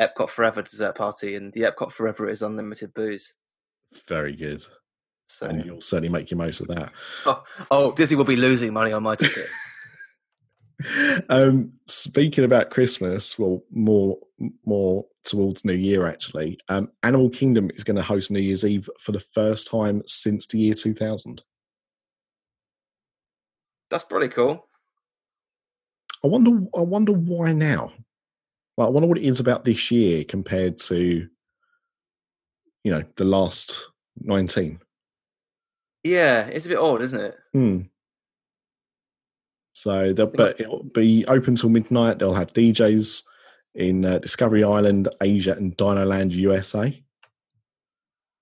Epcot 0.00 0.28
Forever 0.28 0.62
dessert 0.62 0.94
party, 0.94 1.34
and 1.34 1.52
the 1.52 1.62
Epcot 1.62 1.92
Forever 1.92 2.28
is 2.28 2.42
unlimited 2.42 2.92
booze. 2.94 3.34
very 4.06 4.34
good, 4.36 4.64
So 5.26 5.46
and 5.46 5.64
you'll 5.64 5.80
certainly 5.80 6.10
make 6.10 6.30
your 6.30 6.38
most 6.38 6.60
of 6.60 6.68
that. 6.68 6.92
oh, 7.26 7.42
oh, 7.70 7.92
Disney 7.92 8.16
will 8.16 8.24
be 8.24 8.36
losing 8.36 8.72
money 8.72 8.92
on 8.92 9.02
my 9.02 9.16
ticket. 9.16 9.46
um, 11.28 11.72
speaking 11.86 12.44
about 12.44 12.70
Christmas, 12.70 13.38
well, 13.38 13.62
more 13.70 14.18
more 14.64 15.06
towards 15.24 15.64
New 15.64 15.72
Year 15.72 16.06
actually. 16.06 16.58
Um, 16.68 16.90
Animal 17.02 17.30
Kingdom 17.30 17.70
is 17.74 17.84
going 17.84 17.96
to 17.96 18.02
host 18.02 18.30
New 18.30 18.40
Year's 18.40 18.64
Eve 18.64 18.88
for 19.00 19.12
the 19.12 19.20
first 19.20 19.70
time 19.70 20.02
since 20.06 20.46
the 20.46 20.58
year 20.58 20.74
2000. 20.74 21.42
That's 23.90 24.04
pretty 24.04 24.28
cool. 24.28 24.66
I 26.24 26.28
wonder. 26.28 26.66
I 26.76 26.80
wonder 26.80 27.12
why 27.12 27.52
now. 27.52 27.92
Like, 28.76 28.88
I 28.88 28.90
wonder 28.90 29.06
what 29.06 29.18
it 29.18 29.24
is 29.24 29.40
about 29.40 29.64
this 29.64 29.90
year 29.90 30.24
compared 30.24 30.76
to, 30.78 31.28
you 32.84 32.90
know, 32.90 33.04
the 33.16 33.24
last 33.24 33.86
nineteen. 34.16 34.80
Yeah, 36.02 36.46
it's 36.46 36.66
a 36.66 36.70
bit 36.70 36.78
odd, 36.78 37.02
isn't 37.02 37.20
it? 37.20 37.36
Hmm. 37.52 37.80
So, 39.76 40.14
they'll, 40.14 40.26
but 40.26 40.58
it'll 40.58 40.84
be 40.84 41.26
open 41.26 41.54
till 41.54 41.68
midnight. 41.68 42.18
They'll 42.18 42.32
have 42.32 42.54
DJs 42.54 43.22
in 43.74 44.06
uh, 44.06 44.20
Discovery 44.20 44.64
Island, 44.64 45.10
Asia, 45.20 45.52
and 45.52 45.76
Dinoland, 45.76 46.32
USA. 46.32 46.98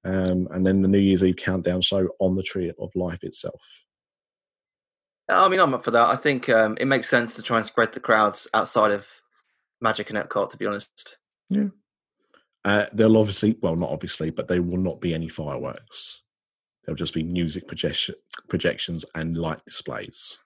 Um, 0.05 0.47
and 0.53 0.65
then 0.65 0.81
the 0.81 0.87
New 0.87 1.01
Year's 1.01 1.25
Eve 1.25 1.35
countdown 1.35 1.81
show 1.81 2.07
on 2.21 2.37
the 2.37 2.45
Tree 2.45 2.71
of 2.79 2.95
Life 2.95 3.25
itself. 3.25 3.61
I 5.29 5.49
mean, 5.49 5.59
I'm 5.59 5.75
up 5.75 5.83
for 5.83 5.91
that. 5.91 6.07
I 6.07 6.15
think 6.15 6.49
um, 6.49 6.77
it 6.79 6.85
makes 6.85 7.09
sense 7.09 7.35
to 7.35 7.43
try 7.43 7.57
and 7.57 7.67
spread 7.67 7.93
the 7.93 7.99
crowds 7.99 8.47
outside 8.55 8.93
of 8.93 9.05
Magic 9.81 10.11
and 10.11 10.19
Epcot. 10.21 10.51
To 10.51 10.57
be 10.57 10.67
honest, 10.67 11.19
Yeah. 11.51 11.71
Uh, 12.65 12.87
they'll 12.93 13.19
obviously, 13.19 13.59
well, 13.61 13.75
not 13.75 13.91
obviously, 13.91 14.31
but 14.31 14.47
they 14.47 14.61
will 14.61 14.79
not 14.79 15.01
be 15.01 15.13
any 15.13 15.29
fireworks. 15.29 16.23
There'll 16.85 16.95
just 16.95 17.13
be 17.13 17.25
music 17.25 17.67
projection, 17.67 18.15
projections 18.49 19.05
and 19.17 19.37
light 19.37 19.65
displays. 19.65 20.37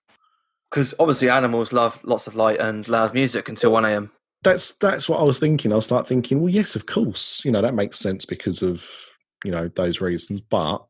Because 0.71 0.95
obviously 0.99 1.31
animals 1.31 1.73
love 1.73 1.99
lots 2.05 2.27
of 2.27 2.37
light 2.37 2.59
and 2.61 2.89
loud 2.89 3.14
music 3.14 3.49
until 3.49 3.73
one 3.73 3.85
a.m. 3.85 4.11
That's 4.43 4.77
that's 4.77 5.09
what 5.09 5.21
I 5.21 5.25
was 5.25 5.39
thinking. 5.39 5.73
I 5.73 5.77
was 5.77 5.87
start 5.87 6.07
thinking, 6.07 6.41
well, 6.41 6.53
yes, 6.53 6.77
of 6.77 6.87
course, 6.87 7.43
you 7.45 7.51
know 7.51 7.62
that 7.62 7.75
makes 7.75 7.99
sense 7.99 8.25
because 8.25 8.62
of 8.62 8.89
you 9.45 9.51
know 9.51 9.69
those 9.75 10.01
reasons. 10.01 10.41
But 10.43 10.85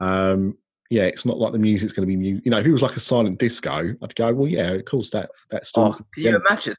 um, 0.00 0.56
yeah, 0.90 1.04
it's 1.04 1.24
not 1.24 1.38
like 1.38 1.52
the 1.52 1.58
music's 1.58 1.92
going 1.92 2.08
to 2.08 2.16
be 2.16 2.16
mu 2.16 2.40
You 2.44 2.50
know, 2.50 2.58
if 2.58 2.66
it 2.66 2.72
was 2.72 2.82
like 2.82 2.96
a 2.96 3.00
silent 3.00 3.38
disco, 3.38 3.94
I'd 4.02 4.14
go, 4.14 4.32
well, 4.32 4.48
yeah, 4.48 4.70
of 4.70 4.84
course 4.84 5.10
that 5.10 5.30
that's 5.50 5.70
still. 5.70 5.96
Oh, 5.98 6.00
can 6.14 6.22
you 6.22 6.36
imagine? 6.36 6.74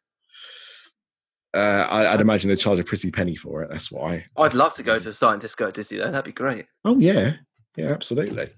Uh, 1.54 1.88
I, 1.90 2.14
I'd 2.14 2.22
imagine 2.22 2.50
they 2.50 2.56
charge 2.56 2.80
a 2.80 2.84
pretty 2.84 3.10
penny 3.10 3.36
for 3.36 3.64
it. 3.64 3.70
That's 3.72 3.92
why. 3.92 4.26
I'd 4.38 4.54
love 4.54 4.76
to 4.76 4.84
go 4.84 5.00
to 5.00 5.10
a 5.10 5.14
silent 5.14 5.42
disco 5.42 5.68
at 5.68 5.74
Disney. 5.74 5.98
Though 5.98 6.12
that'd 6.12 6.26
be 6.26 6.32
great. 6.32 6.66
Oh 6.86 7.00
yeah, 7.00 7.34
yeah, 7.76 7.92
absolutely. 7.92 8.50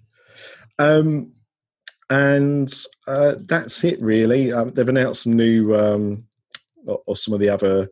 Um, 0.77 1.33
and 2.09 2.71
uh, 3.07 3.35
that's 3.45 3.83
it 3.83 4.01
really. 4.01 4.51
Um, 4.51 4.69
they've 4.69 4.87
announced 4.87 5.23
some 5.23 5.35
new 5.35 5.75
um, 5.75 6.25
or, 6.85 7.01
or 7.05 7.15
some 7.15 7.33
of 7.33 7.39
the 7.39 7.49
other 7.49 7.89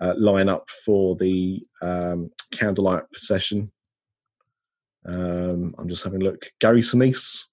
uh, 0.00 0.14
lineup 0.14 0.68
for 0.84 1.16
the 1.16 1.62
um, 1.82 2.30
candlelight 2.52 3.10
procession. 3.10 3.72
Um, 5.06 5.74
I'm 5.78 5.88
just 5.88 6.04
having 6.04 6.22
a 6.22 6.24
look. 6.24 6.50
Gary 6.60 6.80
Sinise 6.80 7.44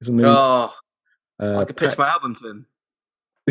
is 0.00 0.08
a 0.08 0.12
new. 0.12 0.24
Oh, 0.26 0.72
uh, 1.40 1.58
I 1.58 1.64
could 1.64 1.76
pitch 1.76 1.98
my 1.98 2.08
album 2.08 2.36
to 2.36 2.48
him. 2.48 2.66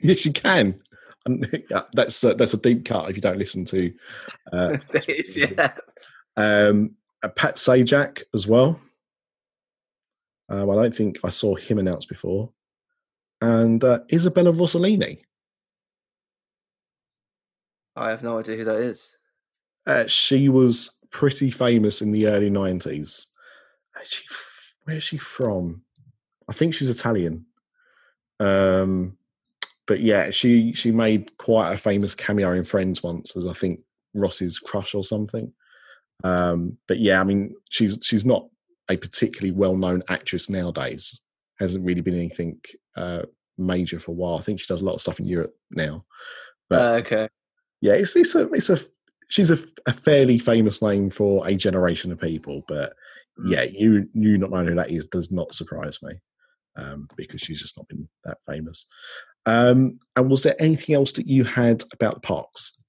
yes, 0.00 0.24
you 0.24 0.32
can. 0.32 0.80
And, 1.26 1.64
yeah, 1.70 1.82
that's 1.94 2.22
uh, 2.22 2.34
that's 2.34 2.54
a 2.54 2.60
deep 2.60 2.84
cut 2.84 3.08
if 3.08 3.16
you 3.16 3.22
don't 3.22 3.38
listen 3.38 3.64
to 3.66 3.94
uh, 4.52 4.76
is, 5.08 5.36
yeah. 5.36 5.72
Um, 6.36 6.96
uh, 7.22 7.28
Pat 7.28 7.56
Sajak 7.56 8.24
as 8.34 8.46
well. 8.46 8.78
Um, 10.54 10.70
I 10.70 10.74
don't 10.74 10.94
think 10.94 11.18
I 11.24 11.30
saw 11.30 11.54
him 11.56 11.78
announced 11.78 12.08
before. 12.08 12.50
And 13.40 13.82
uh, 13.82 14.00
Isabella 14.12 14.52
Rossellini. 14.52 15.20
I 17.96 18.10
have 18.10 18.22
no 18.22 18.38
idea 18.38 18.56
who 18.56 18.64
that 18.64 18.78
is. 18.80 19.18
Uh, 19.86 20.06
she 20.06 20.48
was 20.48 20.98
pretty 21.10 21.50
famous 21.50 22.02
in 22.02 22.12
the 22.12 22.26
early 22.26 22.50
90s. 22.50 23.26
She, 24.04 24.24
where 24.84 24.96
is 24.96 25.04
she 25.04 25.16
from? 25.16 25.82
I 26.48 26.52
think 26.52 26.74
she's 26.74 26.90
Italian. 26.90 27.46
Um, 28.40 29.16
but 29.86 30.00
yeah, 30.00 30.30
she 30.30 30.72
she 30.72 30.90
made 30.90 31.36
quite 31.36 31.72
a 31.72 31.78
famous 31.78 32.14
cameo 32.14 32.52
in 32.52 32.64
Friends 32.64 33.02
once 33.02 33.36
as 33.36 33.46
I 33.46 33.52
think 33.52 33.80
Ross's 34.14 34.58
crush 34.58 34.94
or 34.94 35.04
something. 35.04 35.52
Um, 36.22 36.78
but 36.88 36.98
yeah, 36.98 37.20
I 37.20 37.24
mean, 37.24 37.54
she's 37.70 37.98
she's 38.02 38.24
not 38.24 38.48
a 38.90 38.96
particularly 38.96 39.52
well 39.52 39.76
known 39.76 40.02
actress 40.08 40.50
nowadays. 40.50 41.20
Hasn't 41.58 41.84
really 41.84 42.00
been 42.00 42.16
anything 42.18 42.60
uh, 42.96 43.22
major 43.56 43.98
for 43.98 44.10
a 44.10 44.14
while. 44.14 44.38
I 44.38 44.42
think 44.42 44.60
she 44.60 44.66
does 44.66 44.80
a 44.80 44.84
lot 44.84 44.94
of 44.94 45.00
stuff 45.00 45.20
in 45.20 45.26
Europe 45.26 45.54
now. 45.70 46.04
But 46.68 46.80
Uh, 46.80 46.98
okay. 47.00 47.28
yeah, 47.80 47.92
it's 47.94 48.16
it's 48.16 48.34
a 48.34 48.52
it's 48.52 48.70
a 48.70 48.78
she's 49.28 49.50
a, 49.50 49.58
a 49.86 49.92
fairly 49.92 50.38
famous 50.38 50.82
name 50.82 51.10
for 51.10 51.46
a 51.46 51.54
generation 51.54 52.12
of 52.12 52.20
people. 52.20 52.62
But 52.68 52.94
Mm. 53.36 53.50
yeah, 53.50 53.62
you 53.64 54.08
you 54.14 54.38
not 54.38 54.50
knowing 54.52 54.68
who 54.68 54.74
that 54.76 54.90
is 54.92 55.08
does 55.08 55.32
not 55.32 55.54
surprise 55.54 56.00
me 56.04 56.12
um, 56.76 57.08
because 57.16 57.40
she's 57.40 57.60
just 57.60 57.76
not 57.76 57.88
been 57.88 58.08
that 58.22 58.38
famous. 58.46 58.86
Um, 59.44 59.98
and 60.14 60.30
was 60.30 60.44
there 60.44 60.54
anything 60.60 60.94
else 60.94 61.10
that 61.14 61.26
you 61.26 61.42
had 61.42 61.82
about 61.92 62.14
the 62.14 62.20
parks? 62.20 62.80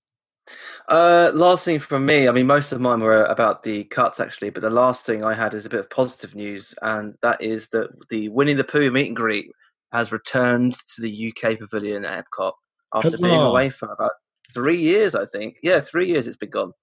Uh, 0.90 1.32
last 1.34 1.66
thing 1.66 1.80
from 1.80 2.06
me. 2.06 2.28
I 2.28 2.32
mean, 2.32 2.48
most 2.48 2.72
of 2.72 2.80
mine 2.80 3.00
were 3.00 3.26
about 3.26 3.64
the 3.64 3.84
cuts 3.86 4.20
actually, 4.20 4.52
but 4.52 4.62
the 4.62 4.70
last 4.70 5.06
thing 5.06 5.24
I 5.24 5.34
had 5.34 5.54
is 5.54 5.66
a 5.66 5.70
bit 5.70 5.80
of 5.80 5.90
positive 5.90 6.36
news, 6.36 6.76
and 6.82 7.16
that 7.22 7.42
is 7.42 7.70
that 7.70 7.90
the 8.10 8.30
Winnie 8.30 8.54
the 8.54 8.64
Pooh 8.64 8.92
meet 8.92 9.08
and 9.08 9.16
greet 9.16 9.52
has 9.92 10.12
returned 10.12 10.74
to 10.74 11.02
the 11.02 11.34
UK 11.34 11.58
Pavilion 11.58 12.06
at 12.06 12.26
Epcot 12.26 12.54
after 12.94 13.18
being 13.18 13.42
away 13.42 13.70
for 13.70 13.92
about 13.92 14.12
three 14.54 14.78
years. 14.78 15.16
I 15.16 15.26
think, 15.26 15.58
yeah, 15.64 15.80
three 15.80 16.08
years 16.08 16.28
it's 16.28 16.38
been 16.38 16.50
gone. 16.50 16.74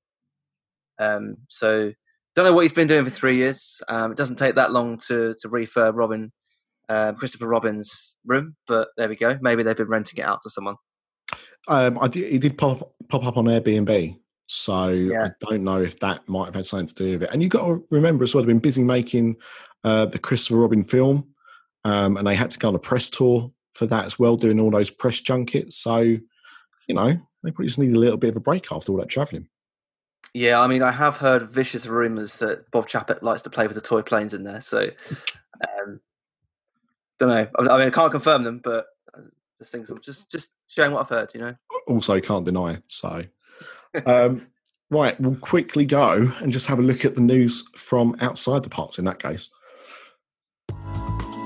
Um, 0.98 1.36
so 1.48 1.92
don't 2.34 2.44
know 2.44 2.52
what 2.52 2.62
he's 2.62 2.72
been 2.72 2.88
doing 2.88 3.04
for 3.04 3.10
three 3.10 3.36
years. 3.36 3.80
Um, 3.88 4.12
it 4.12 4.16
doesn't 4.16 4.36
take 4.36 4.56
that 4.56 4.72
long 4.72 4.98
to 5.06 5.34
to 5.40 5.48
refurb 5.48 5.92
Robin, 5.94 6.32
um, 6.88 7.16
Christopher 7.16 7.46
Robin's 7.46 8.16
room, 8.26 8.56
but 8.66 8.88
there 8.96 9.08
we 9.08 9.16
go. 9.16 9.38
Maybe 9.40 9.62
they've 9.62 9.76
been 9.76 9.88
renting 9.88 10.18
it 10.18 10.26
out 10.26 10.40
to 10.42 10.50
someone. 10.50 10.76
Um, 11.68 11.98
I 12.00 12.08
did, 12.08 12.32
it 12.32 12.38
did 12.40 12.58
pop 12.58 12.94
pop 13.08 13.24
up 13.24 13.36
on 13.36 13.44
Airbnb, 13.44 14.18
so 14.46 14.88
Yeah. 14.88 15.26
I 15.26 15.30
don't 15.50 15.64
know 15.64 15.82
if 15.82 16.00
that 16.00 16.28
might 16.28 16.46
have 16.46 16.54
had 16.54 16.66
something 16.66 16.88
to 16.88 16.94
do 16.94 17.12
with 17.12 17.24
it. 17.24 17.30
And 17.32 17.42
you've 17.42 17.52
got 17.52 17.66
to 17.66 17.86
remember 17.90 18.24
as 18.24 18.34
well, 18.34 18.42
they've 18.42 18.48
been 18.48 18.58
busy 18.58 18.82
making 18.82 19.36
uh, 19.84 20.06
the 20.06 20.18
Christopher 20.18 20.56
Robin 20.56 20.84
film, 20.84 21.28
um, 21.84 22.16
and 22.16 22.26
they 22.26 22.34
had 22.34 22.50
to 22.50 22.58
go 22.58 22.68
on 22.68 22.74
a 22.74 22.78
press 22.80 23.10
tour 23.10 23.52
for 23.74 23.86
that 23.86 24.04
as 24.04 24.18
well, 24.18 24.36
doing 24.36 24.60
all 24.60 24.70
those 24.70 24.90
press 24.90 25.20
junkets. 25.20 25.76
So, 25.76 26.00
you 26.00 26.94
know, 26.94 27.18
they 27.42 27.50
probably 27.50 27.66
just 27.66 27.78
need 27.78 27.94
a 27.94 27.98
little 27.98 28.18
bit 28.18 28.30
of 28.30 28.36
a 28.36 28.40
break 28.40 28.70
after 28.70 28.92
all 28.92 28.98
that 28.98 29.08
travelling. 29.08 29.48
Yeah, 30.34 30.60
I 30.60 30.66
mean, 30.66 30.82
I 30.82 30.92
have 30.92 31.18
heard 31.18 31.50
vicious 31.50 31.86
rumours 31.86 32.38
that 32.38 32.70
Bob 32.70 32.88
Chapek 32.88 33.22
likes 33.22 33.42
to 33.42 33.50
play 33.50 33.66
with 33.66 33.74
the 33.74 33.82
toy 33.82 34.02
planes 34.02 34.32
in 34.32 34.44
there. 34.44 34.60
So, 34.60 34.88
um, 35.60 36.00
don't 37.18 37.28
know. 37.28 37.48
I 37.58 37.78
mean, 37.78 37.88
I 37.88 37.90
can't 37.90 38.10
confirm 38.10 38.42
them, 38.42 38.60
but 38.62 38.86
uh, 39.14 39.22
just 39.58 39.72
things. 39.72 39.90
I'm 39.90 40.00
just 40.00 40.30
just 40.30 40.50
sharing 40.72 40.92
what 40.92 41.02
I've 41.02 41.08
heard. 41.08 41.30
You 41.34 41.40
know. 41.40 41.54
Also, 41.86 42.20
can't 42.20 42.44
deny. 42.44 42.78
So, 42.86 43.24
um, 44.06 44.48
right, 44.90 45.18
we'll 45.20 45.36
quickly 45.36 45.86
go 45.86 46.32
and 46.40 46.52
just 46.52 46.66
have 46.66 46.78
a 46.78 46.82
look 46.82 47.04
at 47.04 47.14
the 47.14 47.20
news 47.20 47.64
from 47.76 48.16
outside 48.20 48.62
the 48.62 48.70
parks. 48.70 48.98
In 48.98 49.04
that 49.04 49.18
case. 49.18 49.50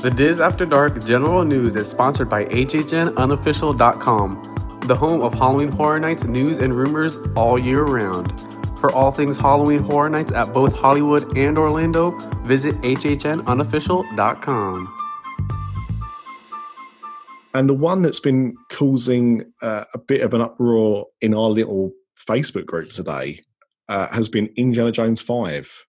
The 0.03 0.13
Diz 0.15 0.41
After 0.41 0.67
Dark 0.67 1.05
General 1.05 1.45
News 1.45 1.75
is 1.75 1.89
sponsored 1.89 2.29
by 2.29 2.45
HHNUnofficial.com, 2.45 4.81
the 4.87 4.95
home 4.95 5.23
of 5.23 5.35
Halloween 5.35 5.73
Horror 5.73 5.99
Nights 5.99 6.23
news 6.25 6.59
and 6.59 6.75
rumors 6.75 7.19
all 7.35 7.59
year 7.59 7.83
round. 7.83 8.39
For 8.79 8.93
all 8.93 9.11
things 9.11 9.39
Halloween 9.39 9.83
Horror 9.83 10.11
Nights 10.11 10.33
at 10.33 10.53
both 10.53 10.75
Hollywood 10.75 11.35
and 11.37 11.59
Orlando, 11.59 12.11
visit 12.45 12.77
HHNUnofficial.com. 12.83 14.96
And 17.57 17.71
the 17.71 17.75
one 17.75 18.03
that's 18.03 18.21
been 18.21 18.55
causing 18.71 19.51
uh, 19.63 19.85
a 19.95 19.99
bit 19.99 20.21
of 20.21 20.35
an 20.35 20.43
uproar 20.43 21.07
in 21.23 21.33
our 21.33 21.49
little 21.49 21.93
Facebook 22.29 22.67
group 22.67 22.91
today 22.91 23.45
uh, 23.89 24.09
has 24.09 24.29
been 24.29 24.53
Indiana 24.57 24.93
Jones 24.93 25.23
5, 25.23 25.87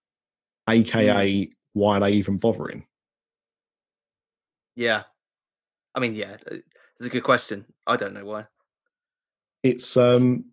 aka 0.66 1.50
Why 1.74 1.96
Are 1.98 2.00
They 2.00 2.12
Even 2.12 2.38
Bothering? 2.38 2.86
Yeah. 4.76 5.02
I 5.94 6.00
mean, 6.00 6.14
yeah, 6.14 6.38
uh, 6.50 6.56
it's 6.98 7.08
a 7.08 7.10
good 7.10 7.22
question. 7.22 7.66
I 7.86 7.96
don't 7.96 8.14
know 8.14 8.24
why. 8.24 8.46
It's, 9.62 9.94
um, 9.98 10.46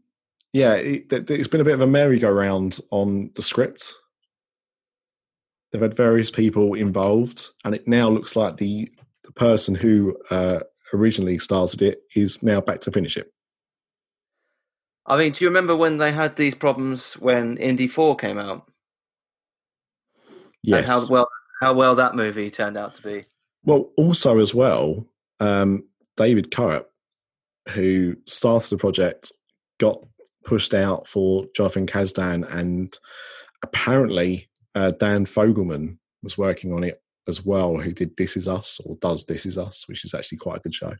yeah, 0.51 0.73
it, 0.73 1.13
it's 1.13 1.47
been 1.47 1.61
a 1.61 1.65
bit 1.65 1.75
of 1.75 1.81
a 1.81 1.87
merry-go-round 1.87 2.79
on 2.91 3.31
the 3.35 3.41
script. 3.41 3.93
They've 5.71 5.81
had 5.81 5.95
various 5.95 6.29
people 6.29 6.73
involved, 6.73 7.47
and 7.63 7.73
it 7.73 7.87
now 7.87 8.09
looks 8.09 8.35
like 8.35 8.57
the, 8.57 8.91
the 9.23 9.31
person 9.31 9.75
who 9.75 10.17
uh, 10.29 10.59
originally 10.95 11.37
started 11.37 11.81
it 11.81 11.99
is 12.15 12.41
now 12.43 12.61
back 12.61 12.81
to 12.81 12.91
finish 12.91 13.17
it. 13.17 13.31
I 15.05 15.17
mean, 15.17 15.33
do 15.33 15.43
you 15.43 15.49
remember 15.49 15.75
when 15.75 15.97
they 15.97 16.11
had 16.11 16.35
these 16.35 16.55
problems 16.55 17.13
when 17.15 17.57
Indy 17.57 17.87
Four 17.87 18.15
came 18.15 18.39
out? 18.39 18.69
Yes. 20.63 20.79
And 20.79 20.87
how 20.87 21.07
well 21.07 21.29
how 21.61 21.73
well 21.73 21.95
that 21.95 22.15
movie 22.15 22.49
turned 22.49 22.77
out 22.77 22.95
to 22.95 23.03
be. 23.03 23.23
Well, 23.63 23.91
also 23.97 24.39
as 24.39 24.53
well, 24.53 25.07
um, 25.39 25.83
David 26.17 26.51
Koepp, 26.51 26.85
who 27.69 28.15
started 28.25 28.69
the 28.69 28.77
project, 28.77 29.31
got 29.79 29.99
pushed 30.43 30.73
out 30.73 31.07
for 31.07 31.45
Jonathan 31.55 31.87
Kasdan, 31.87 32.51
and 32.51 32.97
apparently 33.63 34.49
uh, 34.73 34.91
Dan 34.91 35.25
Fogelman 35.25 35.97
was 36.23 36.37
working 36.37 36.73
on 36.73 36.83
it 36.83 37.01
as 37.27 37.43
well, 37.45 37.77
who 37.77 37.91
did 37.91 38.15
This 38.17 38.37
Is 38.37 38.47
Us 38.47 38.79
or 38.85 38.97
does 39.01 39.25
This 39.25 39.45
Is 39.45 39.57
Us, 39.57 39.87
which 39.87 40.05
is 40.05 40.13
actually 40.13 40.37
quite 40.37 40.57
a 40.57 40.61
good 40.61 40.75
show. 40.75 40.93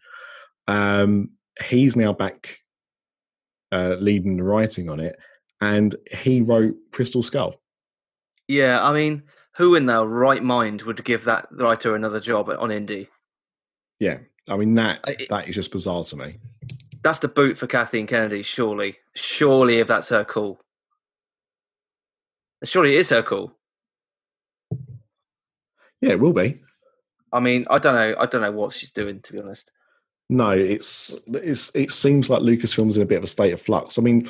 Um, 0.68 1.32
he's 1.64 1.96
now 1.96 2.14
back 2.14 2.60
uh, 3.72 3.96
leading 4.00 4.38
the 4.38 4.44
writing 4.44 4.90
on 4.90 5.00
it, 5.00 5.18
and 5.62 5.96
he 6.12 6.42
wrote 6.42 6.76
Crystal 6.92 7.24
Skull. 7.24 7.62
Yeah, 8.48 8.84
I 8.84 8.94
mean, 8.94 9.24
who 9.58 9.76
in 9.76 9.86
their 9.86 10.06
right 10.06 10.44
mind 10.44 10.84
would 10.84 11.04
give 11.04 11.24
that 11.26 11.48
writer 11.52 11.96
another 11.96 12.20
job 12.20 12.50
on 12.50 12.72
Indy? 12.72 13.10
Yeah, 14.00 14.20
I 14.48 14.58
mean 14.58 14.76
that 14.76 15.00
I- 15.06 15.26
that 15.30 15.48
is 15.48 15.56
just 15.56 15.72
bizarre 15.72 16.04
to 16.04 16.16
me. 16.16 16.40
That's 17.04 17.20
the 17.20 17.28
boot 17.28 17.58
for 17.58 17.68
Kathleen 17.68 18.08
Kennedy, 18.08 18.42
surely. 18.42 18.98
Surely, 19.16 19.80
if 19.80 19.88
that's 19.88 20.10
her 20.10 20.26
call. 20.26 20.60
Surely 22.64 22.96
it 22.96 23.00
is 23.00 23.10
her 23.10 23.22
call. 23.22 23.55
Yeah, 26.02 26.12
it 26.12 26.20
will 26.20 26.34
be. 26.34 26.62
I 27.32 27.40
mean, 27.40 27.66
I 27.70 27.80
don't 27.80 27.96
know. 27.96 28.16
I 28.20 28.26
don't 28.26 28.42
know 28.42 28.52
what 28.52 28.72
she's 28.72 28.92
doing, 28.92 29.22
to 29.22 29.34
be 29.34 29.40
honest. 29.40 29.72
No, 30.30 30.52
it's 30.52 31.14
it's 31.28 31.76
it 31.76 31.92
seems 31.92 32.30
like 32.30 32.42
Lucasfilm's 32.42 32.98
in 32.98 33.04
a 33.04 33.08
bit 33.08 33.18
of 33.18 33.24
a 33.24 33.28
state 33.28 33.54
of 33.54 33.62
flux. 33.62 34.00
I 34.00 34.02
mean, 34.02 34.30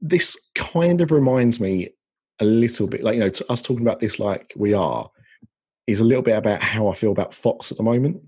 this 0.00 0.38
kind 0.54 1.00
of 1.00 1.10
reminds 1.10 1.60
me 1.60 1.90
a 2.40 2.44
little 2.44 2.86
bit, 2.86 3.02
like 3.02 3.14
you 3.14 3.20
know, 3.20 3.30
to 3.30 3.52
us 3.52 3.62
talking 3.62 3.86
about 3.86 4.00
this 4.00 4.18
like 4.18 4.52
we 4.56 4.74
are, 4.74 5.10
is 5.86 6.00
a 6.00 6.04
little 6.04 6.22
bit 6.22 6.36
about 6.36 6.62
how 6.62 6.88
I 6.88 6.94
feel 6.94 7.12
about 7.12 7.34
Fox 7.34 7.70
at 7.70 7.78
the 7.78 7.84
moment, 7.84 8.20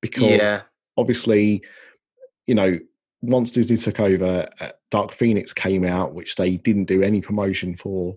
because 0.00 0.22
Yeah, 0.22 0.62
obviously, 0.96 1.62
you 2.46 2.54
know, 2.54 2.78
once 3.20 3.50
Disney 3.50 3.76
took 3.76 4.00
over, 4.00 4.48
uh, 4.60 4.70
Dark 4.90 5.12
Phoenix 5.12 5.52
came 5.52 5.84
out, 5.84 6.14
which 6.14 6.34
they 6.36 6.56
didn't 6.56 6.86
do 6.86 7.02
any 7.02 7.20
promotion 7.20 7.76
for, 7.76 8.16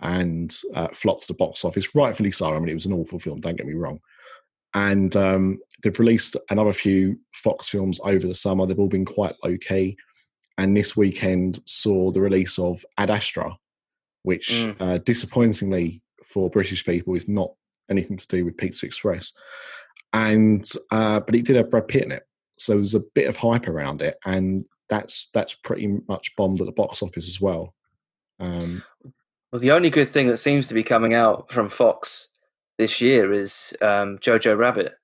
and 0.00 0.56
uh, 0.74 0.88
flopped 0.88 1.22
to 1.22 1.28
the 1.28 1.36
box 1.36 1.64
office, 1.64 1.94
rightfully 1.94 2.30
so. 2.32 2.54
I 2.54 2.58
mean, 2.58 2.68
it 2.68 2.74
was 2.74 2.86
an 2.86 2.92
awful 2.92 3.18
film. 3.18 3.40
Don't 3.40 3.56
get 3.56 3.66
me 3.66 3.74
wrong. 3.74 4.00
And 4.74 5.14
um, 5.16 5.58
they've 5.82 5.98
released 5.98 6.36
another 6.48 6.72
few 6.72 7.18
Fox 7.32 7.68
films 7.68 8.00
over 8.04 8.26
the 8.26 8.34
summer. 8.34 8.66
They've 8.66 8.78
all 8.78 8.88
been 8.88 9.04
quite 9.04 9.34
low 9.44 9.56
key. 9.58 9.96
And 10.58 10.76
this 10.76 10.96
weekend 10.96 11.60
saw 11.66 12.10
the 12.12 12.20
release 12.20 12.58
of 12.58 12.84
Ad 12.98 13.10
Astra, 13.10 13.56
which 14.22 14.50
Mm. 14.50 14.76
uh, 14.80 14.98
disappointingly 14.98 16.02
for 16.24 16.50
British 16.50 16.84
people 16.84 17.14
is 17.14 17.28
not 17.28 17.52
anything 17.90 18.16
to 18.16 18.28
do 18.28 18.44
with 18.44 18.56
Pizza 18.58 18.86
Express. 18.86 19.32
And 20.12 20.64
uh, 20.90 21.20
but 21.20 21.34
it 21.34 21.44
did 21.46 21.56
have 21.56 21.70
Brad 21.70 21.88
Pitt 21.88 22.04
in 22.04 22.12
it, 22.12 22.24
so 22.58 22.72
there 22.72 22.80
was 22.80 22.94
a 22.94 23.02
bit 23.14 23.28
of 23.28 23.36
hype 23.36 23.68
around 23.68 24.02
it, 24.02 24.16
and 24.24 24.64
that's 24.88 25.28
that's 25.32 25.54
pretty 25.54 25.86
much 26.08 26.34
bombed 26.36 26.60
at 26.60 26.66
the 26.66 26.72
box 26.72 27.00
office 27.02 27.28
as 27.28 27.40
well. 27.40 27.74
Um, 28.40 28.82
Well, 29.52 29.60
the 29.60 29.72
only 29.72 29.90
good 29.90 30.08
thing 30.08 30.28
that 30.28 30.38
seems 30.38 30.68
to 30.68 30.74
be 30.74 30.84
coming 30.84 31.12
out 31.12 31.50
from 31.50 31.70
Fox 31.70 32.28
this 32.78 33.00
year 33.00 33.32
is 33.32 33.74
um, 33.82 34.18
Jojo 34.18 34.56
Rabbit. 34.56 34.94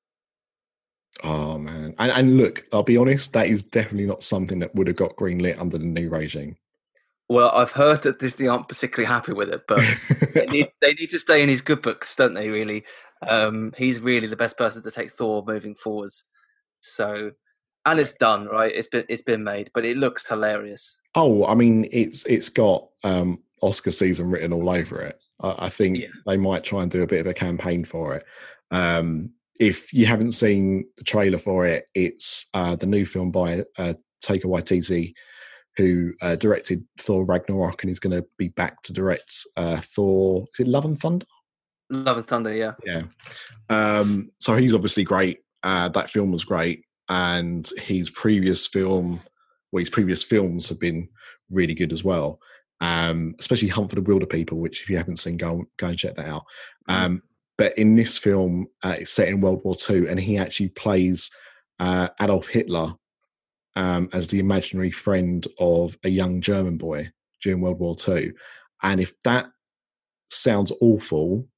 oh 1.25 1.59
man, 1.59 1.95
and, 1.99 2.13
and 2.13 2.37
look, 2.37 2.65
I'll 2.73 2.83
be 2.83 2.97
honest, 2.97 3.33
that 3.33 3.49
is 3.49 3.63
definitely 3.63 4.07
not 4.07 4.23
something 4.23 4.61
that 4.61 4.75
would 4.75 4.87
have 4.87 4.97
got 4.97 5.17
greenlit 5.17 5.59
under 5.59 5.79
the 5.79 5.85
new 5.85 6.09
regime. 6.09 6.57
Well, 7.29 7.51
I've 7.51 7.73
heard 7.73 8.03
that 8.05 8.21
Disney 8.21 8.47
aren't 8.47 8.69
particularly 8.69 9.13
happy 9.13 9.33
with 9.33 9.49
it, 9.49 9.63
but 9.67 9.83
they 10.33 10.47
need, 10.51 10.69
they 10.81 10.95
need 10.95 11.11
to 11.11 11.19
stay 11.19 11.43
in 11.43 11.49
his 11.49 11.61
good 11.61 11.83
books, 11.83 12.15
don't 12.15 12.35
they? 12.35 12.51
Really, 12.51 12.85
um, 13.27 13.73
he's 13.77 14.01
really 14.01 14.29
the 14.29 14.37
best 14.37 14.57
person 14.57 14.83
to 14.83 14.91
take 14.91 15.11
Thor 15.11 15.43
moving 15.45 15.75
forwards. 15.75 16.25
So, 16.81 17.33
and 17.85 17.99
it's 17.99 18.13
done, 18.13 18.47
right? 18.47 18.73
It's 18.73 18.89
been 18.89 19.05
it's 19.09 19.23
been 19.23 19.43
made, 19.43 19.71
but 19.75 19.85
it 19.85 19.97
looks 19.97 20.29
hilarious. 20.29 21.01
Oh, 21.17 21.45
I 21.47 21.55
mean, 21.55 21.89
it's 21.91 22.25
it's 22.27 22.49
got 22.49 22.87
um, 23.03 23.41
Oscar 23.63 23.91
season 23.91 24.31
written 24.31 24.53
all 24.53 24.69
over 24.71 25.01
it. 25.01 25.19
I, 25.41 25.67
I 25.67 25.69
think 25.69 25.99
Yeah. 25.99 26.09
they 26.27 26.37
might 26.37 26.65
try 26.65 26.83
and 26.83 26.91
do 26.91 27.03
a 27.03 27.07
bit 27.07 27.21
of 27.21 27.27
a 27.27 27.35
campaign 27.35 27.85
for 27.85 28.15
it. 28.15 28.25
Um, 28.71 29.31
if 29.59 29.93
you 29.93 30.07
haven't 30.07 30.33
seen 30.33 30.87
the 30.97 31.05
trailer 31.05 31.39
for 31.39 31.67
it, 31.67 31.87
it's 31.95 32.49
uh, 32.55 32.77
the 32.77 32.87
new 32.87 33.07
film 33.07 33.31
by 33.31 33.65
uh, 33.79 33.95
Taika 34.25 34.45
Waititi, 34.45 35.15
who 35.77 36.13
uh, 36.21 36.37
directed 36.37 36.85
Thor 36.99 37.25
Ragnarok 37.25 37.83
and 37.83 37.91
is 37.91 38.01
going 38.01 38.17
to 38.21 38.27
be 38.39 38.49
back 38.49 38.83
to 38.83 38.93
direct 38.93 39.33
uh, 39.57 39.81
Thor. 39.81 40.45
Is 40.55 40.61
it 40.61 40.69
Love 40.69 40.85
and 40.85 40.99
Thunder? 40.99 41.27
Love 41.89 42.19
and 42.19 42.27
Thunder, 42.27 42.53
yeah. 42.53 42.73
Yeah. 42.85 43.03
Um, 43.71 44.31
so 44.41 44.57
he's 44.57 44.75
obviously 44.75 45.05
great. 45.05 45.39
Uh, 45.63 45.89
that 45.91 46.11
film 46.11 46.33
was 46.33 46.45
great, 46.45 46.85
and 47.09 47.69
his 47.79 48.11
previous 48.11 48.67
film, 48.67 49.21
well, 49.73 49.81
his 49.81 49.91
previous 49.91 50.23
films 50.23 50.69
have 50.69 50.81
been 50.81 51.09
really 51.51 51.75
good 51.75 51.93
as 51.93 52.05
well. 52.05 52.41
Um, 52.81 53.35
especially 53.39 53.69
Hunt 53.69 53.89
for 53.89 53.97
the 53.97 54.03
Wilderpeople, 54.03 54.53
which 54.53 54.83
if 54.83 54.91
you 54.91 54.97
haven't 54.97 55.17
seen, 55.17 55.37
go 55.37 55.65
go 55.79 55.89
and 55.89 55.99
check 55.99 56.17
that 56.17 56.27
out. 56.27 56.45
Um, 56.89 57.23
but 57.59 57.77
in 57.79 57.97
this 57.97 58.19
film, 58.19 58.67
uh, 58.83 58.97
it's 58.99 59.13
set 59.13 59.29
in 59.29 59.41
World 59.41 59.63
War 59.65 59.77
II, 59.89 60.09
and 60.09 60.21
he 60.21 60.37
actually 60.37 60.69
plays 60.69 61.31
uh, 61.81 62.09
Adolf 62.21 62.49
Hitler 62.49 62.95
um, 63.77 64.09
as 64.13 64.29
the 64.29 64.41
imaginary 64.41 64.91
friend 64.91 65.47
of 65.59 65.99
a 66.05 66.09
young 66.09 66.41
German 66.41 66.77
boy 66.77 67.11
during 67.43 67.61
World 67.61 67.79
War 67.79 67.97
II. 68.07 68.33
And 68.83 69.01
if 69.01 69.19
that 69.21 69.47
sounds 70.31 70.73
awful, 70.81 71.49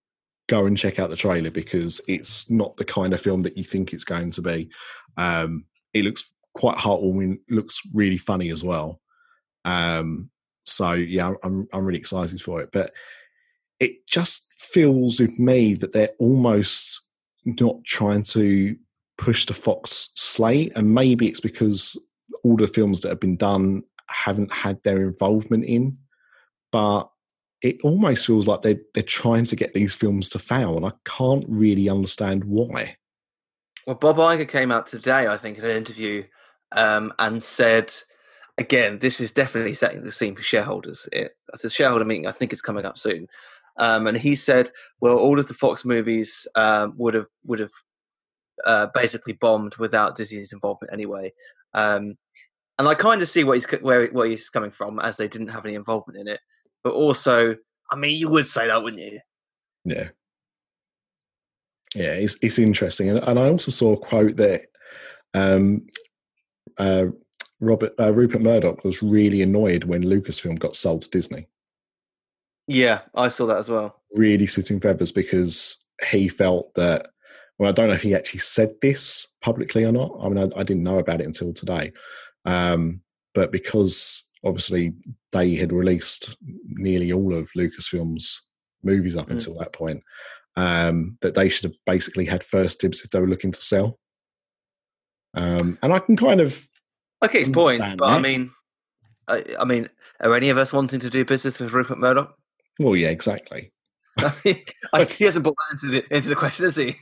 go 0.48 0.66
and 0.66 0.78
check 0.78 0.98
out 0.98 1.10
the 1.10 1.16
trailer 1.16 1.50
because 1.50 2.00
it's 2.08 2.50
not 2.50 2.76
the 2.76 2.84
kind 2.84 3.12
of 3.12 3.20
film 3.20 3.42
that 3.42 3.56
you 3.56 3.64
think 3.64 3.92
it's 3.92 4.04
going 4.04 4.30
to 4.32 4.42
be. 4.42 4.70
Um, 5.16 5.64
it 5.92 6.04
looks 6.04 6.32
quite 6.54 6.78
heartwarming, 6.78 7.38
looks 7.48 7.80
really 7.92 8.18
funny 8.18 8.50
as 8.50 8.64
well. 8.64 9.00
Um, 9.64 10.30
so 10.68 10.92
yeah, 10.92 11.32
I'm 11.42 11.68
I'm 11.72 11.84
really 11.84 11.98
excited 11.98 12.40
for 12.40 12.60
it. 12.60 12.70
But 12.72 12.92
it 13.80 14.06
just 14.06 14.52
feels 14.58 15.20
with 15.20 15.38
me 15.38 15.74
that 15.74 15.92
they're 15.92 16.14
almost 16.18 17.00
not 17.44 17.84
trying 17.84 18.22
to 18.22 18.76
push 19.16 19.46
the 19.46 19.54
Fox 19.54 20.12
slate, 20.14 20.72
and 20.74 20.94
maybe 20.94 21.28
it's 21.28 21.40
because 21.40 22.00
all 22.44 22.56
the 22.56 22.66
films 22.66 23.00
that 23.00 23.08
have 23.10 23.20
been 23.20 23.36
done 23.36 23.82
haven't 24.08 24.52
had 24.52 24.82
their 24.82 25.02
involvement 25.02 25.64
in. 25.64 25.98
But 26.72 27.10
it 27.60 27.78
almost 27.82 28.26
feels 28.26 28.46
like 28.46 28.62
they're 28.62 28.80
they're 28.94 29.02
trying 29.02 29.44
to 29.46 29.56
get 29.56 29.74
these 29.74 29.94
films 29.94 30.28
to 30.30 30.38
fail, 30.38 30.76
and 30.76 30.86
I 30.86 30.92
can't 31.04 31.44
really 31.48 31.88
understand 31.88 32.44
why. 32.44 32.96
Well, 33.86 33.96
Bob 33.96 34.16
Iger 34.16 34.46
came 34.46 34.70
out 34.70 34.86
today, 34.86 35.26
I 35.26 35.38
think, 35.38 35.56
in 35.56 35.64
an 35.64 35.70
interview 35.70 36.24
um, 36.72 37.12
and 37.18 37.42
said, 37.42 37.94
again, 38.58 38.98
this 38.98 39.20
is 39.20 39.32
definitely 39.32 39.74
setting 39.74 40.02
the 40.02 40.12
scene 40.12 40.34
for 40.34 40.42
shareholders. 40.42 41.08
It, 41.12 41.32
it's 41.54 41.64
a 41.64 41.70
shareholder 41.70 42.04
meeting, 42.04 42.26
I 42.26 42.32
think 42.32 42.52
it's 42.52 42.60
coming 42.60 42.84
up 42.84 42.98
soon. 42.98 43.28
Um, 43.78 44.08
and 44.08 44.18
he 44.18 44.34
said, 44.34 44.70
well, 45.00 45.16
all 45.16 45.38
of 45.38 45.46
the 45.46 45.54
Fox 45.54 45.84
movies 45.84 46.46
um, 46.56 46.94
would 46.96 47.14
have 47.14 47.28
would 47.44 47.60
have 47.60 47.70
uh, 48.66 48.88
basically 48.92 49.34
bombed 49.34 49.76
without 49.76 50.16
Disney's 50.16 50.52
involvement 50.52 50.92
anyway. 50.92 51.32
Um, 51.74 52.18
and 52.78 52.88
I 52.88 52.94
kind 52.94 53.22
of 53.22 53.28
see 53.28 53.44
what 53.44 53.54
he's 53.54 53.70
where 53.80 54.08
where 54.08 54.26
he's 54.26 54.50
coming 54.50 54.72
from, 54.72 54.98
as 54.98 55.16
they 55.16 55.28
didn't 55.28 55.48
have 55.48 55.64
any 55.64 55.76
involvement 55.76 56.18
in 56.18 56.26
it. 56.26 56.40
But 56.82 56.94
also, 56.94 57.56
I 57.90 57.96
mean, 57.96 58.16
you 58.16 58.28
would 58.28 58.46
say 58.46 58.66
that, 58.66 58.82
wouldn't 58.82 59.02
you? 59.02 59.20
Yeah, 59.84 60.08
yeah, 61.94 62.12
it's 62.12 62.36
it's 62.42 62.58
interesting, 62.58 63.10
and, 63.10 63.20
and 63.20 63.38
I 63.38 63.48
also 63.48 63.70
saw 63.70 63.92
a 63.92 63.96
quote 63.96 64.36
that 64.36 64.62
um, 65.34 65.86
uh, 66.78 67.06
Robert 67.60 67.92
uh, 67.98 68.12
Rupert 68.12 68.40
Murdoch 68.42 68.84
was 68.84 69.02
really 69.02 69.42
annoyed 69.42 69.84
when 69.84 70.02
Lucasfilm 70.04 70.58
got 70.58 70.76
sold 70.76 71.02
to 71.02 71.10
Disney. 71.10 71.48
Yeah, 72.66 73.00
I 73.14 73.28
saw 73.28 73.46
that 73.46 73.58
as 73.58 73.68
well. 73.68 74.02
Really 74.14 74.46
splitting 74.46 74.80
feathers 74.80 75.12
because 75.12 75.84
he 76.10 76.28
felt 76.28 76.74
that. 76.74 77.08
Well, 77.58 77.68
I 77.68 77.72
don't 77.72 77.88
know 77.88 77.94
if 77.94 78.02
he 78.02 78.14
actually 78.14 78.40
said 78.40 78.74
this 78.80 79.26
publicly 79.40 79.84
or 79.84 79.90
not. 79.90 80.16
I 80.20 80.28
mean, 80.28 80.38
I, 80.38 80.60
I 80.60 80.62
didn't 80.62 80.84
know 80.84 80.98
about 80.98 81.20
it 81.20 81.26
until 81.26 81.52
today. 81.52 81.92
Um, 82.44 83.00
but 83.34 83.50
because 83.50 84.22
obviously 84.44 84.92
they 85.32 85.56
had 85.56 85.72
released 85.72 86.36
nearly 86.66 87.12
all 87.12 87.34
of 87.34 87.50
Lucasfilm's 87.56 88.42
movies 88.84 89.16
up 89.16 89.26
Mm. 89.26 89.32
until 89.32 89.58
that 89.58 89.72
point, 89.72 90.04
um, 90.56 91.18
that 91.20 91.34
they 91.34 91.48
should 91.48 91.64
have 91.64 91.78
basically 91.84 92.26
had 92.26 92.44
first 92.44 92.80
dibs 92.80 93.02
if 93.02 93.10
they 93.10 93.20
were 93.20 93.26
looking 93.26 93.52
to 93.52 93.60
sell. 93.60 93.98
Um, 95.34 95.78
and 95.82 95.92
I 95.92 95.98
can 95.98 96.16
kind 96.16 96.40
of 96.40 96.68
I 97.20 97.26
get 97.26 97.40
his 97.40 97.48
point, 97.48 97.82
but 97.98 98.06
I 98.06 98.18
mean, 98.20 98.50
I, 99.26 99.44
I 99.58 99.64
mean, 99.64 99.88
are 100.20 100.34
any 100.34 100.50
of 100.50 100.58
us 100.58 100.72
wanting 100.72 101.00
to 101.00 101.10
do 101.10 101.24
business 101.24 101.58
with 101.58 101.72
Rupert 101.72 101.98
Murdoch? 101.98 102.34
well, 102.78 102.96
yeah, 102.96 103.08
exactly. 103.08 103.72
I 104.18 104.32
mean, 104.44 104.56
I, 104.92 105.04
he 105.04 105.24
hasn't 105.24 105.44
put 105.44 105.54
that 105.56 105.82
into 105.82 106.00
the 106.00 106.14
into 106.14 106.28
the 106.28 106.36
question, 106.36 106.64
has 106.64 106.76
he? 106.76 106.96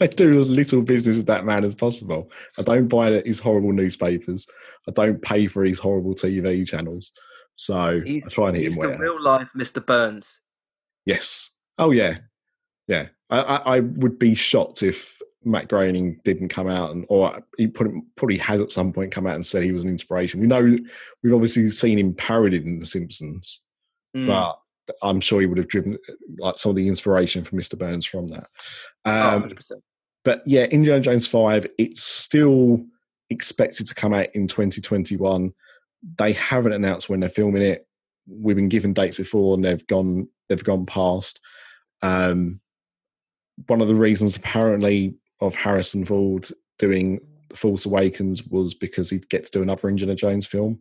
I 0.00 0.06
do 0.06 0.38
as 0.38 0.48
little 0.48 0.82
business 0.82 1.16
with 1.16 1.26
that 1.26 1.46
man 1.46 1.64
as 1.64 1.74
possible. 1.74 2.30
I 2.58 2.62
don't 2.62 2.88
buy 2.88 3.22
his 3.24 3.40
horrible 3.40 3.72
newspapers. 3.72 4.46
I 4.86 4.92
don't 4.92 5.22
pay 5.22 5.46
for 5.46 5.64
his 5.64 5.78
horrible 5.78 6.14
TV 6.14 6.66
channels. 6.68 7.12
So 7.56 8.00
He's, 8.04 8.26
I 8.26 8.30
try 8.30 8.48
and 8.48 8.56
hit 8.56 8.64
he's 8.66 8.76
him 8.76 8.90
the 8.90 8.98
real 8.98 9.22
life 9.22 9.50
Mr. 9.56 9.84
Burns. 9.84 10.40
Yes. 11.06 11.50
Oh 11.78 11.92
yeah, 11.92 12.16
yeah. 12.88 13.08
I, 13.30 13.40
I, 13.40 13.76
I 13.76 13.80
would 13.80 14.18
be 14.18 14.34
shocked 14.34 14.82
if 14.82 15.18
Matt 15.44 15.68
Groening 15.68 16.20
didn't 16.24 16.50
come 16.50 16.68
out 16.68 16.90
and, 16.90 17.06
or 17.08 17.42
he 17.56 17.66
probably, 17.66 18.02
probably 18.16 18.38
has 18.38 18.60
at 18.60 18.72
some 18.72 18.92
point 18.92 19.12
come 19.12 19.26
out 19.26 19.36
and 19.36 19.46
said 19.46 19.62
he 19.62 19.72
was 19.72 19.84
an 19.84 19.90
inspiration. 19.90 20.40
We 20.40 20.46
know 20.46 20.62
we've 21.22 21.34
obviously 21.34 21.70
seen 21.70 21.98
him 21.98 22.14
parodied 22.14 22.64
in 22.64 22.80
The 22.80 22.86
Simpsons, 22.86 23.60
Mm. 24.14 24.26
but 24.26 24.58
I'm 25.02 25.20
sure 25.20 25.40
he 25.40 25.46
would 25.46 25.56
have 25.58 25.68
driven 25.68 25.96
like 26.38 26.58
some 26.58 26.70
of 26.70 26.76
the 26.76 26.88
inspiration 26.88 27.44
from 27.44 27.58
Mr. 27.60 27.78
Burns 27.78 28.04
from 28.04 28.26
that. 28.28 28.48
Oh, 29.04 29.36
Um, 29.36 29.42
100%. 29.44 29.80
but 30.24 30.42
yeah, 30.46 30.64
Indiana 30.64 31.00
Jones 31.00 31.28
5, 31.28 31.66
it's 31.78 32.02
still 32.02 32.84
expected 33.30 33.86
to 33.86 33.94
come 33.94 34.12
out 34.12 34.26
in 34.34 34.48
2021. 34.48 35.52
They 36.18 36.32
haven't 36.32 36.72
announced 36.72 37.08
when 37.08 37.20
they're 37.20 37.28
filming 37.28 37.62
it. 37.62 37.86
We've 38.26 38.56
been 38.56 38.68
given 38.68 38.92
dates 38.92 39.16
before 39.16 39.54
and 39.54 39.64
they've 39.64 39.86
gone 39.86 40.28
they've 40.48 40.64
gone 40.64 40.86
past. 40.86 41.38
Um, 42.02 42.60
one 43.68 43.80
of 43.80 43.86
the 43.88 43.94
reasons 43.94 44.34
apparently 44.36 45.14
of 45.40 45.54
Harrison 45.54 46.04
Ford 46.04 46.48
doing 46.78 47.20
The 47.48 47.56
Force 47.56 47.86
Awakens 47.86 48.42
was 48.46 48.74
because 48.74 49.10
he'd 49.10 49.28
get 49.28 49.44
to 49.46 49.50
do 49.50 49.62
another 49.62 49.88
Indiana 49.88 50.14
Jones 50.14 50.46
film. 50.46 50.80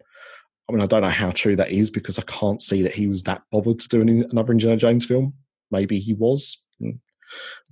I 0.68 0.72
mean, 0.72 0.82
I 0.82 0.86
don't 0.86 1.02
know 1.02 1.10
how 1.10 1.32
true 1.32 1.56
that 1.56 1.72
is 1.72 1.90
because 1.90 2.20
I 2.20 2.24
can't 2.24 2.62
see 2.62 2.84
that 2.84 2.94
he 2.94 3.08
was 3.08 3.24
that 3.24 3.42
bothered 3.52 3.80
to 3.80 3.90
do 3.90 4.02
an, 4.02 4.10
another 4.32 4.54
Indiana 4.54 4.78
Jones 4.78 5.06
film. 5.06 5.34
Maybe 5.72 6.00
he 6.00 6.14
was, 6.14 6.64
Mm. 6.82 7.00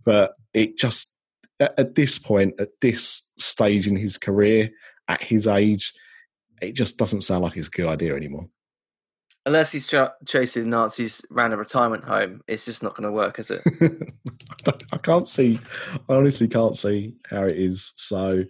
but 0.04 0.34
it 0.54 0.78
just 0.78 1.16
at 1.60 1.96
this 1.96 2.20
point, 2.20 2.60
at 2.60 2.70
this 2.82 3.32
stage 3.40 3.88
in 3.88 3.96
his 3.96 4.18
career, 4.18 4.70
at 5.08 5.24
his 5.24 5.48
age, 5.48 5.94
it 6.62 6.74
just 6.74 6.98
doesn't 6.98 7.22
sound 7.22 7.44
like 7.44 7.56
it's 7.58 7.68
a 7.68 7.72
good 7.72 7.88
idea 7.88 8.16
anymore. 8.16 8.50
Unless 9.48 9.72
he's 9.72 9.88
ch- 9.88 9.96
chasing 10.26 10.70
Nazis 10.70 11.22
around 11.32 11.54
a 11.54 11.58
retirement 11.58 12.04
home, 12.04 12.44
it's 12.50 12.66
just 12.66 12.84
not 12.84 12.96
going 12.96 13.06
to 13.06 13.14
work, 13.14 13.40
is 13.40 13.50
it? 13.50 13.62
I 14.92 14.98
can't 14.98 15.26
see. 15.26 15.58
I 16.10 16.16
honestly 16.16 16.50
can't 16.50 16.78
see 16.78 17.16
how 17.30 17.46
it 17.46 17.58
is. 17.58 17.94
So 17.96 18.44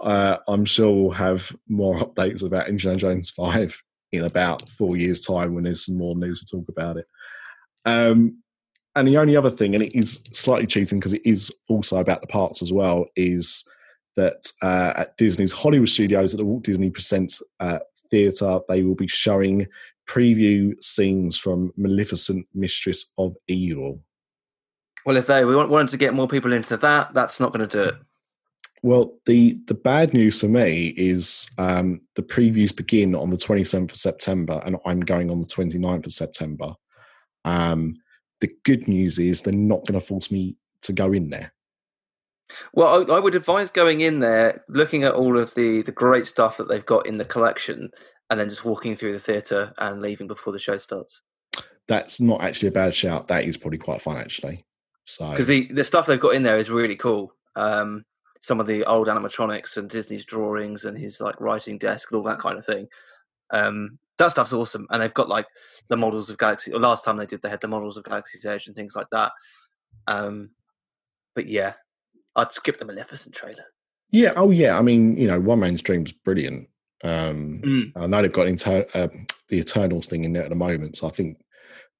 uh, 0.00 0.36
I'm 0.46 0.64
sure 0.64 0.92
we'll 0.92 1.10
have 1.10 1.50
more 1.68 1.94
updates 2.04 2.44
about 2.44 2.68
Indiana 2.68 2.96
Jones 2.96 3.30
Five 3.30 3.82
in 4.12 4.22
about 4.22 4.68
four 4.68 4.96
years' 4.96 5.20
time 5.20 5.54
when 5.54 5.64
there's 5.64 5.84
some 5.84 5.98
more 5.98 6.14
news 6.14 6.44
to 6.44 6.56
talk 6.56 6.68
about 6.68 6.98
it. 6.98 7.06
Um, 7.84 8.38
and 8.94 9.08
the 9.08 9.18
only 9.18 9.34
other 9.34 9.50
thing, 9.50 9.74
and 9.74 9.82
it 9.82 9.98
is 9.98 10.22
slightly 10.32 10.68
cheating 10.68 11.00
because 11.00 11.14
it 11.14 11.22
is 11.24 11.52
also 11.68 11.98
about 11.98 12.20
the 12.20 12.28
parts 12.28 12.62
as 12.62 12.72
well, 12.72 13.06
is 13.16 13.68
that 14.14 14.52
uh, 14.62 14.92
at 14.94 15.16
Disney's 15.16 15.52
Hollywood 15.52 15.88
Studios 15.88 16.32
at 16.32 16.38
the 16.38 16.46
Walt 16.46 16.62
Disney 16.62 16.90
Presents 16.90 17.42
uh, 17.58 17.80
Theatre, 18.08 18.60
they 18.68 18.84
will 18.84 18.94
be 18.94 19.08
showing 19.08 19.66
preview 20.08 20.72
scenes 20.82 21.36
from 21.36 21.72
Maleficent, 21.76 22.46
Mistress 22.54 23.12
of 23.18 23.36
Evil. 23.46 24.00
well, 25.04 25.16
if 25.16 25.26
they 25.26 25.44
we 25.44 25.54
wanted 25.54 25.90
to 25.90 25.96
get 25.96 26.14
more 26.14 26.26
people 26.26 26.52
into 26.52 26.76
that, 26.78 27.14
that's 27.14 27.38
not 27.38 27.52
going 27.52 27.68
to 27.68 27.84
do 27.84 27.88
it. 27.90 27.94
Well, 28.82 29.18
the 29.26 29.58
the 29.66 29.74
bad 29.74 30.14
news 30.14 30.40
for 30.40 30.48
me 30.48 30.88
is 30.96 31.50
um, 31.58 32.00
the 32.14 32.22
previews 32.22 32.74
begin 32.74 33.14
on 33.14 33.30
the 33.30 33.36
27th 33.36 33.90
of 33.90 33.96
September, 33.96 34.62
and 34.64 34.76
I'm 34.86 35.00
going 35.00 35.30
on 35.30 35.40
the 35.40 35.46
29th 35.46 36.06
of 36.06 36.12
September. 36.12 36.74
Um, 37.44 37.96
the 38.40 38.50
good 38.64 38.86
news 38.86 39.18
is 39.18 39.42
they're 39.42 39.52
not 39.52 39.84
going 39.86 39.98
to 39.98 40.06
force 40.06 40.30
me 40.30 40.56
to 40.82 40.92
go 40.92 41.12
in 41.12 41.28
there. 41.28 41.52
Well, 42.72 43.10
I, 43.10 43.16
I 43.16 43.20
would 43.20 43.34
advise 43.34 43.70
going 43.70 44.00
in 44.00 44.20
there, 44.20 44.64
looking 44.68 45.02
at 45.04 45.14
all 45.14 45.38
of 45.38 45.54
the 45.54 45.82
the 45.82 45.92
great 45.92 46.26
stuff 46.26 46.56
that 46.56 46.68
they've 46.68 46.86
got 46.86 47.06
in 47.06 47.18
the 47.18 47.24
collection, 47.24 47.90
and 48.30 48.38
then 48.38 48.48
just 48.48 48.64
walking 48.64 48.94
through 48.94 49.12
the 49.12 49.18
theatre 49.18 49.72
and 49.78 50.00
leaving 50.00 50.26
before 50.26 50.52
the 50.52 50.58
show 50.58 50.76
starts. 50.78 51.22
That's 51.86 52.20
not 52.20 52.42
actually 52.42 52.68
a 52.68 52.72
bad 52.72 52.94
shout. 52.94 53.28
That 53.28 53.44
is 53.44 53.56
probably 53.56 53.78
quite 53.78 54.02
fun, 54.02 54.18
actually. 54.18 54.64
So 55.04 55.30
Because 55.30 55.46
the 55.46 55.66
the 55.72 55.84
stuff 55.84 56.06
they've 56.06 56.20
got 56.20 56.34
in 56.34 56.42
there 56.42 56.58
is 56.58 56.70
really 56.70 56.96
cool. 56.96 57.32
Um, 57.56 58.04
some 58.40 58.60
of 58.60 58.66
the 58.66 58.84
old 58.84 59.08
animatronics 59.08 59.76
and 59.76 59.88
Disney's 59.88 60.24
drawings 60.24 60.84
and 60.84 60.96
his 60.98 61.20
like 61.20 61.40
writing 61.40 61.78
desk 61.78 62.10
and 62.10 62.18
all 62.18 62.24
that 62.24 62.38
kind 62.38 62.58
of 62.58 62.64
thing. 62.66 62.88
Um, 63.50 63.98
that 64.18 64.32
stuff's 64.32 64.52
awesome, 64.52 64.86
and 64.90 65.02
they've 65.02 65.14
got 65.14 65.28
like 65.28 65.46
the 65.88 65.96
models 65.96 66.28
of 66.28 66.38
Galaxy. 66.38 66.72
Or 66.72 66.78
last 66.80 67.04
time 67.04 67.16
they 67.16 67.26
did, 67.26 67.40
they 67.40 67.48
had 67.48 67.60
the 67.60 67.68
models 67.68 67.96
of 67.96 68.04
Galaxy's 68.04 68.44
Edge 68.44 68.66
and 68.66 68.76
things 68.76 68.94
like 68.94 69.08
that. 69.12 69.32
Um, 70.06 70.50
but 71.34 71.46
yeah, 71.46 71.74
I'd 72.36 72.52
skip 72.52 72.78
the 72.78 72.84
Maleficent 72.84 73.34
trailer. 73.34 73.64
yeah, 74.10 74.32
oh 74.36 74.50
yeah. 74.50 74.76
I 74.78 74.82
mean, 74.82 75.16
you 75.16 75.26
know, 75.26 75.40
One 75.40 75.60
Man's 75.60 75.82
Dream's 75.82 76.12
brilliant. 76.12 76.68
Um, 77.04 77.60
Mm. 77.62 77.92
I 77.96 78.06
know 78.06 78.22
they've 78.22 78.32
got 78.32 78.48
inter- 78.48 78.86
uh, 78.94 79.08
the 79.48 79.58
Eternals 79.58 80.08
thing 80.08 80.24
in 80.24 80.32
there 80.32 80.42
at 80.42 80.48
the 80.48 80.56
moment, 80.56 80.96
so 80.96 81.06
I 81.06 81.10
think 81.10 81.38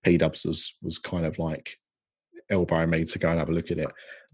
P 0.02 0.16
Dubs 0.16 0.44
was 0.44 0.76
was 0.82 0.98
kind 0.98 1.24
of 1.26 1.38
like 1.38 1.78
elbowing 2.50 2.90
me 2.90 3.04
to 3.04 3.18
go 3.18 3.28
and 3.28 3.38
have 3.38 3.48
a 3.48 3.52
look 3.52 3.70
at 3.70 3.78
it. 3.78 3.90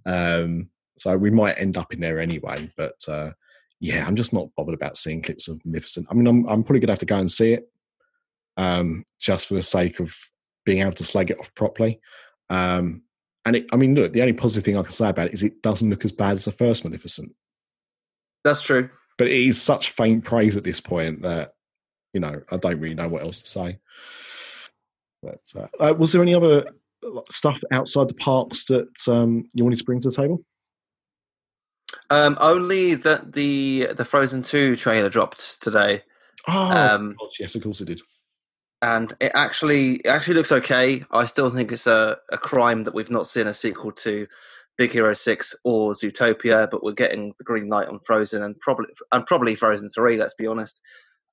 Um, 0.06 0.70
so 0.98 1.16
we 1.16 1.30
might 1.30 1.58
end 1.58 1.76
up 1.76 1.92
in 1.92 2.00
there 2.00 2.20
anyway, 2.20 2.70
but 2.76 2.96
uh, 3.08 3.32
yeah, 3.80 4.06
I'm 4.06 4.16
just 4.16 4.32
not 4.32 4.48
bothered 4.56 4.74
about 4.74 4.96
seeing 4.96 5.22
clips 5.22 5.48
of 5.48 5.64
Magnificent. 5.64 6.06
I 6.10 6.14
mean, 6.14 6.26
I'm 6.26 6.46
I'm 6.46 6.62
probably 6.62 6.80
gonna 6.80 6.92
have 6.92 6.98
to 7.00 7.06
go 7.06 7.16
and 7.16 7.30
see 7.30 7.52
it 7.54 7.68
um, 8.56 9.04
just 9.20 9.48
for 9.48 9.54
the 9.54 9.62
sake 9.62 10.00
of 10.00 10.16
being 10.64 10.80
able 10.80 10.92
to 10.92 11.04
slag 11.04 11.30
it 11.30 11.38
off 11.40 11.54
properly. 11.54 12.00
Um, 12.48 13.02
and 13.44 13.56
it, 13.56 13.66
I 13.72 13.76
mean, 13.76 13.94
look, 13.94 14.12
the 14.12 14.22
only 14.22 14.32
positive 14.32 14.64
thing 14.64 14.78
I 14.78 14.82
can 14.82 14.92
say 14.92 15.08
about 15.10 15.26
it 15.26 15.34
is 15.34 15.42
it 15.42 15.60
doesn't 15.62 15.90
look 15.90 16.04
as 16.04 16.12
bad 16.12 16.34
as 16.34 16.46
the 16.46 16.52
first 16.52 16.84
Magnificent 16.84 17.34
That's 18.42 18.62
true. 18.62 18.88
But 19.18 19.26
it 19.28 19.32
is 19.40 19.60
such 19.60 19.90
faint 19.90 20.24
praise 20.24 20.56
at 20.56 20.64
this 20.64 20.80
point 20.80 21.22
that 21.22 21.52
you 22.12 22.20
know 22.20 22.42
I 22.50 22.56
don't 22.56 22.80
really 22.80 22.94
know 22.94 23.08
what 23.08 23.22
else 23.22 23.42
to 23.42 23.48
say. 23.48 23.78
But 25.22 25.40
uh, 25.56 25.68
uh, 25.80 25.94
was 25.94 26.12
there 26.12 26.22
any 26.22 26.34
other 26.34 26.64
stuff 27.30 27.56
outside 27.72 28.08
the 28.08 28.14
parks 28.14 28.64
that 28.66 28.88
um, 29.08 29.48
you 29.54 29.64
wanted 29.64 29.78
to 29.78 29.84
bring 29.84 30.00
to 30.00 30.08
the 30.10 30.14
table? 30.14 30.44
Um, 32.10 32.36
only 32.40 32.94
that 32.94 33.32
the 33.32 33.88
the 33.96 34.04
Frozen 34.04 34.42
Two 34.42 34.76
trailer 34.76 35.08
dropped 35.08 35.62
today, 35.62 36.02
Oh, 36.48 36.76
Um, 36.94 37.16
yes, 37.38 37.54
of 37.54 37.62
course 37.62 37.80
it 37.80 37.86
did. 37.86 38.00
and 38.82 39.14
it 39.20 39.32
actually 39.34 39.96
it 39.96 40.08
actually 40.08 40.34
looks 40.34 40.52
okay. 40.52 41.04
I 41.10 41.24
still 41.26 41.50
think 41.50 41.72
it's 41.72 41.86
a, 41.86 42.18
a 42.30 42.36
crime 42.38 42.84
that 42.84 42.94
we've 42.94 43.10
not 43.10 43.26
seen 43.26 43.46
a 43.46 43.54
sequel 43.54 43.92
to 43.92 44.26
Big 44.76 44.92
Hero 44.92 45.12
Six 45.14 45.54
or 45.64 45.92
Zootopia, 45.92 46.68
but 46.70 46.82
we're 46.82 46.92
getting 46.92 47.32
the 47.38 47.44
green 47.44 47.68
light 47.68 47.88
on 47.88 48.00
Frozen 48.04 48.42
and 48.42 48.58
probably 48.60 48.86
and 49.12 49.26
probably 49.26 49.54
Frozen 49.54 49.90
Three. 49.90 50.16
Let's 50.16 50.34
be 50.34 50.46
honest. 50.46 50.80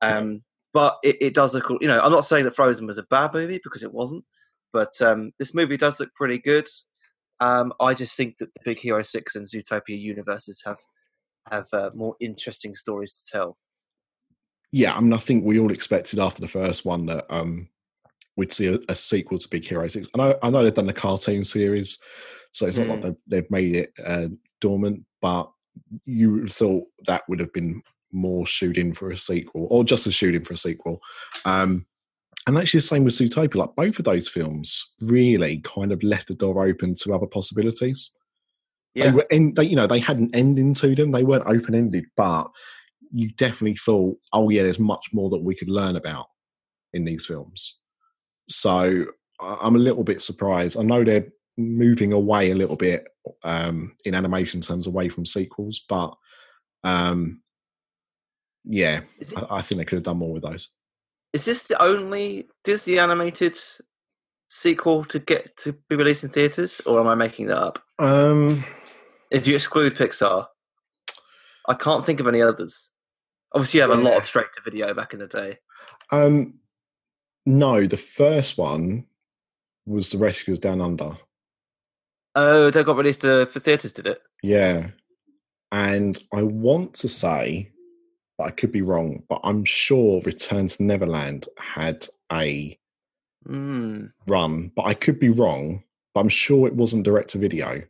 Um, 0.01 0.43
but 0.73 0.97
it, 1.03 1.17
it 1.19 1.33
does 1.33 1.53
look, 1.53 1.69
you 1.81 1.87
know, 1.87 1.99
I'm 1.99 2.11
not 2.11 2.25
saying 2.25 2.45
that 2.45 2.55
Frozen 2.55 2.87
was 2.87 2.97
a 2.97 3.03
bad 3.03 3.33
movie 3.33 3.59
because 3.63 3.83
it 3.83 3.93
wasn't, 3.93 4.23
but 4.71 4.99
um, 5.01 5.31
this 5.37 5.53
movie 5.53 5.77
does 5.77 5.99
look 5.99 6.13
pretty 6.15 6.39
good. 6.39 6.67
Um, 7.39 7.73
I 7.79 7.93
just 7.93 8.15
think 8.15 8.37
that 8.37 8.53
the 8.53 8.59
Big 8.63 8.79
Hero 8.79 9.01
Six 9.01 9.35
and 9.35 9.45
Zootopia 9.45 9.99
universes 9.99 10.61
have 10.65 10.77
have 11.51 11.67
uh, 11.73 11.89
more 11.95 12.15
interesting 12.19 12.75
stories 12.75 13.13
to 13.13 13.31
tell. 13.31 13.57
Yeah, 14.71 14.93
I 14.93 15.01
mean, 15.01 15.13
I 15.13 15.17
think 15.17 15.43
we 15.43 15.59
all 15.59 15.71
expected 15.71 16.19
after 16.19 16.39
the 16.39 16.47
first 16.47 16.85
one 16.85 17.07
that 17.07 17.25
um, 17.29 17.67
we'd 18.37 18.53
see 18.53 18.67
a, 18.67 18.79
a 18.87 18.95
sequel 18.95 19.39
to 19.39 19.49
Big 19.49 19.65
Hero 19.65 19.87
Six. 19.87 20.07
And 20.13 20.21
I, 20.21 20.35
I 20.43 20.49
know 20.49 20.63
they've 20.63 20.73
done 20.73 20.85
the 20.85 20.93
cartoon 20.93 21.43
series, 21.43 21.97
so 22.51 22.67
it's 22.67 22.77
not 22.77 22.87
like 22.87 23.01
they've, 23.01 23.15
they've 23.27 23.51
made 23.51 23.75
it 23.75 23.93
uh, 24.05 24.27
dormant. 24.59 25.05
But 25.21 25.51
you 26.05 26.47
thought 26.47 26.85
that 27.07 27.23
would 27.27 27.39
have 27.39 27.53
been 27.53 27.81
more 28.11 28.45
shooting 28.45 28.93
for 28.93 29.11
a 29.11 29.17
sequel, 29.17 29.67
or 29.69 29.83
just 29.83 30.07
a 30.07 30.11
shooting 30.11 30.43
for 30.43 30.53
a 30.53 30.57
sequel. 30.57 30.99
Um, 31.45 31.85
and 32.47 32.57
actually, 32.57 32.79
the 32.79 32.81
same 32.81 33.03
with 33.03 33.13
Zootopia. 33.13 33.55
Like 33.55 33.75
both 33.75 33.99
of 33.99 34.05
those 34.05 34.27
films, 34.27 34.93
really 34.99 35.59
kind 35.59 35.91
of 35.91 36.01
left 36.01 36.27
the 36.27 36.33
door 36.33 36.65
open 36.65 36.95
to 36.95 37.13
other 37.13 37.27
possibilities. 37.27 38.11
They 38.95 39.03
Yeah, 39.03 39.11
were, 39.13 39.27
end, 39.31 39.55
they, 39.55 39.65
you 39.65 39.75
know, 39.75 39.87
they 39.87 39.99
had 39.99 40.17
an 40.17 40.31
ending 40.33 40.73
to 40.75 40.95
them. 40.95 41.11
They 41.11 41.23
weren't 41.23 41.45
open 41.47 41.75
ended, 41.75 42.05
but 42.17 42.49
you 43.13 43.31
definitely 43.33 43.75
thought, 43.75 44.17
oh 44.33 44.49
yeah, 44.49 44.63
there's 44.63 44.79
much 44.79 45.07
more 45.13 45.29
that 45.29 45.43
we 45.43 45.55
could 45.55 45.69
learn 45.69 45.95
about 45.95 46.27
in 46.93 47.05
these 47.05 47.25
films. 47.25 47.79
So 48.49 49.05
I'm 49.39 49.75
a 49.75 49.79
little 49.79 50.03
bit 50.03 50.21
surprised. 50.21 50.77
I 50.77 50.83
know 50.83 51.03
they're 51.03 51.27
moving 51.57 52.13
away 52.13 52.51
a 52.51 52.55
little 52.55 52.75
bit 52.75 53.07
um, 53.43 53.95
in 54.05 54.15
animation 54.15 54.61
terms, 54.61 54.87
away 54.87 55.09
from 55.09 55.25
sequels, 55.25 55.83
but 55.87 56.13
um, 56.83 57.41
yeah, 58.65 59.01
it- 59.19 59.33
I, 59.37 59.57
I 59.57 59.61
think 59.61 59.79
they 59.79 59.85
could 59.85 59.97
have 59.97 60.03
done 60.03 60.17
more 60.17 60.33
with 60.33 60.43
those. 60.43 60.69
is 61.33 61.45
this 61.45 61.63
the 61.63 61.81
only 61.81 62.47
Disney 62.63 62.99
animated 62.99 63.57
sequel 64.49 65.05
to 65.05 65.19
get 65.19 65.55
to 65.57 65.73
be 65.89 65.95
released 65.95 66.23
in 66.23 66.29
theaters, 66.29 66.81
or 66.85 66.99
am 66.99 67.07
I 67.07 67.15
making 67.15 67.47
that 67.47 67.57
up? 67.57 67.79
Um, 67.99 68.63
If 69.29 69.47
you 69.47 69.53
exclude 69.53 69.95
Pixar, 69.95 70.47
I 71.69 71.73
can't 71.75 72.05
think 72.05 72.19
of 72.19 72.27
any 72.27 72.41
others. 72.41 72.91
Obviously, 73.53 73.77
you 73.79 73.81
have 73.89 73.97
a 73.97 74.01
lot 74.01 74.17
of 74.17 74.25
straight 74.25 74.47
to 74.55 74.61
video 74.63 74.93
back 74.93 75.13
in 75.13 75.19
the 75.19 75.27
day. 75.27 75.57
um, 76.11 76.55
no, 77.45 77.85
the 77.87 77.97
first 77.97 78.57
one 78.57 79.05
was 79.85 80.09
The 80.09 80.17
Rescuers 80.17 80.59
Down 80.59 80.79
Under. 80.81 81.17
Oh, 82.35 82.69
they 82.69 82.83
got 82.83 82.95
released 82.97 83.25
uh, 83.25 83.45
for 83.45 83.59
theaters, 83.59 83.91
did 83.91 84.07
it? 84.07 84.21
Yeah. 84.41 84.87
And 85.71 86.19
I 86.33 86.43
want 86.43 86.93
to 86.95 87.07
say, 87.07 87.71
but 88.37 88.45
I 88.45 88.51
could 88.51 88.71
be 88.71 88.81
wrong, 88.81 89.23
but 89.29 89.39
I'm 89.43 89.63
sure 89.65 90.21
Return 90.25 90.67
to 90.67 90.83
Neverland 90.83 91.47
had 91.59 92.07
a 92.31 92.77
Mm. 93.47 94.11
run, 94.27 94.71
but 94.75 94.83
I 94.85 94.93
could 94.93 95.19
be 95.19 95.29
wrong. 95.29 95.83
But 96.13 96.21
I'm 96.21 96.29
sure 96.29 96.67
it 96.67 96.75
wasn't 96.75 97.05
direct 97.05 97.29
to 97.31 97.39
video. 97.39 97.81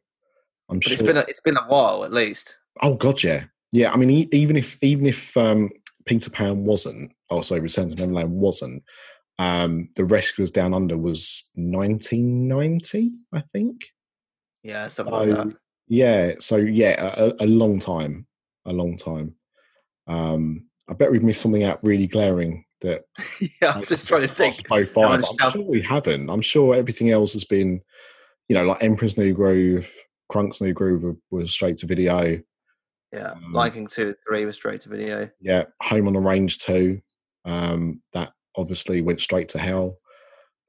I'm 0.69 0.77
But 0.79 0.83
sure. 0.83 0.93
it's 0.93 1.01
been 1.01 1.17
a, 1.17 1.25
it's 1.27 1.41
been 1.41 1.57
a 1.57 1.63
while 1.67 2.05
at 2.05 2.13
least. 2.13 2.55
oh 2.81 2.93
god, 2.95 3.21
yeah, 3.21 3.45
yeah. 3.73 3.91
I 3.91 3.97
mean, 3.97 4.09
e- 4.09 4.29
even 4.31 4.55
if 4.55 4.81
even 4.81 5.05
if 5.07 5.35
um, 5.35 5.69
Peter 6.05 6.29
Pan 6.29 6.63
wasn't, 6.63 7.11
oh 7.29 7.41
sorry, 7.41 7.59
Return 7.59 7.89
to 7.89 7.95
Neverland 7.97 8.31
wasn't, 8.31 8.83
Um, 9.39 9.89
the 9.97 10.05
Rescuers 10.05 10.51
Down 10.51 10.73
Under 10.73 10.97
was 10.97 11.49
1990, 11.55 13.11
I 13.33 13.41
think. 13.53 13.87
Yeah, 14.64 14.88
something 14.89 15.14
like 15.14 15.30
that. 15.30 15.47
Yeah, 15.88 16.34
so 16.39 16.57
yeah, 16.57 17.14
a, 17.18 17.34
a 17.43 17.47
long 17.47 17.80
time, 17.80 18.28
a 18.66 18.72
long 18.72 18.97
time. 18.97 19.36
Um, 20.07 20.68
I 20.88 20.93
bet 20.93 21.12
we've 21.12 21.24
missed 21.24 21.41
something 21.41 21.64
out 21.64 21.84
really 21.84 22.07
glaring 22.07 22.66
that. 22.82 23.03
yeah, 23.62 23.74
I'm 23.74 23.84
just 23.84 24.07
trying 24.07 24.22
to 24.22 24.28
think. 24.28 24.68
By, 24.68 24.88
I'm 24.97 25.22
sure 25.51 25.62
we 25.62 25.82
haven't. 25.82 26.30
I'm 26.30 26.41
sure 26.41 26.76
everything 26.76 27.12
else 27.12 27.34
has 27.34 27.43
been, 27.43 27.82
you 28.47 28.55
know, 28.55 28.66
like 28.66 28.84
Emperor's 28.84 29.18
New 29.18 29.34
Groove, 29.34 29.91
Kronk's 30.32 30.62
New 30.62 30.74
Groove 30.74 31.18
was 31.30 31.51
straight 31.51 31.78
to 31.78 31.88
video. 31.88 32.41
Yeah, 33.12 33.32
um, 33.32 33.51
Lion 33.51 33.74
King 33.74 33.88
Two, 33.88 34.16
Three 34.26 34.45
was 34.45 34.55
straight 34.55 34.82
to 34.82 34.89
video. 34.89 35.30
Yeah, 35.41 35.64
Home 35.84 36.07
on 36.07 36.14
the 36.14 36.20
Range 36.20 36.57
Two, 36.57 37.01
um, 37.45 38.01
that 38.14 38.32
obviously 38.55 39.01
went 39.01 39.20
straight 39.22 39.49
to 39.49 39.59
hell. 39.59 39.97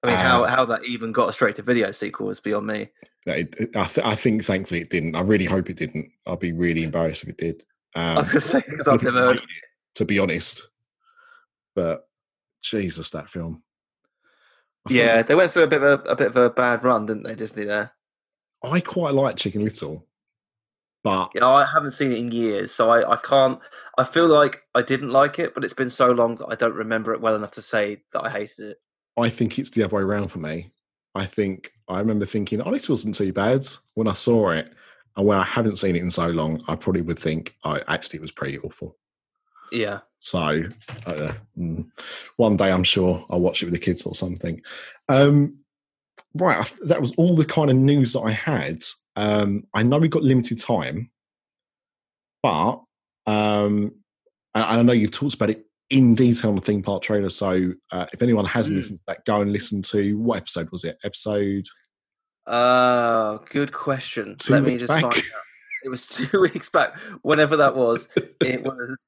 I 0.03 0.07
mean, 0.09 0.17
how, 0.17 0.45
how 0.45 0.65
that 0.65 0.85
even 0.85 1.13
got 1.13 1.29
a 1.29 1.33
straight 1.33 1.57
to 1.57 1.63
video 1.63 1.93
sequel 1.93 2.31
is 2.31 2.41
beyond 2.41 2.67
me. 2.67 2.89
It, 3.25 3.55
it, 3.57 3.77
I, 3.77 3.85
th- 3.85 4.07
I, 4.07 4.17
think, 4.17 4.45
thankfully, 4.45 4.81
it 4.81 4.91
didn't. 4.91 5.15
I 5.15 5.21
really 5.21 5.45
hope 5.45 5.71
it 5.71 5.77
didn't. 5.77 6.11
I'd 6.27 6.41
be 6.41 6.53
really 6.53 6.83
embarrassed 6.83 7.23
if 7.23 7.29
it 7.29 7.39
did. 7.39 7.63
Um, 7.95 8.17
I 8.17 8.19
was 8.19 8.33
going 8.33 8.41
to 8.43 8.49
say 8.49 8.63
because 8.67 8.89
I've 8.89 9.03
never 9.03 9.19
heard. 9.19 9.39
It, 9.39 9.45
to 9.97 10.05
be 10.05 10.19
honest, 10.19 10.67
but 11.75 12.09
Jesus, 12.63 13.11
that 13.11 13.29
film. 13.29 13.63
I 14.89 14.95
yeah, 14.95 15.23
they 15.23 15.37
went 15.37 15.53
through 15.53 15.65
a 15.65 15.69
bit 15.69 15.83
of 15.83 16.01
a, 16.01 16.11
a, 16.11 16.17
bit 16.17 16.29
of 16.29 16.37
a 16.37 16.51
bad 16.51 16.83
run, 16.83 17.07
didn't 17.07 17.23
they, 17.25 17.37
Disney? 17.37 17.65
There. 17.65 17.93
I 18.65 18.81
quite 18.81 19.15
like 19.15 19.37
Chicken 19.37 19.63
Little, 19.63 20.07
but 21.05 21.31
you 21.35 21.41
know, 21.41 21.53
I 21.53 21.67
haven't 21.73 21.91
seen 21.91 22.11
it 22.11 22.19
in 22.19 22.33
years, 22.33 22.73
so 22.73 22.91
I, 22.91 23.13
I 23.13 23.17
can't. 23.17 23.61
I 23.99 24.05
feel 24.05 24.27
like 24.27 24.63
I 24.75 24.83
didn't 24.83 25.11
like 25.11 25.39
it, 25.39 25.55
but 25.55 25.65
it's 25.65 25.75
been 25.75 25.91
so 25.91 26.11
long 26.11 26.37
that 26.37 26.47
I 26.49 26.57
don't 26.57 26.75
remember 26.75 27.13
it 27.13 27.21
well 27.21 27.37
enough 27.37 27.53
to 27.53 27.63
say 27.63 28.03
that 28.13 28.25
I 28.25 28.31
hated 28.31 28.71
it. 28.71 28.79
I 29.19 29.29
think 29.29 29.59
it's 29.59 29.71
the 29.71 29.85
other 29.85 29.97
way 29.97 30.03
around 30.03 30.29
for 30.29 30.39
me. 30.39 30.73
I 31.15 31.27
think 31.27 31.73
I 31.89 31.99
remember 31.99 32.27
thinking, 32.27 32.63
oh, 32.63 32.71
this 32.71 32.89
wasn't 32.89 33.15
too 33.15 33.33
bad 33.33 33.67
when 33.95 34.09
I 34.09 34.15
saw 34.15 34.51
it. 34.51 34.73
And 35.17 35.27
when 35.27 35.39
I 35.39 35.45
haven't 35.45 35.77
seen 35.77 35.97
it 35.97 36.03
in 36.03 36.11
so 36.11 36.29
long, 36.29 36.63
I 36.69 36.75
probably 36.75 37.03
would 37.03 37.19
think, 37.19 37.55
oh, 37.65 37.79
actually, 37.87 38.19
it 38.19 38.23
was 38.23 38.31
pretty 38.31 38.59
awful. 38.59 38.97
Yeah. 39.71 40.01
So 40.19 40.65
uh, 41.07 41.33
one 42.37 42.57
day 42.57 42.71
I'm 42.71 42.85
sure 42.85 43.27
I'll 43.29 43.41
watch 43.41 43.63
it 43.63 43.67
with 43.67 43.75
the 43.75 43.81
kids 43.81 44.05
or 44.05 44.15
something. 44.15 44.63
Um, 45.09 45.59
right. 46.35 46.73
That 46.85 47.01
was 47.01 47.13
all 47.17 47.37
the 47.37 47.45
kind 47.45 47.71
of 47.71 47.77
news 47.77 48.15
that 48.15 48.21
I 48.21 48.31
had. 48.31 48.83
Um, 49.17 49.67
I 49.75 49.83
know 49.83 49.99
we've 49.99 50.11
got 50.11 50.23
limited 50.23 50.59
time, 50.59 51.11
but 52.43 52.83
um, 53.27 53.93
and 54.55 54.65
I 54.65 54.83
know 54.83 54.93
you've 54.93 55.11
talked 55.11 55.35
about 55.35 55.51
it 55.51 55.67
in 55.93 56.15
detail 56.15 56.51
on 56.51 56.57
the 56.57 56.63
theme 56.63 56.83
park 56.83 57.03
trailer. 57.03 57.29
So 57.29 57.73
uh, 57.93 58.07
if 58.13 58.23
anyone 58.23 58.47
hasn't 58.47 58.75
mm. 58.75 58.79
listened 58.79 58.99
to 59.01 59.05
that, 59.09 59.25
go 59.27 59.43
and 59.43 59.53
listen 59.53 59.83
to 59.83 60.19
what 60.19 60.39
episode 60.39 60.71
was 60.73 60.85
it? 60.85 60.99
Episode. 61.05 61.67
Uh, 62.47 63.39
good 63.51 63.73
question. 63.73 64.37
Let 64.49 64.65
me 64.65 64.79
just 64.79 64.89
back? 64.89 65.03
find 65.03 65.15
out. 65.15 65.23
It 65.85 65.91
was 65.91 66.07
two 66.09 66.41
weeks 66.41 66.71
back. 66.71 66.97
Whenever 67.21 67.57
that 67.59 67.77
was, 67.77 68.09
it 68.41 68.65
was 68.65 68.99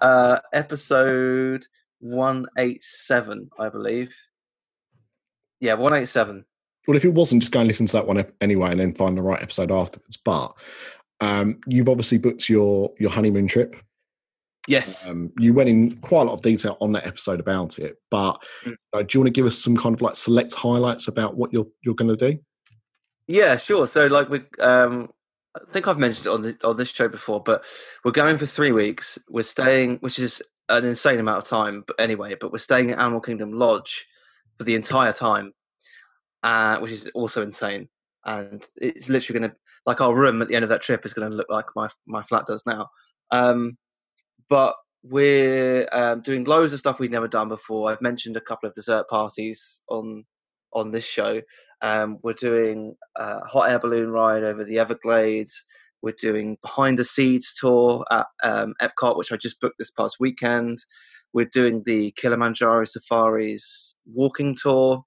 uh, 0.00 0.38
episode 0.52 1.66
one 1.98 2.46
eight 2.56 2.82
seven, 2.82 3.50
I 3.58 3.68
believe. 3.68 4.14
Yeah, 5.58 5.74
one 5.74 5.92
eight 5.92 6.08
seven. 6.08 6.46
Well, 6.86 6.96
if 6.96 7.04
it 7.04 7.12
wasn't, 7.14 7.42
just 7.42 7.52
go 7.52 7.60
and 7.60 7.68
listen 7.68 7.86
to 7.86 7.92
that 7.94 8.06
one 8.06 8.24
anyway, 8.40 8.70
and 8.70 8.80
then 8.80 8.94
find 8.94 9.18
the 9.18 9.22
right 9.22 9.42
episode 9.42 9.72
afterwards. 9.72 10.16
But 10.16 10.54
um, 11.20 11.60
you've 11.66 11.88
obviously 11.88 12.18
booked 12.18 12.48
your 12.48 12.92
your 12.98 13.10
honeymoon 13.10 13.48
trip 13.48 13.74
Yes. 14.70 15.08
Um, 15.08 15.32
you 15.36 15.52
went 15.52 15.68
in 15.68 15.96
quite 15.96 16.22
a 16.22 16.24
lot 16.26 16.34
of 16.34 16.42
detail 16.42 16.76
on 16.80 16.92
that 16.92 17.04
episode 17.04 17.40
about 17.40 17.78
it, 17.80 17.96
but 18.08 18.40
mm. 18.64 18.74
uh, 18.92 19.02
do 19.02 19.08
you 19.12 19.20
want 19.20 19.26
to 19.26 19.32
give 19.32 19.46
us 19.46 19.58
some 19.58 19.76
kind 19.76 19.94
of 19.94 20.00
like 20.00 20.14
select 20.14 20.54
highlights 20.54 21.08
about 21.08 21.36
what 21.36 21.52
you're 21.52 21.66
you're 21.82 21.96
going 21.96 22.16
to 22.16 22.30
do? 22.30 22.38
Yeah, 23.26 23.56
sure. 23.56 23.86
So, 23.86 24.06
like, 24.06 24.28
we, 24.28 24.42
um, 24.60 25.10
I 25.56 25.60
think 25.70 25.88
I've 25.88 25.98
mentioned 25.98 26.26
it 26.26 26.30
on 26.30 26.42
the, 26.42 26.56
on 26.64 26.76
this 26.76 26.90
show 26.90 27.08
before, 27.08 27.40
but 27.40 27.64
we're 28.04 28.12
going 28.12 28.38
for 28.38 28.46
three 28.46 28.72
weeks. 28.72 29.18
We're 29.28 29.42
staying, 29.42 29.98
which 29.98 30.18
is 30.18 30.42
an 30.68 30.84
insane 30.84 31.18
amount 31.18 31.38
of 31.38 31.48
time, 31.48 31.82
but 31.86 31.98
anyway, 32.00 32.36
but 32.40 32.52
we're 32.52 32.58
staying 32.58 32.90
at 32.90 32.98
Animal 32.98 33.20
Kingdom 33.20 33.52
Lodge 33.52 34.06
for 34.58 34.64
the 34.64 34.74
entire 34.74 35.12
time, 35.12 35.52
uh, 36.42 36.78
which 36.78 36.92
is 36.92 37.08
also 37.14 37.42
insane. 37.42 37.88
And 38.24 38.68
it's 38.76 39.08
literally 39.08 39.40
going 39.40 39.50
to, 39.50 39.56
like, 39.86 40.00
our 40.00 40.14
room 40.14 40.42
at 40.42 40.48
the 40.48 40.54
end 40.54 40.64
of 40.64 40.68
that 40.68 40.82
trip 40.82 41.04
is 41.06 41.14
going 41.14 41.28
to 41.28 41.36
look 41.36 41.50
like 41.50 41.66
my 41.74 41.88
my 42.06 42.22
flat 42.22 42.46
does 42.46 42.64
now. 42.66 42.88
Um, 43.30 43.76
but 44.50 44.74
we're 45.02 45.88
um, 45.92 46.20
doing 46.20 46.44
loads 46.44 46.74
of 46.74 46.78
stuff 46.78 46.98
we've 46.98 47.10
never 47.10 47.28
done 47.28 47.48
before. 47.48 47.90
I've 47.90 48.02
mentioned 48.02 48.36
a 48.36 48.40
couple 48.42 48.68
of 48.68 48.74
dessert 48.74 49.08
parties 49.08 49.80
on 49.88 50.24
on 50.72 50.90
this 50.90 51.06
show. 51.06 51.40
Um, 51.80 52.18
we're 52.22 52.34
doing 52.34 52.94
a 53.16 53.40
hot 53.46 53.70
air 53.70 53.78
balloon 53.78 54.10
ride 54.10 54.44
over 54.44 54.62
the 54.62 54.78
Everglades. 54.78 55.64
We're 56.02 56.14
doing 56.20 56.58
behind 56.62 56.98
the 56.98 57.04
seeds 57.04 57.54
tour 57.54 58.04
at 58.10 58.26
um, 58.42 58.74
Epcot, 58.80 59.16
which 59.16 59.32
I 59.32 59.36
just 59.36 59.60
booked 59.60 59.78
this 59.78 59.90
past 59.90 60.16
weekend. 60.20 60.78
We're 61.32 61.50
doing 61.52 61.82
the 61.84 62.12
Kilimanjaro 62.12 62.84
Safaris 62.84 63.94
walking 64.06 64.54
tour, 64.54 65.04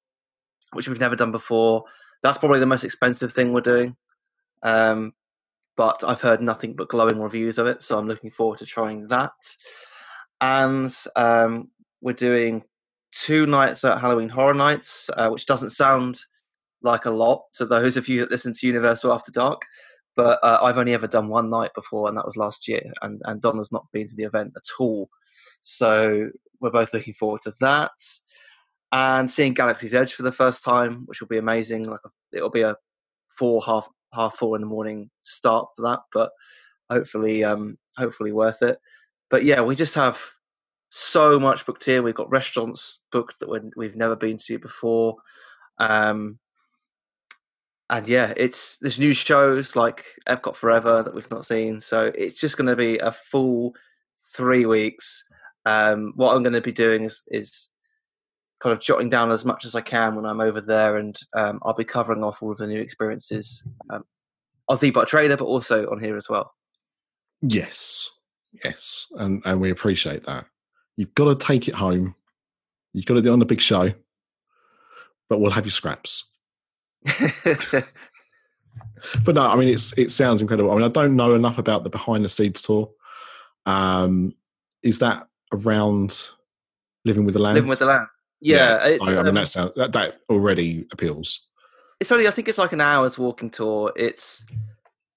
which 0.74 0.88
we've 0.88 1.00
never 1.00 1.16
done 1.16 1.32
before. 1.32 1.84
That's 2.22 2.38
probably 2.38 2.60
the 2.60 2.66
most 2.66 2.84
expensive 2.84 3.34
thing 3.34 3.54
we're 3.54 3.62
doing. 3.62 3.96
Um, 4.64 5.14
but 5.76 6.04
I've 6.06 6.22
heard 6.22 6.42
nothing 6.42 6.76
but 6.76 6.90
glowing 6.90 7.22
reviews 7.22 7.58
of 7.58 7.68
it, 7.68 7.82
so 7.82 7.98
I'm 7.98 8.08
looking 8.08 8.32
forward 8.32 8.60
to 8.60 8.66
trying 8.66 9.08
that. 9.08 9.32
And 10.42 10.96
um, 11.16 11.70
we're 12.02 12.14
doing 12.14 12.64
two 13.12 13.46
nights 13.46 13.84
at 13.84 14.00
Halloween 14.00 14.30
Horror 14.30 14.54
Nights, 14.54 15.10
uh, 15.16 15.30
which 15.30 15.46
doesn't 15.46 15.70
sound 15.70 16.22
like 16.82 17.06
a 17.06 17.12
lot 17.12 17.44
to 17.56 17.66
those 17.66 17.98
of 17.98 18.08
you 18.08 18.20
that 18.20 18.32
listen 18.32 18.54
to 18.54 18.68
Universal 18.68 19.14
After 19.14 19.32
Dark, 19.32 19.62
but 20.16 20.40
uh, 20.44 20.60
I've 20.62 20.78
only 20.78 20.94
ever 20.94 21.08
done 21.08 21.30
one 21.30 21.50
night 21.50 21.72
before, 21.74 22.08
and 22.08 22.18
that 22.18 22.26
was 22.26 22.38
last 22.38 22.68
year. 22.68 22.84
And, 23.02 23.22
and 23.26 23.42
Donna's 23.42 23.72
not 23.72 23.88
been 23.92 24.08
to 24.08 24.16
the 24.16 24.24
event 24.24 24.54
at 24.56 24.64
all, 24.80 25.10
so 25.62 26.30
we're 26.60 26.72
both 26.72 26.94
looking 26.94 27.14
forward 27.14 27.42
to 27.44 27.54
that. 27.62 27.92
And 28.92 29.30
seeing 29.30 29.56
Galaxy's 29.56 29.96
Edge 29.96 30.14
for 30.14 30.22
the 30.22 30.32
first 30.32 30.64
time, 30.64 31.06
which 31.08 31.20
will 31.20 31.28
be 31.28 31.40
amazing. 31.40 31.86
Like 31.86 32.02
a, 32.06 32.10
it'll 32.38 32.52
be 32.52 32.62
a 32.62 32.76
four 33.38 33.64
half 33.66 33.90
half 34.14 34.36
four 34.38 34.56
in 34.56 34.62
the 34.62 34.68
morning 34.68 35.10
start 35.22 35.68
for 35.76 35.84
that, 35.84 36.00
but 36.14 36.32
hopefully, 36.90 37.44
um, 37.44 37.78
hopefully 37.98 38.32
worth 38.32 38.62
it. 38.62 38.80
But 39.30 39.44
yeah, 39.44 39.62
we 39.62 39.76
just 39.76 39.96
have 39.96 40.22
so 40.90 41.40
much 41.40 41.66
booked 41.66 41.86
here. 41.86 42.04
We've 42.04 42.14
got 42.14 42.30
restaurants 42.30 43.02
booked 43.12 43.40
that 43.40 43.72
we've 43.76 43.96
never 43.96 44.16
been 44.16 44.38
to 44.38 44.60
before. 44.60 45.16
Um, 45.80 46.40
and 47.90 48.08
yeah, 48.08 48.34
it's 48.38 48.78
there's 48.78 49.00
new 49.00 49.14
shows 49.14 49.76
like 49.76 50.06
Epcot 50.28 50.56
Forever 50.56 51.04
that 51.04 51.14
we've 51.14 51.30
not 51.32 51.46
seen. 51.46 51.80
So 51.80 52.12
it's 52.16 52.40
just 52.40 52.58
going 52.58 52.68
to 52.68 52.76
be 52.76 52.98
a 53.00 53.12
full 53.12 53.74
three 54.36 54.66
weeks. 54.66 55.24
Um, 55.66 56.14
what 56.16 56.36
I'm 56.36 56.44
going 56.44 56.54
to 56.54 56.62
be 56.62 56.72
doing 56.72 57.04
is 57.04 57.24
is 57.30 57.70
kind 58.64 58.72
of 58.72 58.80
jotting 58.82 59.10
down 59.10 59.30
as 59.30 59.44
much 59.44 59.66
as 59.66 59.76
I 59.76 59.82
can 59.82 60.16
when 60.16 60.26
I'm 60.26 60.40
over 60.40 60.62
there, 60.62 60.96
and 60.96 61.20
um, 61.34 61.60
I'll 61.64 61.74
be 61.74 61.84
covering 61.84 62.24
off 62.24 62.42
all 62.42 62.52
of 62.52 62.58
the 62.58 62.66
new 62.66 62.80
experiences 62.80 63.62
um, 63.90 64.06
on 64.70 64.78
But 64.94 65.10
Trader, 65.10 65.36
but 65.36 65.46
also 65.46 65.90
on 65.92 66.00
here 66.00 66.16
as 66.16 66.30
well. 66.30 66.54
Yes, 67.42 68.10
yes, 68.64 69.08
and 69.16 69.42
and 69.44 69.60
we 69.60 69.70
appreciate 69.70 70.24
that. 70.24 70.46
You've 70.96 71.14
got 71.14 71.26
to 71.26 71.46
take 71.46 71.68
it 71.68 71.76
home. 71.76 72.16
You've 72.94 73.06
got 73.06 73.16
to 73.16 73.22
do 73.22 73.32
it 73.32 73.34
on 73.34 73.40
the 73.40 73.46
big 73.46 73.60
show, 73.60 73.92
but 75.28 75.40
we'll 75.42 75.52
have 75.52 75.66
your 75.66 75.72
scraps. 75.72 76.32
but 77.44 77.86
no, 79.36 79.46
I 79.46 79.58
mean 79.58 79.68
it's 79.68 79.98
it 79.98 80.10
sounds 80.10 80.42
incredible. 80.42 80.72
I 80.72 80.76
mean 80.76 80.86
I 80.86 80.90
don't 80.90 81.18
know 81.18 81.36
enough 81.36 81.58
about 81.58 81.84
the 81.84 81.90
behind 81.90 82.24
the 82.24 82.30
scenes 82.30 82.62
tour. 82.62 82.90
Um, 83.66 84.36
is 84.84 85.00
that 85.00 85.28
around 85.52 86.30
living 87.04 87.26
with 87.26 87.34
the 87.34 87.42
land? 87.42 87.56
Living 87.56 87.70
with 87.70 87.80
the 87.80 87.88
land. 87.88 88.08
Yeah, 88.44 88.86
yeah. 88.86 88.98
I, 89.02 89.12
I, 89.12 89.24
mean 89.24 89.28
um, 89.30 89.36
that 89.36 89.74
that, 89.78 89.92
that 89.94 90.20
already 90.30 90.86
appeals. 90.92 91.48
It's 92.02 92.12
only 92.12 92.28
I 92.28 92.32
think 92.32 92.50
it's 92.50 92.58
like 92.58 92.74
an 92.74 92.82
hour's 92.82 93.18
walking 93.18 93.50
tour. 93.50 93.94
It's 93.96 94.46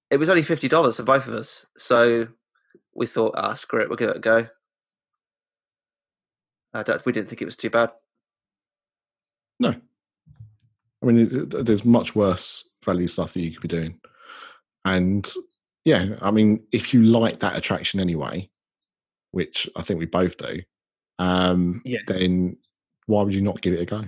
it 0.09 0.17
was 0.17 0.29
only 0.29 0.43
fifty 0.43 0.69
dollars 0.69 0.95
for 0.95 1.03
both 1.03 1.27
of 1.27 1.33
us, 1.33 1.65
so 1.77 2.27
we 2.95 3.05
thought, 3.05 3.33
ah, 3.35 3.53
screw 3.53 3.81
it, 3.81 3.89
we'll 3.89 3.97
give 3.97 4.09
it 4.09 4.15
a 4.15 4.19
go. 4.19 4.47
we 7.05 7.11
didn't 7.11 7.27
think 7.27 7.41
it 7.41 7.45
was 7.45 7.57
too 7.57 7.69
bad. 7.69 7.91
No, 9.59 9.75
I 11.03 11.05
mean, 11.05 11.49
there's 11.49 11.83
much 11.83 12.15
worse 12.15 12.69
value 12.85 13.07
stuff 13.07 13.33
that 13.33 13.41
you 13.41 13.51
could 13.51 13.61
be 13.61 13.67
doing, 13.67 13.99
and 14.85 15.29
yeah, 15.83 16.15
I 16.21 16.31
mean, 16.31 16.63
if 16.71 16.93
you 16.93 17.03
like 17.03 17.39
that 17.39 17.57
attraction 17.57 17.99
anyway, 17.99 18.49
which 19.31 19.69
I 19.75 19.81
think 19.81 19.99
we 19.99 20.05
both 20.05 20.37
do, 20.37 20.61
um, 21.19 21.81
yeah. 21.83 21.99
then 22.07 22.55
why 23.07 23.23
would 23.23 23.33
you 23.33 23.41
not 23.41 23.61
give 23.61 23.73
it 23.73 23.81
a 23.81 23.85
go? 23.85 24.03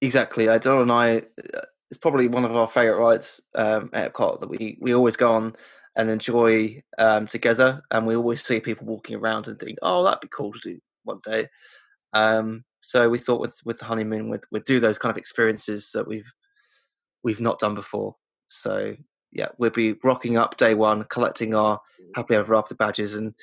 Exactly. 0.00 0.48
I 0.48 0.58
Don 0.58 0.82
and 0.82 0.92
I, 0.92 1.18
uh, 1.18 1.62
it's 1.90 1.98
probably 1.98 2.28
one 2.28 2.44
of 2.44 2.54
our 2.54 2.68
favourite 2.68 2.98
rides 2.98 3.40
um, 3.54 3.90
at 3.92 4.12
Epcot 4.12 4.40
that 4.40 4.48
we, 4.48 4.78
we 4.80 4.94
always 4.94 5.16
go 5.16 5.32
on 5.32 5.54
and 5.96 6.10
enjoy 6.10 6.82
um, 6.98 7.26
together. 7.26 7.82
And 7.90 8.06
we 8.06 8.16
always 8.16 8.44
see 8.44 8.60
people 8.60 8.86
walking 8.86 9.16
around 9.16 9.48
and 9.48 9.58
think, 9.58 9.78
oh, 9.82 10.04
that'd 10.04 10.20
be 10.20 10.28
cool 10.28 10.52
to 10.52 10.60
do 10.62 10.78
one 11.04 11.20
day. 11.24 11.48
Um, 12.12 12.64
So 12.80 13.08
we 13.08 13.18
thought 13.18 13.40
with 13.40 13.58
with 13.64 13.78
the 13.78 13.84
honeymoon, 13.84 14.28
we'd, 14.28 14.40
we'd 14.50 14.64
do 14.64 14.80
those 14.80 14.98
kind 14.98 15.10
of 15.10 15.16
experiences 15.16 15.92
that 15.94 16.06
we've 16.08 16.30
we've 17.22 17.40
not 17.40 17.60
done 17.60 17.74
before. 17.74 18.16
So 18.48 18.96
yeah, 19.32 19.48
we'll 19.58 19.70
be 19.70 19.94
rocking 20.04 20.36
up 20.36 20.56
day 20.56 20.74
one, 20.74 21.04
collecting 21.04 21.54
our 21.54 21.80
happily 22.14 22.38
ever 22.38 22.54
after 22.54 22.74
badges, 22.74 23.14
and 23.14 23.34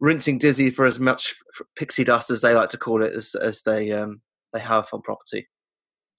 rinsing 0.00 0.38
Dizzy 0.38 0.70
for 0.70 0.86
as 0.86 1.00
much 1.00 1.34
pixie 1.76 2.04
dust 2.04 2.30
as 2.30 2.42
they 2.42 2.54
like 2.54 2.70
to 2.70 2.78
call 2.78 3.02
it 3.02 3.12
as 3.12 3.34
as 3.34 3.62
they 3.62 3.90
um, 3.92 4.20
they 4.52 4.60
have 4.60 4.88
on 4.92 5.02
property. 5.02 5.48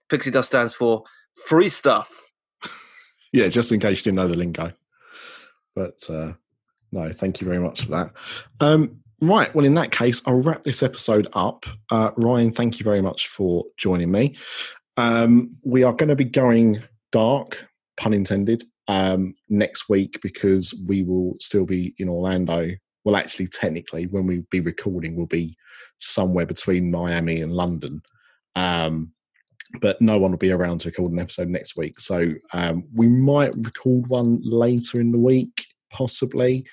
Pixie 0.10 0.32
dust 0.32 0.50
stands 0.50 0.74
for 0.74 1.04
free 1.46 1.70
stuff. 1.70 2.32
yeah, 3.32 3.48
just 3.48 3.72
in 3.72 3.80
case 3.80 4.00
you 4.00 4.06
didn't 4.06 4.16
know 4.16 4.28
the 4.28 4.38
lingo. 4.38 4.72
But 5.76 6.10
uh, 6.10 6.34
no, 6.92 7.12
thank 7.12 7.42
you 7.42 7.48
very 7.48 7.60
much 7.60 7.84
for 7.84 7.92
that. 7.92 8.12
Um, 8.60 9.02
right, 9.22 9.54
well, 9.54 9.66
in 9.66 9.76
that 9.76 9.92
case, 9.92 10.22
I'll 10.26 10.42
wrap 10.42 10.64
this 10.64 10.82
episode 10.82 11.28
up. 11.34 11.66
Uh, 11.92 12.12
Ryan, 12.18 12.52
thank 12.52 12.80
you 12.80 12.84
very 12.84 13.02
much 13.02 13.28
for 13.28 13.66
joining 13.78 14.12
me. 14.12 14.36
Um, 14.98 15.56
we 15.64 15.84
are 15.84 15.94
going 15.94 16.10
to 16.10 16.16
be 16.16 16.26
going 16.26 16.82
dark, 17.12 17.68
pun 17.98 18.14
intended, 18.14 18.64
um, 18.90 19.36
next 19.48 19.88
week 19.88 20.20
because 20.22 20.74
we 20.88 21.04
will 21.04 21.36
still 21.40 21.66
be 21.66 21.94
in 22.00 22.10
Orlando. 22.10 22.72
Well, 23.06 23.16
actually, 23.16 23.48
technically, 23.48 24.08
when 24.08 24.26
we 24.26 24.44
be 24.50 24.60
recording, 24.60 25.16
we'll 25.16 25.28
be 25.28 25.56
somewhere 26.00 26.48
between 26.48 26.92
Miami 26.92 27.40
and 27.40 27.54
London. 27.54 28.02
Um, 28.56 29.14
but 29.80 30.02
no 30.02 30.18
one 30.18 30.32
will 30.32 30.40
be 30.40 30.52
around 30.52 30.80
to 30.80 30.90
record 30.90 31.12
an 31.12 31.20
episode 31.20 31.50
next 31.50 31.78
week. 31.78 32.00
So 32.00 32.32
um, 32.54 32.84
we 32.94 33.08
might 33.08 33.54
record 33.56 34.08
one 34.08 34.40
later 34.42 35.00
in 35.00 35.12
the 35.12 35.20
week, 35.20 35.68
possibly, 35.92 36.66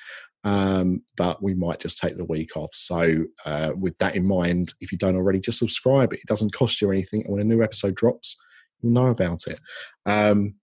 um, 0.44 1.02
but 1.18 1.42
we 1.42 1.52
might 1.52 1.80
just 1.80 1.98
take 1.98 2.16
the 2.16 2.24
week 2.24 2.56
off. 2.56 2.70
So 2.72 3.24
uh, 3.44 3.72
with 3.76 3.98
that 3.98 4.16
in 4.16 4.26
mind, 4.26 4.72
if 4.80 4.90
you 4.90 4.96
don't 4.96 5.16
already, 5.16 5.40
just 5.40 5.58
subscribe. 5.58 6.14
It 6.14 6.20
doesn't 6.26 6.54
cost 6.54 6.80
you 6.80 6.90
anything. 6.90 7.24
And 7.24 7.32
when 7.32 7.42
a 7.42 7.44
new 7.44 7.62
episode 7.62 7.94
drops, 7.94 8.38
you'll 8.80 8.94
know 8.94 9.08
about 9.08 9.42
it. 9.46 9.60
Um, 10.06 10.54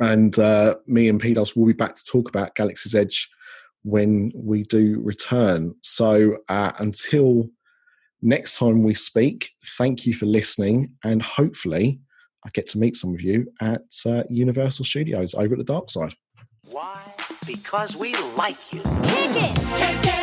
and 0.00 0.38
uh, 0.38 0.76
me 0.86 1.08
and 1.08 1.20
Pedos 1.20 1.56
will 1.56 1.66
be 1.66 1.72
back 1.72 1.94
to 1.94 2.04
talk 2.04 2.28
about 2.28 2.54
Galaxy's 2.54 2.94
Edge 2.94 3.28
when 3.82 4.32
we 4.34 4.64
do 4.64 5.00
return. 5.02 5.74
So 5.82 6.38
uh, 6.48 6.72
until 6.78 7.48
next 8.20 8.58
time 8.58 8.82
we 8.82 8.94
speak, 8.94 9.50
thank 9.78 10.06
you 10.06 10.14
for 10.14 10.26
listening, 10.26 10.92
and 11.04 11.22
hopefully, 11.22 12.00
I 12.44 12.50
get 12.50 12.68
to 12.70 12.78
meet 12.78 12.96
some 12.96 13.14
of 13.14 13.20
you 13.20 13.52
at 13.60 13.82
uh, 14.04 14.22
Universal 14.28 14.84
Studios 14.84 15.34
over 15.34 15.54
at 15.54 15.58
the 15.58 15.64
dark 15.64 15.90
side. 15.90 16.14
Why? 16.70 17.00
Because 17.46 17.98
we 17.98 18.14
like 18.36 18.72
you. 18.72 18.80
Kick 18.80 19.30
it! 19.36 19.56
Can't 19.56 20.04
get 20.04 20.15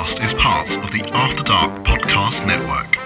podcast 0.00 0.24
is 0.24 0.32
part 0.34 0.76
of 0.78 0.90
the 0.92 1.02
After 1.12 1.42
Dark 1.44 1.84
Podcast 1.84 2.46
Network. 2.46 2.96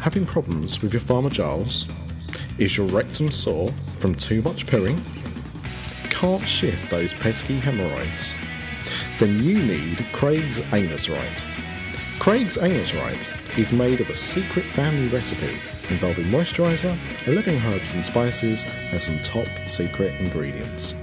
Having 0.00 0.26
problems 0.26 0.82
with 0.82 0.92
your 0.92 1.00
farmer 1.00 1.30
Giles? 1.30 1.86
Is 2.58 2.76
your 2.76 2.88
rectum 2.88 3.30
sore 3.30 3.70
from 3.98 4.16
too 4.16 4.42
much 4.42 4.66
pooing? 4.66 4.98
Can't 6.10 6.46
shift 6.46 6.90
those 6.90 7.14
pesky 7.14 7.60
hemorrhoids? 7.60 8.34
Then 9.18 9.44
you 9.44 9.58
need 9.60 10.04
Craig's 10.12 10.60
Anus 10.72 11.08
Right. 11.08 11.46
Craig's 12.18 12.58
Anus 12.58 12.92
Right 12.94 13.30
is 13.56 13.72
made 13.72 14.00
of 14.00 14.10
a 14.10 14.16
secret 14.16 14.64
family 14.64 15.06
recipe 15.08 15.52
involving 15.92 16.24
moisturizer, 16.26 16.96
11 17.28 17.54
herbs 17.66 17.94
and 17.94 18.04
spices, 18.04 18.66
and 18.90 19.00
some 19.00 19.18
top 19.20 19.46
secret 19.68 20.20
ingredients. 20.20 20.94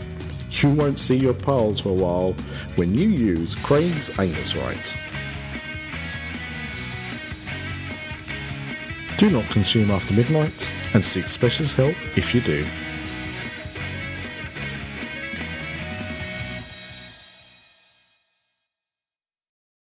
You 0.52 0.70
won't 0.70 1.00
see 1.00 1.18
your 1.18 1.34
pals 1.34 1.80
for 1.82 1.90
a 1.90 1.94
while 1.94 2.34
when 2.76 2.96
you 2.96 3.10
use 3.10 3.56
Craig's 3.56 4.18
Anus 4.20 4.56
Right. 4.56 4.98
Do 9.18 9.30
not 9.30 9.46
consume 9.50 9.92
after 9.92 10.14
midnight 10.14 10.72
and 10.94 11.04
seek 11.04 11.26
specialist 11.26 11.76
help 11.76 11.96
if 12.16 12.34
you 12.36 12.42
do. 12.42 12.66